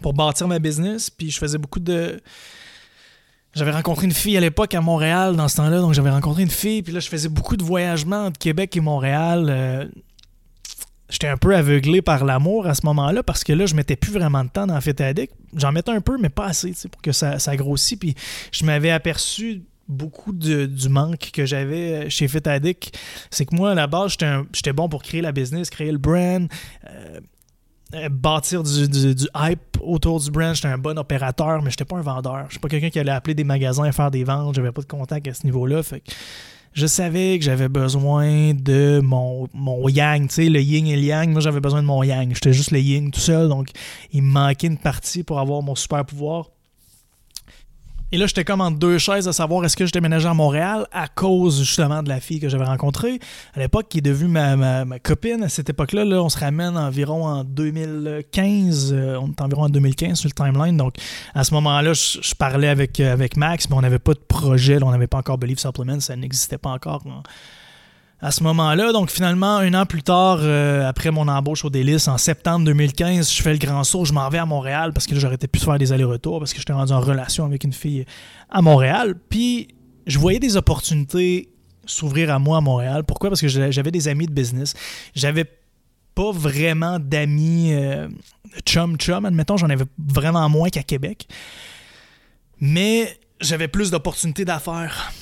pour 0.01 0.15
bâtir 0.15 0.47
ma 0.47 0.61
business. 0.61 1.11
Puis 1.11 1.33
je 1.33 1.39
faisais 1.39 1.59
beaucoup 1.59 1.81
de. 1.81 2.21
J'avais 3.55 3.73
rencontré 3.73 4.07
une 4.07 4.13
fille 4.13 4.37
à 4.37 4.41
l'époque 4.41 4.75
à 4.75 4.81
Montréal 4.81 5.37
dans 5.37 5.49
ce 5.49 5.57
temps-là, 5.57 5.81
donc 5.81 5.93
j'avais 5.93 6.11
rencontré 6.11 6.43
une 6.43 6.51
fille, 6.51 6.83
puis 6.83 6.93
là 6.93 7.01
je 7.01 7.09
faisais 7.09 7.29
beaucoup 7.29 7.57
de 7.57 7.63
voyagements 7.63 8.27
entre 8.27 8.39
Québec 8.39 8.77
et 8.77 8.81
Montréal. 8.81 9.47
Euh, 9.51 9.85
j'étais 11.13 11.29
un 11.29 11.37
peu 11.37 11.55
aveuglé 11.55 12.03
par 12.03 12.25
l'amour 12.25 12.67
à 12.67 12.75
ce 12.75 12.85
moment-là 12.87 13.23
parce 13.23 13.45
que 13.45 13.53
là, 13.53 13.67
je 13.67 13.75
mettais 13.75 13.97
plus 13.97 14.13
vraiment 14.13 14.43
de 14.45 14.49
temps 14.49 14.67
dans 14.67 14.81
Fit 14.81 15.01
Addict. 15.01 15.33
J'en 15.55 15.71
mettais 15.71 15.91
un 15.91 16.01
peu, 16.01 16.17
mais 16.19 16.31
pas 16.31 16.47
assez 16.47 16.73
pour 16.91 17.03
que 17.03 17.13
ça, 17.13 17.39
ça 17.39 17.55
grossit. 17.57 18.01
Puis 18.01 18.15
je 18.51 18.65
m'avais 18.65 18.91
aperçu 18.91 19.63
beaucoup 19.89 20.33
du 20.33 20.89
manque 20.89 21.31
que 21.33 21.45
j'avais 21.45 22.09
chez 22.09 22.27
Fit. 22.29 22.39
C'est 23.31 23.45
que 23.45 23.55
moi, 23.55 23.73
à 23.73 23.75
la 23.75 23.87
base, 23.87 24.17
j'étais 24.53 24.73
bon 24.73 24.89
pour 24.89 25.03
créer 25.03 25.21
la 25.21 25.33
business, 25.33 25.69
créer 25.69 25.93
le 25.93 25.99
brand. 25.99 26.49
Euh, 26.89 26.89
euh, 26.91 27.21
bâtir 28.11 28.63
du, 28.63 28.87
hype 29.35 29.79
autour 29.81 30.21
du 30.21 30.31
brand. 30.31 30.55
J'étais 30.55 30.69
un 30.69 30.79
bon 30.79 30.99
opérateur, 30.99 31.63
mais 31.63 31.71
j'étais 31.71 31.85
pas 31.85 31.97
un 31.97 32.03
vendeur. 32.03 32.45
Je 32.47 32.53
suis 32.53 32.61
pas 32.61 32.69
quelqu'un 32.69 32.91
qui 32.91 32.99
allait 32.99 33.13
appeler 33.13 33.35
des 33.35 33.45
magasins 33.45 33.85
et 33.85 33.93
faire 33.93 34.11
des 34.11 34.25
ventes. 34.25 34.55
J'avais 34.55 34.73
pas 34.73 34.83
de 34.83 34.87
contact 34.87 35.27
à 35.29 35.35
ce 35.35 35.45
niveau-là. 35.45 35.83
Fait 35.83 36.03
je 36.75 36.87
savais 36.87 37.39
que 37.39 37.45
j'avais 37.45 37.69
besoin 37.69 38.55
de 38.55 39.01
mon, 39.05 39.47
mon 39.53 39.89
yang, 39.89 40.27
tu 40.29 40.35
sais, 40.35 40.49
le 40.49 40.61
yin 40.61 40.87
et 40.87 40.97
le 40.97 41.03
yang. 41.03 41.31
Moi, 41.31 41.41
j'avais 41.41 41.61
besoin 41.61 41.83
de 41.83 41.87
mon 41.87 42.03
yang. 42.03 42.33
J'étais 42.33 42.55
juste 42.55 42.71
le 42.71 42.81
yin 42.81 43.11
tout 43.11 43.21
seul, 43.21 43.49
donc 43.49 43.69
il 44.13 44.23
me 44.23 44.33
manquait 44.33 44.69
une 44.69 44.79
partie 44.79 45.23
pour 45.23 45.39
avoir 45.39 45.61
mon 45.61 45.75
super 45.75 46.05
pouvoir. 46.05 46.49
Et 48.15 48.19
là, 48.19 48.27
j'étais 48.27 48.45
comme 48.45 48.61
en 48.61 48.71
deux 48.71 48.99
chaises 48.99 49.27
à 49.27 49.33
savoir 49.33 49.65
est-ce 49.65 49.75
que 49.75 49.87
je 49.87 49.91
déménageais 49.91 50.29
à 50.29 50.35
Montréal 50.35 50.87
à 50.93 51.09
cause 51.09 51.61
justement 51.61 52.03
de 52.03 52.11
la 52.11 52.21
fille 52.21 52.41
que 52.41 52.51
j'avais 52.51 52.67
rencontrée 52.67 53.19
à 53.55 53.61
l'époque, 53.61 53.87
qui 53.89 53.99
est 53.99 54.03
devenue 54.03 54.29
ma, 54.31 54.85
copine 54.99 55.43
à 55.43 55.49
cette 55.49 55.71
époque-là. 55.71 56.05
Là, 56.05 56.23
on 56.23 56.29
se 56.29 56.39
ramène 56.39 56.77
environ 56.77 57.25
en 57.25 57.43
2015. 57.43 58.93
Euh, 58.93 59.17
on 59.19 59.31
est 59.31 59.41
environ 59.41 59.63
en 59.63 59.69
2015 59.71 60.19
sur 60.19 60.29
le 60.29 60.35
timeline. 60.35 60.77
Donc, 60.77 60.97
à 61.35 61.43
ce 61.43 61.55
moment-là, 61.55 61.95
je, 61.95 62.35
parlais 62.35 62.69
avec, 62.69 63.01
euh, 63.01 63.15
avec 63.15 63.39
Max, 63.39 63.71
mais 63.71 63.77
on 63.77 63.81
n'avait 63.81 63.99
pas 63.99 64.13
de 64.13 64.21
projet. 64.21 64.79
on 64.83 64.91
n'avait 64.91 65.07
pas 65.07 65.17
encore 65.17 65.39
Believe 65.39 65.59
Supplement. 65.59 66.01
Ça 66.01 66.15
n'existait 66.15 66.59
pas 66.59 66.71
encore 66.71 67.05
à 68.23 68.31
ce 68.31 68.43
moment-là. 68.45 68.93
Donc 68.93 69.11
finalement, 69.11 69.57
un 69.57 69.75
an 69.75 69.85
plus 69.85 70.03
tard, 70.03 70.39
euh, 70.41 70.89
après 70.89 71.11
mon 71.11 71.27
embauche 71.27 71.65
au 71.65 71.71
Délice, 71.71 72.07
en 72.07 72.17
septembre 72.17 72.65
2015, 72.65 73.31
je 73.31 73.43
fais 73.43 73.53
le 73.53 73.59
grand 73.59 73.83
saut, 73.83 74.05
je 74.05 74.13
m'en 74.13 74.29
vais 74.29 74.39
à 74.39 74.47
Montréal 74.47 74.93
parce 74.93 75.07
que 75.07 75.19
j'aurais 75.19 75.37
pu 75.37 75.59
faire 75.59 75.77
des 75.79 75.93
allers-retours 75.93 76.39
parce 76.39 76.53
que 76.53 76.61
j'étais 76.61 76.73
rendu 76.73 76.93
en 76.93 77.01
relation 77.01 77.45
avec 77.45 77.65
une 77.65 77.73
fille 77.73 78.07
à 78.49 78.63
Montréal. 78.63 79.17
Puis 79.29 79.69
je 80.07 80.19
voyais 80.19 80.39
des 80.39 80.57
opportunités 80.57 81.49
s'ouvrir 81.85 82.33
à 82.33 82.39
moi 82.39 82.59
à 82.59 82.61
Montréal. 82.61 83.03
Pourquoi? 83.05 83.29
Parce 83.29 83.41
que 83.41 83.49
j'avais 83.49 83.91
des 83.91 84.07
amis 84.07 84.27
de 84.27 84.33
business. 84.33 84.75
J'avais 85.17 85.45
pas 86.15 86.31
vraiment 86.31 87.01
d'amis 87.01 87.73
euh, 87.73 88.07
chum-chum, 88.65 89.25
admettons, 89.25 89.57
j'en 89.57 89.71
avais 89.71 89.87
vraiment 89.99 90.49
moins 90.49 90.69
qu'à 90.69 90.85
Québec. 90.85 91.27
Mais 92.61 93.19
j'avais 93.41 93.67
plus 93.67 93.91
d'opportunités 93.91 94.45
d'affaires. 94.45 95.13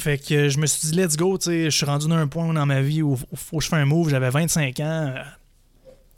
Fait 0.00 0.18
que 0.18 0.48
je 0.48 0.58
me 0.58 0.66
suis 0.66 0.88
dit, 0.88 0.96
let's 0.96 1.16
go, 1.16 1.38
je 1.44 1.68
suis 1.68 1.86
rendu 1.86 2.08
dans 2.08 2.16
un 2.16 2.26
point 2.26 2.52
dans 2.52 2.66
ma 2.66 2.80
vie 2.80 3.02
où 3.02 3.18
il 3.30 3.38
faut 3.38 3.58
que 3.58 3.64
je 3.64 3.68
fasse 3.68 3.80
un 3.80 3.84
move. 3.84 4.08
J'avais 4.08 4.30
25 4.30 4.80
ans 4.80 4.82
euh, 4.84 5.22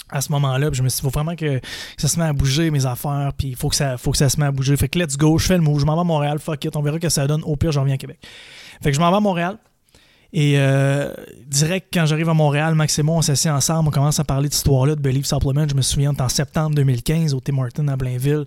à 0.09 0.21
ce 0.21 0.31
moment-là. 0.31 0.71
Je 0.73 0.83
me 0.83 0.89
suis 0.89 1.01
dit, 1.01 1.01
il 1.01 1.11
faut 1.11 1.19
vraiment 1.19 1.35
que, 1.35 1.61
ça 1.97 2.07
se 2.07 2.19
met 2.19 2.27
à 2.27 2.33
bouger, 2.33 2.71
mes 2.71 2.87
affaires. 2.87 3.33
Puis 3.37 3.49
il 3.49 3.57
faut 3.57 3.69
que, 3.69 3.77
ça, 3.77 3.99
faut 3.99 4.13
que 4.13 4.19
ça 4.19 4.29
se 4.29 4.39
met 4.39 4.47
à 4.47 4.53
bouger. 4.53 4.77
Fait 4.77 4.89
que 4.89 4.99
let's 4.99 5.17
go, 5.17 5.37
je 5.37 5.47
fais 5.47 5.57
le 5.57 5.63
move. 5.63 5.81
Je 5.81 5.85
m'en 5.85 5.95
vais 5.95 6.01
à 6.01 6.05
Montréal, 6.05 6.39
fuck 6.39 6.65
it. 6.65 6.77
On 6.77 6.83
verra 6.83 7.01
que 7.01 7.09
ça 7.09 7.27
donne. 7.27 7.43
Au 7.43 7.57
pire, 7.57 7.73
je 7.73 7.81
reviens 7.81 7.95
à 7.95 7.99
Québec. 7.99 8.19
Fait 8.83 8.91
que 8.91 8.97
je 8.97 9.01
m'en 9.01 9.11
vais 9.11 9.17
à 9.17 9.21
Montréal. 9.21 9.59
Et 10.33 10.55
euh, 10.57 11.13
direct, 11.47 11.89
quand 11.93 12.07
j'arrive 12.07 12.29
à 12.29 12.35
Montréal, 12.35 12.75
Max 12.75 12.99
et 12.99 13.03
moi, 13.03 13.17
on 13.17 13.23
s'assied 13.23 13.51
ensemble. 13.51 13.89
On 13.89 13.91
commence 13.91 14.19
à 14.21 14.25
parler 14.25 14.49
de 14.49 14.55
cette 14.55 14.61
histoire-là 14.61 14.95
de 14.95 15.01
Believe 15.01 15.27
Supplement. 15.27 15.67
Je 15.69 15.75
me 15.75 15.83
souviens, 15.83 16.15
en 16.19 16.29
septembre 16.29 16.75
2015, 16.77 17.35
au 17.35 17.41
Tim 17.41 17.55
Martin 17.55 17.89
à 17.89 17.97
Blainville. 17.97 18.47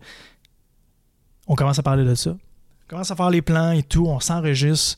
On 1.45 1.55
commence 1.55 1.77
à 1.77 1.83
parler 1.83 2.05
de 2.05 2.15
ça. 2.15 2.31
On 2.31 2.87
commence 2.87 3.11
à 3.11 3.15
faire 3.15 3.29
les 3.29 3.41
plans 3.41 3.71
et 3.71 3.83
tout. 3.83 4.07
On 4.07 4.19
s'enregistre. 4.19 4.97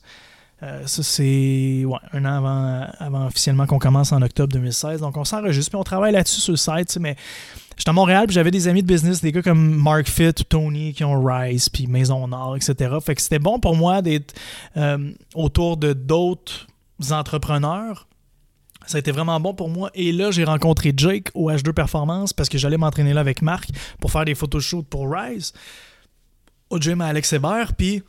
Euh, 0.62 0.86
ça, 0.86 1.02
c'est 1.02 1.84
un 2.12 2.24
an 2.24 2.36
avant, 2.36 2.86
avant 2.98 3.26
officiellement 3.26 3.66
qu'on 3.66 3.78
commence 3.78 4.12
en 4.12 4.22
octobre 4.22 4.52
2016. 4.52 5.00
Donc, 5.00 5.16
on 5.16 5.24
s'enregistre, 5.24 5.70
puis 5.70 5.78
on 5.78 5.84
travaille 5.84 6.12
là-dessus 6.12 6.40
sur 6.40 6.52
le 6.52 6.56
site. 6.56 6.98
Mais 6.98 7.16
j'étais 7.76 7.90
à 7.90 7.92
Montréal, 7.92 8.26
puis 8.26 8.34
j'avais 8.34 8.50
des 8.50 8.66
amis 8.66 8.82
de 8.82 8.86
business, 8.86 9.20
des 9.20 9.30
gars 9.30 9.42
comme 9.42 9.76
Mark 9.76 10.08
Fitt, 10.08 10.48
Tony, 10.48 10.92
qui 10.94 11.04
ont 11.04 11.22
Rise, 11.22 11.68
puis 11.68 11.86
Maison 11.86 12.26
Nord, 12.26 12.56
etc. 12.56 12.96
Fait 13.04 13.14
que 13.14 13.22
c'était 13.22 13.38
bon 13.38 13.60
pour 13.60 13.76
moi 13.76 14.02
d'être 14.02 14.34
euh, 14.76 15.12
autour 15.34 15.76
de 15.76 15.92
d'autres 15.92 16.66
entrepreneurs. 17.10 18.08
Ça 18.86 18.96
a 18.96 19.00
été 19.00 19.12
vraiment 19.12 19.38
bon 19.38 19.54
pour 19.54 19.68
moi. 19.68 19.90
Et 19.94 20.12
là, 20.12 20.30
j'ai 20.30 20.44
rencontré 20.44 20.92
Jake 20.96 21.28
au 21.34 21.50
H2 21.50 21.72
Performance 21.72 22.32
parce 22.32 22.48
que 22.48 22.56
j'allais 22.58 22.78
m'entraîner 22.78 23.12
là 23.12 23.20
avec 23.20 23.42
Marc 23.42 23.68
pour 24.00 24.10
faire 24.10 24.24
des 24.24 24.34
photoshoots 24.34 24.86
pour 24.88 25.12
Rise 25.12 25.52
au 26.70 26.78
gym 26.78 27.00
à 27.02 27.06
Alex 27.06 27.32
Hébert. 27.34 27.74
Puis 27.76 28.02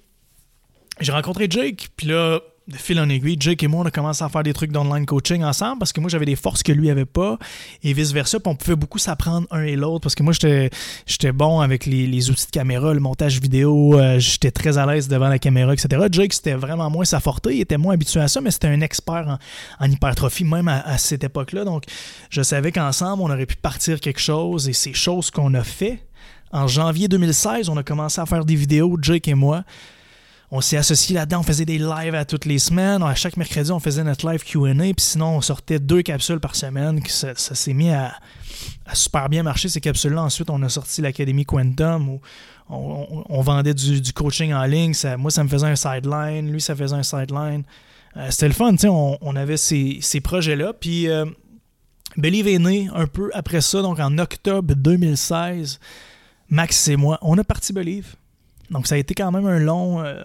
j'ai 1.00 1.12
rencontré 1.12 1.48
Jake, 1.50 1.90
puis 1.96 2.08
là, 2.08 2.40
de 2.70 2.78
fil 2.78 3.00
en 3.00 3.10
aiguille, 3.10 3.38
Jake 3.40 3.64
et 3.64 3.68
moi, 3.68 3.82
on 3.82 3.88
a 3.88 3.92
commencé 3.92 4.24
à 4.24 4.30
faire 4.30 4.44
des 4.44 4.54
trucs 4.54 4.72
d'online 4.72 5.06
coaching 5.06 5.44
ensemble 5.44 5.80
parce 5.80 5.92
que 5.92 6.00
moi, 6.00 6.10
j'avais 6.10 6.26
des 6.26 6.36
forces 6.36 6.62
que 6.62 6.72
lui 6.72 6.90
avait 6.90 7.06
pas 7.06 7.38
et 7.84 7.94
vice-versa. 7.94 8.40
Puis 8.40 8.52
on 8.52 8.56
pouvait 8.56 8.76
beaucoup 8.76 9.00
s'apprendre 9.00 9.48
un 9.52 9.64
et 9.64 9.76
l'autre 9.76 10.02
parce 10.02 10.16
que 10.16 10.24
moi, 10.24 10.34
j'étais, 10.34 11.32
bon 11.32 11.62
avec 11.62 11.86
les, 11.86 12.30
outils 12.30 12.46
de 12.46 12.52
caméra, 12.52 12.94
le 12.94 13.00
montage 13.00 13.42
vidéo, 13.42 13.96
euh, 13.96 14.20
j'étais 14.20 14.52
très 14.52 14.78
à 14.78 14.86
l'aise 14.86 15.08
devant 15.08 15.30
la 15.30 15.40
caméra, 15.40 15.74
etc. 15.74 16.08
Jake, 16.12 16.34
c'était 16.34 16.54
vraiment 16.54 16.90
moins 16.90 17.06
sa 17.06 17.20
forte, 17.20 17.48
il 17.52 17.60
était 17.60 17.78
moins 17.78 17.96
habitué 17.96 18.20
à 18.20 18.28
ça, 18.28 18.40
mais 18.40 18.52
c'était 18.52 18.68
un 18.68 18.82
expert 18.82 19.40
en, 19.80 19.86
hypertrophie 19.90 20.44
même 20.44 20.68
à, 20.68 20.82
à 20.82 20.98
cette 20.98 21.24
époque-là. 21.24 21.66
Donc, 21.66 21.86
je 22.30 22.44
savais 22.44 22.72
qu'ensemble, 22.72 23.24
on 23.24 23.32
aurait 23.32 23.48
pu 23.48 23.56
partir 23.56 24.00
quelque 24.00 24.22
chose 24.22 24.70
et 24.70 24.74
ces 24.74 24.94
choses 24.94 25.32
qu'on 25.32 25.54
a 25.56 25.64
fait. 25.64 26.06
En 26.52 26.68
janvier 26.68 27.08
2016, 27.08 27.70
on 27.70 27.78
a 27.78 27.84
commencé 27.84 28.20
à 28.22 28.26
faire 28.26 28.46
des 28.46 28.56
vidéos, 28.56 28.98
Jake 29.02 29.28
et 29.28 29.36
moi 29.36 29.64
on 30.52 30.62
s'est 30.62 30.78
associé 30.78 31.16
là-dedans, 31.16 31.42
on 31.42 31.44
faisait 31.44 31.66
des 31.66 31.78
lives 31.78 32.16
à 32.16 32.26
toutes 32.26 32.46
les 32.46 32.58
semaines. 32.58 33.04
À 33.04 33.14
chaque 33.14 33.38
mercredi, 33.38 33.72
on 33.72 33.80
faisait 33.80 34.04
notre 34.04 34.28
live 34.30 34.44
QA. 34.44 34.74
Puis 34.74 34.94
sinon, 34.98 35.38
on 35.38 35.42
sortait 35.42 35.80
deux 35.80 36.02
capsules 36.02 36.40
par 36.40 36.56
semaine. 36.56 37.02
Ça, 37.08 37.36
s'est 37.36 37.74
mis 37.74 37.92
à, 37.92 38.14
super 38.94 39.30
bien 39.30 39.44
marcher, 39.44 39.70
ces 39.70 39.80
capsules-là. 39.80 40.24
Ensuite, 40.24 40.50
on 40.50 40.62
a 40.64 40.70
sorti 40.70 41.02
l'Académie 41.02 41.46
Quantum 41.46 42.10
où 42.10 42.22
on, 42.68 43.42
vendait 43.42 43.76
du, 43.76 44.14
coaching 44.14 44.54
en 44.54 44.64
ligne. 44.66 44.94
moi, 45.18 45.30
ça 45.30 45.44
me 45.44 45.50
faisait 45.50 45.68
un 45.68 45.76
sideline. 45.76 46.52
Lui, 46.52 46.62
ça 46.62 46.76
faisait 46.76 46.96
un 46.96 47.04
sideline. 47.04 47.64
Euh, 48.18 48.28
c'était 48.32 48.48
le 48.48 48.54
fun, 48.54 48.74
on, 48.86 49.18
on, 49.22 49.36
avait 49.36 49.58
ces, 49.58 50.22
projets-là. 50.24 50.74
Puis 50.74 51.08
euh, 51.10 51.26
Believe 52.18 52.48
est 52.48 52.60
né 52.60 52.90
un 52.94 53.06
peu 53.06 53.30
après 53.36 53.62
ça, 53.62 53.84
donc 53.84 54.00
en 54.00 54.18
octobre 54.18 54.74
2016. 54.74 55.80
Max 56.50 56.88
et 56.88 56.96
moi, 56.96 57.20
on 57.22 57.38
a 57.38 57.44
parti 57.44 57.72
Believe. 57.72 58.16
Donc, 58.72 58.88
ça 58.88 58.96
a 58.96 58.98
été 58.98 59.14
quand 59.14 59.32
même 59.32 59.46
un 59.46 59.60
long, 59.60 60.04
euh, 60.04 60.24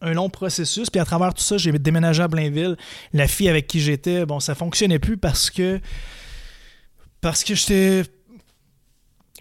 un 0.00 0.12
long 0.12 0.28
processus. 0.28 0.90
Puis 0.90 1.00
à 1.00 1.04
travers 1.04 1.34
tout 1.34 1.42
ça, 1.42 1.56
j'ai 1.56 1.72
déménagé 1.72 2.22
à 2.22 2.28
Blainville. 2.28 2.76
La 3.12 3.28
fille 3.28 3.48
avec 3.48 3.66
qui 3.66 3.80
j'étais, 3.80 4.26
bon, 4.26 4.40
ça 4.40 4.54
fonctionnait 4.54 4.98
plus 4.98 5.16
parce 5.16 5.50
que. 5.50 5.80
Parce 7.20 7.44
que 7.44 7.54
j'étais. 7.54 8.02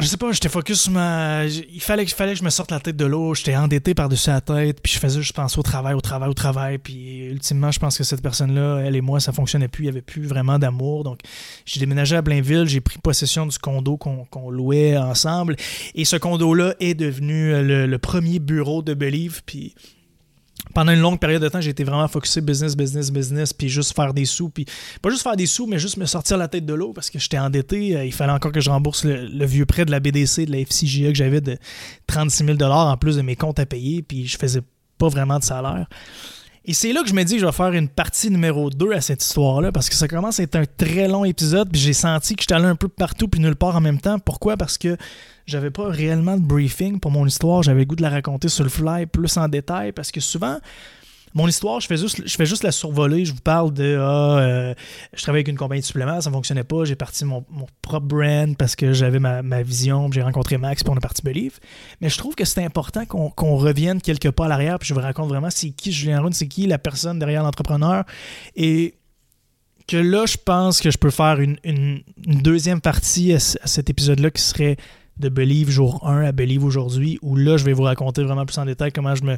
Je 0.01 0.05
sais 0.05 0.15
pas, 0.15 0.31
j'étais 0.31 0.47
focus 0.47 0.83
sur 0.83 0.93
ma. 0.93 1.43
Il 1.45 1.81
fallait, 1.81 2.03
il 2.03 2.09
fallait 2.09 2.31
que 2.31 2.39
je 2.39 2.43
me 2.43 2.49
sorte 2.49 2.71
la 2.71 2.79
tête 2.79 2.95
de 2.95 3.03
l'eau. 3.03 3.35
J'étais 3.35 3.57
endetté 3.57 3.93
par-dessus 3.93 4.29
la 4.29 4.39
tête. 4.39 4.81
Puis 4.81 4.93
je 4.93 4.99
faisais, 4.99 5.21
je 5.21 5.33
pensais 5.33 5.59
au 5.59 5.61
travail, 5.61 5.93
au 5.93 5.99
travail, 5.99 6.29
au 6.29 6.33
travail. 6.33 6.77
Puis 6.77 7.25
ultimement, 7.25 7.69
je 7.69 7.79
pense 7.79 7.97
que 7.97 8.05
cette 8.05 8.21
personne-là, 8.21 8.79
elle 8.79 8.95
et 8.95 9.01
moi, 9.01 9.19
ça 9.19 9.33
fonctionnait 9.33 9.67
plus. 9.67 9.83
Il 9.83 9.87
n'y 9.87 9.91
avait 9.91 10.01
plus 10.01 10.25
vraiment 10.25 10.57
d'amour. 10.57 11.03
Donc 11.03 11.19
j'ai 11.65 11.81
déménagé 11.81 12.15
à 12.15 12.21
Blainville. 12.21 12.65
J'ai 12.65 12.79
pris 12.79 12.97
possession 12.97 13.45
du 13.45 13.57
condo 13.57 13.97
qu'on 13.97 14.49
louait 14.49 14.97
ensemble. 14.97 15.57
Et 15.95 16.05
ce 16.05 16.15
condo-là 16.15 16.75
est 16.79 16.93
devenu 16.93 17.51
le, 17.61 17.85
le 17.85 17.97
premier 17.97 18.39
bureau 18.39 18.81
de 18.81 18.93
Believe. 18.93 19.41
Puis 19.45 19.75
pendant 20.79 20.93
une 20.93 21.01
longue 21.01 21.19
période 21.19 21.41
de 21.41 21.49
temps, 21.49 21.59
j'ai 21.59 21.71
été 21.71 21.83
vraiment 21.83 22.07
focusé 22.07 22.39
business, 22.39 22.73
business, 22.73 23.11
business, 23.11 23.51
puis 23.51 23.67
juste 23.67 23.93
faire 23.93 24.13
des 24.13 24.23
sous. 24.23 24.47
Puis 24.47 24.63
pas 25.01 25.09
juste 25.09 25.23
faire 25.23 25.35
des 25.35 25.45
sous, 25.45 25.67
mais 25.67 25.77
juste 25.77 25.97
me 25.97 26.05
sortir 26.05 26.37
la 26.37 26.47
tête 26.47 26.65
de 26.65 26.73
l'eau 26.73 26.93
parce 26.93 27.09
que 27.09 27.19
j'étais 27.19 27.37
endetté. 27.37 27.97
Euh, 27.97 28.05
il 28.05 28.13
fallait 28.13 28.31
encore 28.31 28.53
que 28.53 28.61
je 28.61 28.69
rembourse 28.69 29.03
le, 29.03 29.45
vieux 29.45 29.65
prêt 29.65 29.83
de 29.83 29.91
la 29.91 29.99
BDC, 29.99 30.45
de 30.45 30.53
la 30.53 30.59
FCGA 30.59 31.09
que 31.09 31.15
j'avais 31.15 31.41
de 31.41 31.57
36 32.07 32.45
000 32.45 32.61
en 32.61 32.95
plus 32.95 33.17
de 33.17 33.21
mes 33.21 33.35
comptes 33.35 33.59
à 33.59 33.65
payer. 33.65 34.03
Puis 34.03 34.25
je 34.25 34.37
faisais 34.37 34.61
pas 34.97 35.09
vraiment 35.09 35.37
de 35.37 35.43
salaire. 35.43 35.85
Et 36.69 36.73
c'est 36.73 36.93
là 36.93 37.01
que 37.01 37.09
je 37.09 37.15
me 37.15 37.23
dis 37.23 37.33
que 37.33 37.39
je 37.41 37.47
vais 37.47 37.51
faire 37.51 37.73
une 37.73 37.87
partie 37.87 38.29
numéro 38.29 38.69
2 38.69 38.91
à 38.91 39.01
cette 39.01 39.23
histoire-là, 39.23 39.71
parce 39.71 39.89
que 39.89 39.95
ça 39.95 40.07
commence 40.07 40.39
à 40.39 40.43
être 40.43 40.55
un 40.55 40.65
très 40.77 41.07
long 41.07 41.25
épisode, 41.25 41.67
puis 41.71 41.81
j'ai 41.81 41.93
senti 41.93 42.35
que 42.35 42.43
j'étais 42.43 42.53
allé 42.53 42.65
un 42.65 42.75
peu 42.75 42.87
partout 42.87 43.27
puis 43.27 43.41
nulle 43.41 43.55
part 43.55 43.75
en 43.75 43.81
même 43.81 43.99
temps. 43.99 44.19
Pourquoi? 44.19 44.55
Parce 44.55 44.77
que 44.77 44.95
j'avais 45.47 45.71
pas 45.71 45.89
réellement 45.89 46.37
de 46.37 46.43
briefing 46.43 46.99
pour 46.99 47.09
mon 47.09 47.25
histoire, 47.25 47.63
j'avais 47.63 47.79
le 47.79 47.85
goût 47.85 47.95
de 47.95 48.03
la 48.03 48.11
raconter 48.11 48.49
sur 48.49 48.63
le 48.63 48.69
fly 48.69 49.07
plus 49.07 49.35
en 49.37 49.47
détail, 49.47 49.93
parce 49.93 50.11
que 50.11 50.19
souvent, 50.19 50.59
mon 51.33 51.47
histoire, 51.47 51.79
je 51.79 51.87
fais 51.87 51.97
juste, 51.97 52.21
je 52.25 52.35
fais 52.35 52.45
juste 52.45 52.63
la 52.63 52.71
survoler. 52.71 53.25
Je 53.25 53.33
vous 53.33 53.41
parle 53.41 53.73
de 53.73 53.97
ah, 53.99 54.39
euh, 54.39 54.73
je 55.13 55.21
travaille 55.21 55.39
avec 55.39 55.47
une 55.47 55.57
compagnie 55.57 55.81
de 55.81 55.85
suppléments, 55.85 56.21
ça 56.21 56.29
ne 56.29 56.35
fonctionnait 56.35 56.63
pas. 56.63 56.85
J'ai 56.85 56.95
parti 56.95 57.25
mon, 57.25 57.45
propre 57.81 58.07
brand 58.07 58.55
parce 58.57 58.75
que 58.75 58.93
j'avais 58.93 59.19
ma, 59.19 59.61
vision. 59.63 60.11
J'ai 60.11 60.21
rencontré 60.21 60.57
Max 60.57 60.83
pour 60.83 60.93
on 60.93 60.97
a 60.97 61.01
parti 61.01 61.21
Believe. 61.21 61.59
Mais 62.01 62.09
je 62.09 62.17
trouve 62.17 62.35
que 62.35 62.45
c'est 62.45 62.63
important 62.63 63.05
qu'on 63.05 63.55
revienne 63.55 64.01
quelque 64.01 64.29
pas 64.29 64.45
à 64.45 64.47
l'arrière. 64.47 64.79
Puis 64.79 64.89
je 64.89 64.93
vous 64.93 65.01
raconte 65.01 65.29
vraiment 65.29 65.49
c'est 65.49 65.69
qui 65.71 65.91
Julien 65.91 66.21
Rune, 66.21 66.33
c'est 66.33 66.47
qui 66.47 66.67
la 66.67 66.79
personne 66.79 67.19
derrière 67.19 67.43
l'entrepreneur. 67.43 68.03
Et 68.55 68.95
que 69.89 69.97
là, 69.97 70.25
je 70.27 70.37
pense 70.37 70.81
que 70.81 70.91
je 70.91 70.97
peux 70.97 71.09
faire 71.09 71.39
une, 71.39 72.03
deuxième 72.17 72.79
partie 72.79 73.33
à 73.33 73.39
cet 73.39 73.89
épisode-là 73.89 74.29
qui 74.29 74.41
serait 74.41 74.77
de 75.19 75.29
Believe 75.29 75.69
jour 75.69 76.07
1 76.07 76.23
à 76.23 76.31
Believe 76.31 76.63
aujourd'hui, 76.63 77.19
où 77.21 77.35
là, 77.35 77.57
je 77.57 77.65
vais 77.65 77.73
vous 77.73 77.83
raconter 77.83 78.23
vraiment 78.23 78.45
plus 78.45 78.57
en 78.57 78.65
détail 78.65 78.91
comment 78.91 79.15
je 79.15 79.23
me 79.23 79.37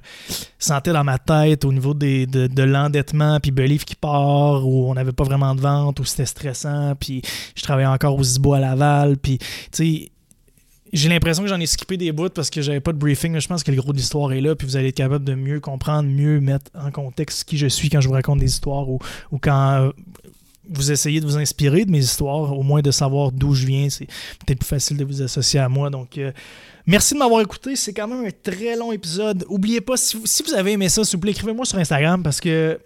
sentais 0.59 0.93
dans 0.93 1.03
ma 1.03 1.17
tête 1.17 1.65
au 1.65 1.73
niveau 1.73 1.93
des, 1.93 2.27
de, 2.27 2.63
l'endettement, 2.63 3.39
puis 3.39 3.51
Believe 3.51 3.83
qui 3.83 3.95
part, 3.95 4.67
où 4.67 4.89
on 4.89 4.93
n'avait 4.93 5.11
pas 5.11 5.23
vraiment 5.23 5.55
de 5.55 5.61
vente, 5.61 5.99
où 5.99 6.05
c'était 6.05 6.25
stressant, 6.25 6.95
puis 6.99 7.21
je 7.55 7.63
travaillais 7.63 7.87
encore 7.87 8.17
au 8.17 8.23
Zibo 8.23 8.53
à 8.53 8.59
Laval, 8.59 9.17
puis 9.17 9.37
tu 9.37 9.47
sais, 9.71 10.11
j'ai 10.93 11.09
l'impression 11.09 11.43
que 11.43 11.49
j'en 11.49 11.59
ai 11.59 11.65
skippé 11.65 11.95
des 11.95 12.11
bouts 12.11 12.29
parce 12.29 12.49
que 12.49 12.61
j'avais 12.61 12.81
pas 12.81 12.91
de 12.91 12.97
briefing, 12.97 13.31
mais 13.31 13.39
je 13.39 13.47
pense 13.47 13.63
que 13.63 13.71
le 13.71 13.77
gros 13.77 13.93
de 13.93 13.97
l'histoire 13.97 14.33
est 14.33 14.41
là, 14.41 14.55
puis 14.55 14.67
vous 14.67 14.75
allez 14.75 14.89
être 14.89 14.95
capable 14.95 15.23
de 15.23 15.35
mieux 15.35 15.59
comprendre, 15.59 16.09
mieux 16.09 16.41
mettre 16.41 16.69
en 16.75 16.91
contexte 16.91 17.45
qui 17.45 17.57
je 17.57 17.67
suis 17.67 17.89
quand 17.89 18.01
je 18.01 18.07
vous 18.07 18.13
raconte 18.13 18.39
des 18.39 18.47
histoires 18.47 18.89
ou, 18.89 18.99
ou 19.31 19.37
quand 19.39 19.91
vous 20.69 20.91
essayez 20.91 21.19
de 21.19 21.25
vous 21.25 21.37
inspirer 21.37 21.85
de 21.85 21.91
mes 21.91 21.99
histoires, 21.99 22.57
au 22.57 22.63
moins 22.63 22.81
de 22.81 22.91
savoir 22.91 23.31
d'où 23.31 23.53
je 23.53 23.65
viens. 23.65 23.89
C'est 23.89 24.05
peut-être 24.05 24.59
plus 24.59 24.67
facile 24.67 24.97
de 24.97 25.05
vous 25.05 25.21
associer 25.21 25.59
à 25.59 25.67
moi. 25.69 25.89
Donc, 25.89 26.17
euh, 26.17 26.31
merci 26.85 27.13
de 27.13 27.19
m'avoir 27.19 27.41
écouté. 27.41 27.75
C'est 27.75 27.93
quand 27.93 28.07
même 28.07 28.25
un 28.25 28.31
très 28.43 28.75
long 28.75 28.91
épisode. 28.91 29.45
N'oubliez 29.49 29.81
pas, 29.81 29.97
si 29.97 30.17
vous, 30.17 30.53
avez 30.53 30.73
aimé 30.73 30.89
ça, 30.89 31.03
s'il 31.03 31.17
vous 31.17 31.21
plaît, 31.21 31.31
écrivez-moi 31.31 31.65
sur 31.65 31.77
Instagram 31.77 32.21
parce 32.21 32.39
que 32.39 32.79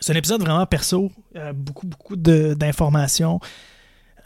c'est 0.00 0.12
un 0.12 0.16
épisode 0.16 0.40
vraiment 0.40 0.64
perso. 0.66 1.10
Euh, 1.36 1.52
beaucoup, 1.52 1.86
beaucoup 1.86 2.16
d'informations. 2.16 3.38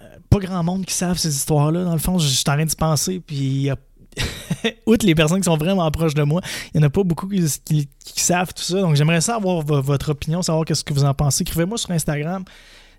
Euh, 0.01 0.05
pas 0.31 0.39
grand 0.39 0.63
monde 0.63 0.85
qui 0.85 0.95
savent 0.95 1.19
ces 1.19 1.35
histoires-là. 1.35 1.85
Dans 1.85 1.93
le 1.93 1.99
fond, 1.99 2.19
je 2.19 2.29
suis 2.29 2.45
en 2.49 2.55
train 2.55 2.65
d'y 2.65 2.77
penser. 2.77 3.21
Puis 3.21 3.37
il 3.37 3.71
a 3.71 3.77
outre 4.87 5.07
les 5.07 5.15
personnes 5.15 5.39
qui 5.39 5.45
sont 5.45 5.57
vraiment 5.57 5.91
proches 5.91 6.15
de 6.15 6.23
moi, 6.23 6.41
il 6.73 6.79
n'y 6.79 6.85
en 6.85 6.89
a 6.89 6.91
pas 6.91 7.03
beaucoup 7.03 7.29
qui, 7.29 7.89
savent 8.05 8.53
tout 8.55 8.63
ça. 8.63 8.81
Donc, 8.81 8.97
j'aimerais 8.97 9.21
savoir 9.21 9.63
votre 9.63 10.11
opinion, 10.11 10.43
savoir 10.43 10.65
qu'est-ce 10.65 10.85
que 10.85 10.93
vous 10.93 11.05
en 11.05 11.15
pensez. 11.15 11.43
Écrivez-moi 11.43 11.79
sur 11.79 11.91
Instagram. 11.91 12.45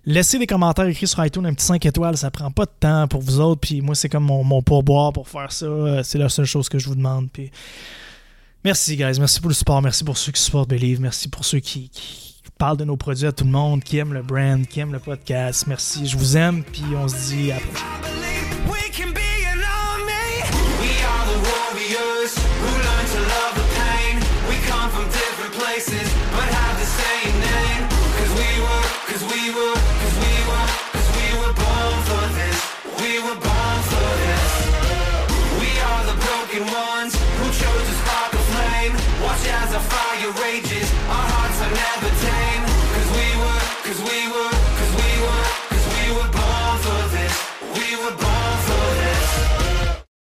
Laissez 0.06 0.38
des 0.38 0.46
commentaires 0.46 0.86
écrits 0.86 1.06
sur 1.06 1.24
iTunes, 1.24 1.46
un 1.46 1.54
petit 1.54 1.64
5 1.64 1.84
étoiles, 1.86 2.18
ça 2.18 2.30
prend 2.30 2.50
pas 2.50 2.66
de 2.66 2.72
temps 2.78 3.08
pour 3.08 3.22
vous 3.22 3.40
autres. 3.40 3.60
Puis 3.60 3.80
moi, 3.80 3.94
c'est 3.94 4.10
comme 4.10 4.24
mon, 4.24 4.62
pourboire 4.62 5.12
pour 5.12 5.28
faire 5.28 5.50
ça. 5.50 5.64
Euh, 5.64 6.02
c'est 6.02 6.18
la 6.18 6.28
seule 6.28 6.44
chose 6.44 6.68
que 6.68 6.78
je 6.78 6.88
vous 6.88 6.94
demande. 6.94 7.30
Puis 7.32 7.50
merci, 8.64 8.96
guys. 8.96 9.18
Merci 9.18 9.40
pour 9.40 9.48
le 9.48 9.54
support. 9.54 9.80
Merci 9.80 10.04
pour 10.04 10.18
ceux 10.18 10.32
qui 10.32 10.42
supportent 10.42 10.68
Believe. 10.68 11.00
Merci 11.00 11.28
pour 11.28 11.44
ceux 11.44 11.60
qui, 11.60 11.90
parlent 12.58 12.76
de 12.76 12.84
nos 12.84 12.96
produits 12.96 13.26
à 13.26 13.32
tout 13.32 13.44
le 13.44 13.50
monde, 13.50 13.82
qui 13.82 13.98
aiment 13.98 14.12
le 14.12 14.22
brand, 14.22 14.64
qui 14.64 14.78
aiment 14.78 14.92
le 14.92 15.00
podcast. 15.00 15.66
Merci. 15.66 16.06
Je 16.06 16.16
vous 16.16 16.36
aime. 16.36 16.62
Puis 16.62 16.84
on 16.96 17.08
se 17.08 17.30
dit 17.30 17.50
à 17.50 17.56
la. 17.56 19.23
Cause 29.14 29.22
we 29.32 29.54
were 29.54 30.03